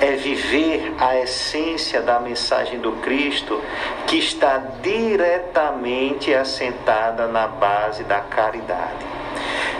é 0.00 0.16
viver 0.16 0.94
a 0.98 1.16
essência 1.20 2.02
da 2.02 2.18
mensagem 2.18 2.80
do 2.80 2.92
Cristo 2.92 3.62
que 4.06 4.18
está 4.18 4.58
diretamente 4.82 6.34
assentada 6.34 7.28
na 7.28 7.46
base 7.46 8.02
da 8.02 8.18
caridade. 8.18 9.06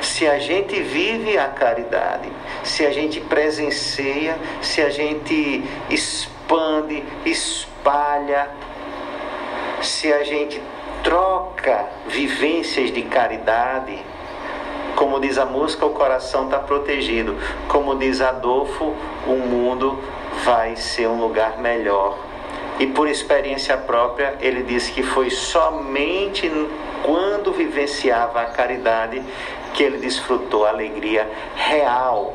Se 0.01 0.27
a 0.29 0.39
gente 0.39 0.81
vive 0.81 1.37
a 1.37 1.49
caridade, 1.49 2.31
se 2.62 2.87
a 2.87 2.91
gente 2.93 3.20
presencia, 3.20 4.39
se 4.61 4.81
a 4.81 4.91
gente 4.91 5.64
expande, 5.91 7.03
espalha, 7.83 8.49
se 9.83 10.12
a 10.12 10.22
gente 10.22 10.62
troca 11.03 11.87
vivências 12.07 12.93
de 12.93 13.03
caridade, 13.03 13.99
como 14.95 15.18
diz 15.18 15.37
a 15.37 15.45
música, 15.45 15.85
o 15.85 15.91
coração 15.91 16.45
está 16.45 16.61
protegido. 16.61 17.37
Como 17.66 17.97
diz 17.97 18.20
Adolfo, 18.20 18.95
o 19.26 19.33
mundo 19.33 19.99
vai 20.45 20.76
ser 20.76 21.09
um 21.09 21.20
lugar 21.20 21.59
melhor. 21.59 22.16
E 22.78 22.87
por 22.87 23.09
experiência 23.09 23.76
própria, 23.76 24.37
ele 24.41 24.62
disse 24.62 24.93
que 24.93 25.03
foi 25.03 25.28
somente 25.28 26.49
quando 27.03 27.53
vivenciava 27.53 28.43
a 28.43 28.45
caridade 28.47 29.20
que 29.74 29.83
ele 29.83 29.99
desfrutou 29.99 30.66
a 30.66 30.68
alegria 30.68 31.28
real, 31.57 32.35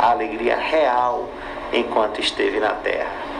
a 0.00 0.10
alegria 0.10 0.56
real 0.56 1.28
enquanto 1.72 2.20
esteve 2.20 2.58
na 2.58 2.70
terra. 2.70 3.33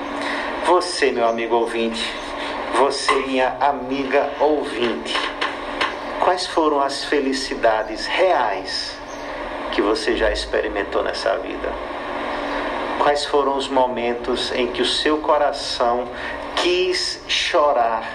Você, 0.66 1.12
meu 1.12 1.28
amigo 1.28 1.56
ouvinte, 1.56 2.02
você, 2.78 3.12
minha 3.26 3.54
amiga 3.60 4.30
ouvinte, 4.40 5.14
quais 6.20 6.46
foram 6.46 6.80
as 6.80 7.04
felicidades 7.04 8.06
reais 8.06 8.96
que 9.72 9.82
você 9.82 10.16
já 10.16 10.30
experimentou 10.30 11.02
nessa 11.02 11.36
vida? 11.36 11.70
Quais 12.98 13.26
foram 13.26 13.58
os 13.58 13.68
momentos 13.68 14.52
em 14.52 14.68
que 14.68 14.80
o 14.80 14.86
seu 14.86 15.18
coração 15.18 16.08
quis 16.56 17.22
chorar, 17.28 18.08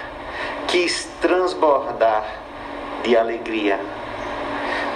quis 0.68 1.08
transbordar 1.22 2.26
de 3.04 3.16
alegria? 3.16 3.80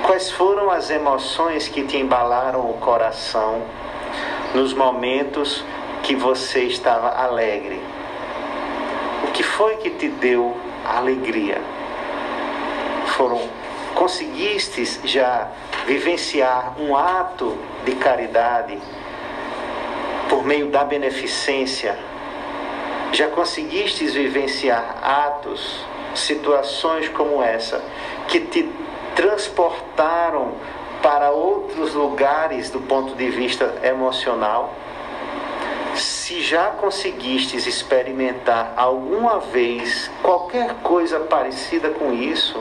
Quais 0.01 0.31
foram 0.31 0.71
as 0.71 0.89
emoções 0.89 1.67
que 1.67 1.83
te 1.83 1.97
embalaram 1.97 2.67
o 2.67 2.73
coração 2.79 3.61
nos 4.55 4.73
momentos 4.73 5.63
que 6.03 6.15
você 6.15 6.65
estava 6.65 7.09
alegre? 7.09 7.81
O 9.23 9.31
que 9.31 9.41
foi 9.41 9.77
que 9.77 9.89
te 9.89 10.09
deu 10.09 10.55
alegria? 10.85 11.61
Foram 13.07 13.41
conseguistes 13.95 14.99
já 15.05 15.47
vivenciar 15.87 16.75
um 16.77 16.95
ato 16.95 17.57
de 17.85 17.95
caridade 17.95 18.77
por 20.29 20.45
meio 20.45 20.69
da 20.69 20.83
beneficência? 20.83 21.97
Já 23.13 23.29
conseguistes 23.29 24.13
vivenciar 24.13 24.97
atos, 25.01 25.85
situações 26.13 27.07
como 27.09 27.41
essa 27.41 27.81
que 28.27 28.41
te 28.41 28.69
transportaram 29.15 30.53
para 31.01 31.31
outros 31.31 31.93
lugares 31.93 32.69
do 32.69 32.79
ponto 32.81 33.15
de 33.15 33.29
vista 33.29 33.73
emocional. 33.83 34.73
Se 36.33 36.41
já 36.41 36.71
conseguistes 36.71 37.67
experimentar 37.67 38.73
alguma 38.75 39.39
vez 39.39 40.09
qualquer 40.23 40.73
coisa 40.81 41.19
parecida 41.19 41.91
com 41.91 42.11
isso, 42.11 42.59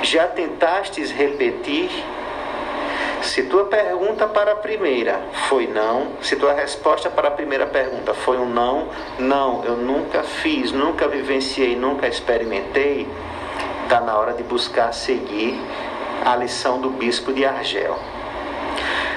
já 0.00 0.28
tentastes 0.28 1.10
repetir? 1.10 1.90
Se 3.20 3.42
tua 3.42 3.64
pergunta 3.64 4.28
para 4.28 4.52
a 4.52 4.54
primeira 4.54 5.20
foi 5.48 5.66
não, 5.66 6.12
se 6.20 6.36
tua 6.36 6.52
resposta 6.52 7.10
para 7.10 7.26
a 7.26 7.32
primeira 7.32 7.66
pergunta 7.66 8.14
foi 8.14 8.38
um 8.38 8.48
não, 8.48 8.86
não, 9.18 9.64
eu 9.64 9.76
nunca 9.76 10.22
fiz, 10.22 10.70
nunca 10.70 11.08
vivenciei, 11.08 11.74
nunca 11.74 12.06
experimentei, 12.06 13.08
está 13.82 14.00
na 14.00 14.16
hora 14.16 14.34
de 14.34 14.44
buscar 14.44 14.94
seguir 14.94 15.60
a 16.24 16.36
lição 16.36 16.80
do 16.80 16.90
bispo 16.90 17.32
de 17.32 17.44
Argel. 17.44 17.98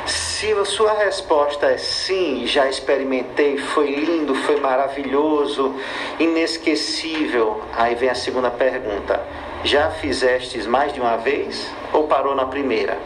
Se 0.10 0.52
a 0.54 0.66
sua 0.66 0.94
resposta 0.94 1.68
é 1.68 1.78
sim, 1.78 2.48
já 2.48 2.68
experimentei, 2.68 3.60
foi 3.60 3.94
lindo, 3.94 4.34
foi 4.34 4.60
maravilhoso, 4.60 5.76
inesquecível, 6.20 7.62
aí 7.78 7.94
vem 7.94 8.10
a 8.10 8.16
segunda 8.16 8.50
pergunta: 8.50 9.22
já 9.64 9.92
fizestes 9.92 10.66
mais 10.66 10.94
de 10.94 11.00
uma 11.00 11.16
vez 11.18 11.72
ou 11.94 12.08
parou 12.08 12.34
na 12.34 12.48
primeira? 12.48 12.98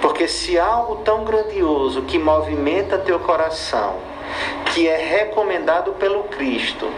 Porque 0.00 0.26
se 0.26 0.58
algo 0.58 0.96
tão 1.04 1.22
grandioso 1.22 2.02
que 2.02 2.18
movimenta 2.18 2.98
teu 2.98 3.20
coração, 3.20 3.98
que 4.72 4.88
é 4.88 4.96
recomendado 4.96 5.92
pelo 5.92 6.24
Cristo, 6.24 6.90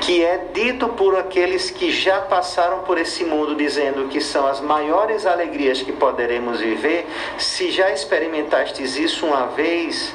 que 0.00 0.22
é 0.22 0.46
dito 0.52 0.88
por 0.90 1.16
aqueles 1.16 1.70
que 1.70 1.90
já 1.90 2.20
passaram 2.20 2.80
por 2.80 2.98
esse 2.98 3.24
mundo, 3.24 3.54
dizendo 3.54 4.08
que 4.08 4.20
são 4.20 4.46
as 4.46 4.60
maiores 4.60 5.26
alegrias 5.26 5.82
que 5.82 5.92
poderemos 5.92 6.60
viver, 6.60 7.06
se 7.38 7.70
já 7.70 7.90
experimentastes 7.90 8.96
isso 8.96 9.26
uma 9.26 9.46
vez, 9.48 10.14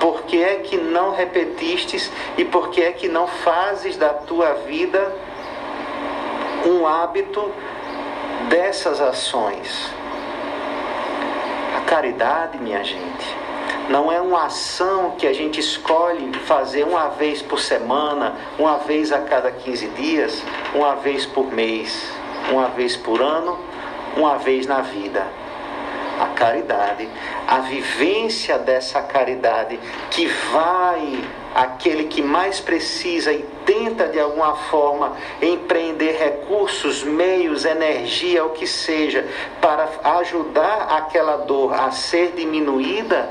por 0.00 0.22
que 0.22 0.42
é 0.42 0.56
que 0.56 0.76
não 0.76 1.12
repetistes 1.12 2.10
e 2.36 2.44
por 2.44 2.70
que 2.70 2.82
é 2.82 2.92
que 2.92 3.08
não 3.08 3.26
fazes 3.26 3.96
da 3.96 4.10
tua 4.10 4.54
vida 4.54 5.12
um 6.64 6.86
hábito 6.86 7.52
dessas 8.48 9.00
ações? 9.00 9.90
A 11.76 11.80
caridade, 11.80 12.58
minha 12.58 12.84
gente, 12.84 13.36
não 13.88 14.12
é 14.12 14.20
uma 14.20 14.44
ação 14.44 15.12
que 15.12 15.26
a 15.26 15.32
gente 15.32 15.58
escolhe 15.58 16.32
fazer 16.40 16.84
uma 16.84 17.08
vez 17.08 17.40
por 17.40 17.58
semana, 17.58 18.34
uma 18.58 18.76
vez 18.78 19.10
a 19.12 19.20
cada 19.20 19.50
15 19.50 19.88
dias, 19.88 20.42
uma 20.74 20.96
vez 20.96 21.24
por 21.24 21.50
mês, 21.52 22.12
uma 22.50 22.68
vez 22.68 22.96
por 22.96 23.22
ano, 23.22 23.58
uma 24.16 24.36
vez 24.36 24.66
na 24.66 24.80
vida. 24.80 25.26
A 26.20 26.26
caridade, 26.34 27.08
a 27.46 27.60
vivência 27.60 28.58
dessa 28.58 29.00
caridade 29.00 29.78
que 30.10 30.26
vai 30.26 31.24
aquele 31.54 32.04
que 32.04 32.20
mais 32.20 32.60
precisa 32.60 33.32
e 33.32 33.44
tenta 33.64 34.08
de 34.08 34.18
alguma 34.18 34.56
forma 34.56 35.16
empreender 35.40 36.18
recursos, 36.18 37.04
meios, 37.04 37.64
energia, 37.64 38.44
o 38.44 38.50
que 38.50 38.66
seja, 38.66 39.26
para 39.60 39.88
ajudar 40.18 40.88
aquela 40.90 41.36
dor 41.36 41.72
a 41.72 41.90
ser 41.92 42.32
diminuída, 42.32 43.30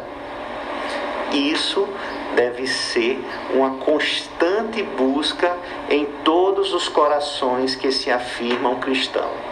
isso 1.33 1.87
deve 2.35 2.67
ser 2.67 3.19
uma 3.53 3.71
constante 3.77 4.83
busca 4.83 5.55
em 5.89 6.05
todos 6.23 6.73
os 6.73 6.87
corações 6.87 7.75
que 7.75 7.91
se 7.91 8.11
afirmam 8.11 8.75
cristãos 8.79 9.47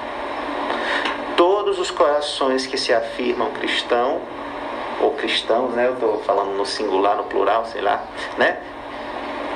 todos 1.35 1.79
os 1.79 1.91
corações 1.91 2.65
que 2.65 2.77
se 2.77 2.93
afirmam 2.93 3.51
cristão 3.51 4.21
ou 5.01 5.11
cristãos, 5.11 5.73
né? 5.73 5.87
Eu 5.87 5.93
estou 5.93 6.19
falando 6.19 6.51
no 6.55 6.65
singular, 6.65 7.17
no 7.17 7.23
plural, 7.23 7.65
sei 7.65 7.81
lá, 7.81 8.03
né? 8.37 8.57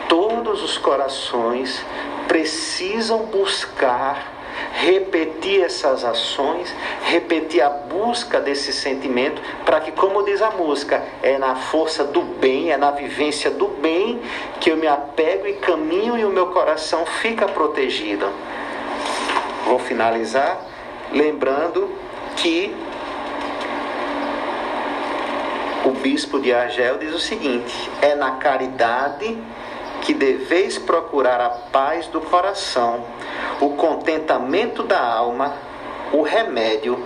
Todos 0.07 0.63
os 0.63 0.77
corações 0.77 1.83
precisam 2.27 3.25
buscar 3.27 4.38
repetir 4.73 5.63
essas 5.63 6.03
ações, 6.03 6.73
repetir 7.03 7.61
a 7.61 7.69
busca 7.69 8.39
desse 8.39 8.71
sentimento, 8.71 9.41
para 9.65 9.79
que, 9.81 9.91
como 9.91 10.23
diz 10.23 10.41
a 10.41 10.51
música, 10.51 11.03
é 11.21 11.37
na 11.37 11.55
força 11.55 12.03
do 12.03 12.21
bem, 12.21 12.71
é 12.71 12.77
na 12.77 12.91
vivência 12.91 13.49
do 13.49 13.67
bem 13.67 14.21
que 14.59 14.71
eu 14.71 14.77
me 14.77 14.87
apego 14.87 15.47
e 15.47 15.53
caminho 15.53 16.17
e 16.17 16.25
o 16.25 16.29
meu 16.29 16.47
coração 16.47 17.05
fica 17.05 17.47
protegido. 17.47 18.27
Vou 19.65 19.79
finalizar 19.79 20.65
lembrando 21.11 21.89
que 22.35 22.75
o 25.85 25.91
bispo 25.91 26.39
de 26.39 26.53
Argel 26.53 26.97
diz 26.97 27.13
o 27.13 27.19
seguinte: 27.19 27.89
é 28.01 28.15
na 28.15 28.31
caridade 28.31 29.37
que 30.01 30.13
deveis 30.13 30.77
procurar 30.77 31.39
a 31.41 31.49
paz 31.49 32.07
do 32.07 32.21
coração, 32.21 33.03
o 33.59 33.71
contentamento 33.71 34.83
da 34.83 35.01
alma, 35.01 35.53
o 36.11 36.21
remédio 36.21 36.97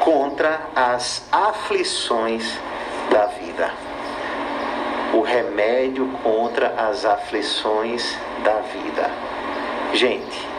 contra 0.00 0.60
as 0.74 1.26
aflições 1.32 2.58
da 3.10 3.26
vida. 3.26 3.70
O 5.12 5.20
remédio 5.20 6.08
contra 6.22 6.68
as 6.88 7.04
aflições 7.04 8.16
da 8.44 8.60
vida. 8.60 9.10
Gente, 9.94 10.55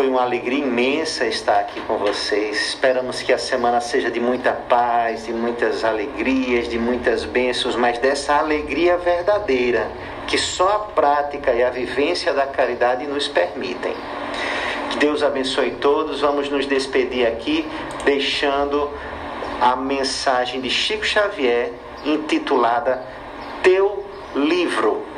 foi 0.00 0.08
uma 0.08 0.22
alegria 0.22 0.60
imensa 0.60 1.26
estar 1.26 1.60
aqui 1.60 1.78
com 1.82 1.98
vocês. 1.98 2.68
Esperamos 2.68 3.20
que 3.20 3.34
a 3.34 3.36
semana 3.36 3.82
seja 3.82 4.10
de 4.10 4.18
muita 4.18 4.50
paz, 4.50 5.26
de 5.26 5.32
muitas 5.34 5.84
alegrias, 5.84 6.70
de 6.70 6.78
muitas 6.78 7.26
bênçãos, 7.26 7.76
mas 7.76 7.98
dessa 7.98 8.36
alegria 8.36 8.96
verdadeira 8.96 9.90
que 10.26 10.38
só 10.38 10.68
a 10.68 10.78
prática 10.94 11.52
e 11.52 11.62
a 11.62 11.68
vivência 11.68 12.32
da 12.32 12.46
caridade 12.46 13.06
nos 13.06 13.28
permitem. 13.28 13.92
Que 14.88 14.96
Deus 14.96 15.22
abençoe 15.22 15.72
todos. 15.72 16.22
Vamos 16.22 16.48
nos 16.48 16.64
despedir 16.64 17.26
aqui, 17.26 17.68
deixando 18.02 18.90
a 19.60 19.76
mensagem 19.76 20.62
de 20.62 20.70
Chico 20.70 21.04
Xavier 21.04 21.74
intitulada 22.06 23.04
Teu 23.62 24.02
Livro. 24.34 25.09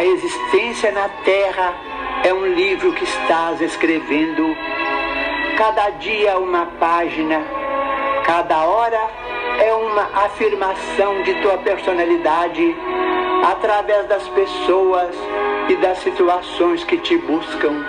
Existência 0.00 0.90
na 0.92 1.08
terra 1.24 1.74
é 2.24 2.32
um 2.32 2.46
livro 2.46 2.92
que 2.92 3.04
estás 3.04 3.60
escrevendo. 3.60 4.56
Cada 5.58 5.90
dia 5.90 6.38
uma 6.38 6.66
página, 6.80 7.44
cada 8.24 8.64
hora 8.64 9.00
é 9.60 9.74
uma 9.74 10.08
afirmação 10.24 11.22
de 11.24 11.34
tua 11.42 11.58
personalidade 11.58 12.74
através 13.44 14.06
das 14.06 14.26
pessoas 14.28 15.14
e 15.68 15.76
das 15.76 15.98
situações 15.98 16.84
que 16.84 16.96
te 16.96 17.18
buscam. 17.18 17.84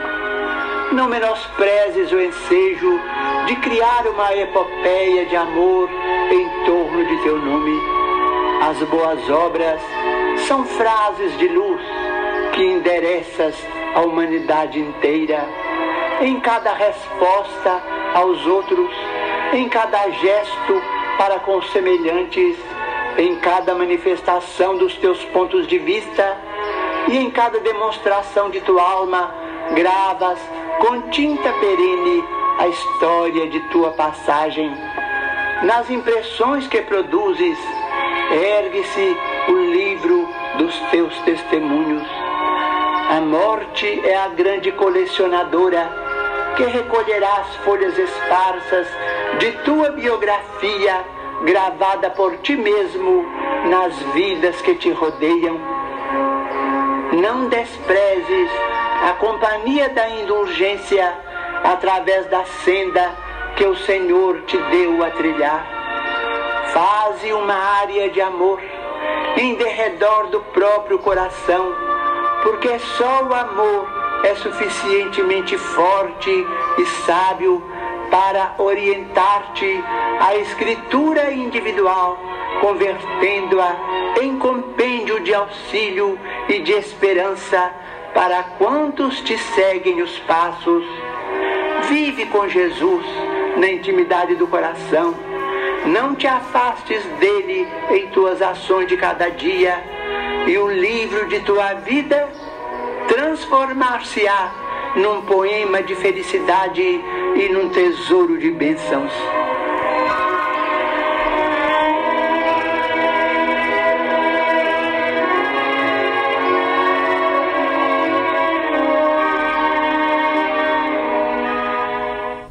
Não 0.91 1.07
menosprezes 1.07 2.11
o 2.11 2.19
ensejo 2.19 2.99
de 3.45 3.55
criar 3.57 4.05
uma 4.07 4.35
epopeia 4.35 5.25
de 5.25 5.35
amor 5.37 5.89
em 6.31 6.65
torno 6.65 7.05
de 7.05 7.17
teu 7.23 7.37
nome. 7.37 7.79
As 8.61 8.77
boas 8.89 9.29
obras 9.29 9.81
são 10.47 10.65
frases 10.65 11.37
de 11.37 11.47
luz 11.47 11.81
que 12.53 12.63
endereças 12.63 13.55
a 13.95 14.01
humanidade 14.01 14.79
inteira, 14.79 15.47
em 16.21 16.39
cada 16.39 16.73
resposta 16.73 17.81
aos 18.13 18.45
outros, 18.45 18.89
em 19.53 19.67
cada 19.69 20.09
gesto 20.09 20.81
para 21.17 21.39
com 21.39 21.57
os 21.57 21.71
semelhantes, 21.71 22.57
em 23.17 23.35
cada 23.37 23.75
manifestação 23.75 24.77
dos 24.77 24.95
teus 24.97 25.23
pontos 25.25 25.67
de 25.67 25.77
vista 25.77 26.37
e 27.07 27.17
em 27.17 27.29
cada 27.29 27.59
demonstração 27.59 28.49
de 28.49 28.61
tua 28.61 28.81
alma, 28.81 29.33
gravas 29.73 30.39
com 30.79 31.01
tinta 31.09 31.51
perene 31.53 32.23
a 32.59 32.67
história 32.67 33.47
de 33.47 33.59
tua 33.71 33.91
passagem. 33.91 34.71
Nas 35.63 35.89
impressões 35.89 36.67
que 36.67 36.81
produzes, 36.81 37.57
ergue-se 38.31 39.17
o 39.47 39.53
livro 39.71 40.22
dos 40.57 40.77
teus 40.91 41.17
testemunhos 41.19 42.07
a 43.09 43.19
morte 43.19 44.01
é 44.03 44.17
a 44.17 44.29
grande 44.29 44.71
colecionadora 44.71 45.87
que 46.55 46.63
recolherá 46.63 47.41
as 47.41 47.55
folhas 47.57 47.95
esparsas 47.97 48.87
de 49.39 49.51
tua 49.63 49.91
biografia 49.91 51.03
gravada 51.43 52.09
por 52.09 52.37
ti 52.37 52.55
mesmo 52.55 53.25
nas 53.69 53.93
vidas 54.13 54.59
que 54.61 54.75
te 54.75 54.89
rodeiam. 54.89 55.59
Não 57.11 57.49
desprezes 57.49 58.49
a 59.07 59.13
companhia 59.19 59.89
da 59.89 60.09
indulgência 60.09 61.13
através 61.63 62.25
da 62.27 62.45
senda 62.63 63.11
que 63.57 63.65
o 63.65 63.75
Senhor 63.75 64.41
te 64.47 64.57
deu 64.57 65.03
a 65.03 65.11
trilhar. 65.11 65.67
Faze 66.73 67.33
uma 67.33 67.53
área 67.53 68.09
de 68.09 68.21
amor 68.21 68.59
em 69.37 69.55
derredor 69.55 70.27
do 70.27 70.39
próprio 70.39 70.99
coração 70.99 71.93
porque 72.43 72.77
só 72.77 73.23
o 73.23 73.33
amor 73.33 73.87
é 74.23 74.35
suficientemente 74.35 75.57
forte 75.57 76.29
e 76.77 76.85
sábio 77.05 77.63
para 78.11 78.53
orientar-te 78.57 79.83
à 80.19 80.35
escritura 80.35 81.33
individual, 81.33 82.19
convertendo-a 82.61 83.75
em 84.21 84.37
compêndio 84.37 85.21
de 85.21 85.33
auxílio 85.33 86.19
e 86.47 86.59
de 86.59 86.73
esperança 86.73 87.71
para 88.13 88.43
quantos 88.57 89.21
te 89.21 89.37
seguem 89.37 90.01
os 90.01 90.19
passos. 90.19 90.83
Vive 91.87 92.25
com 92.27 92.47
Jesus 92.47 93.05
na 93.57 93.67
intimidade 93.71 94.35
do 94.35 94.47
coração. 94.47 95.15
Não 95.85 96.15
te 96.15 96.27
afastes 96.27 97.03
dele 97.19 97.67
em 97.91 98.07
tuas 98.07 98.41
ações 98.41 98.87
de 98.87 98.95
cada 98.95 99.29
dia 99.29 99.83
e 100.47 100.57
o 100.57 100.69
livro 100.69 101.27
de 101.27 101.41
tua 101.41 101.73
vida 101.73 102.29
transformar-se-á 103.07 104.51
num 104.95 105.21
poema 105.21 105.83
de 105.83 105.95
felicidade 105.95 106.81
e 106.81 107.49
num 107.51 107.69
tesouro 107.69 108.37
de 108.37 108.49
bênçãos. 108.51 109.11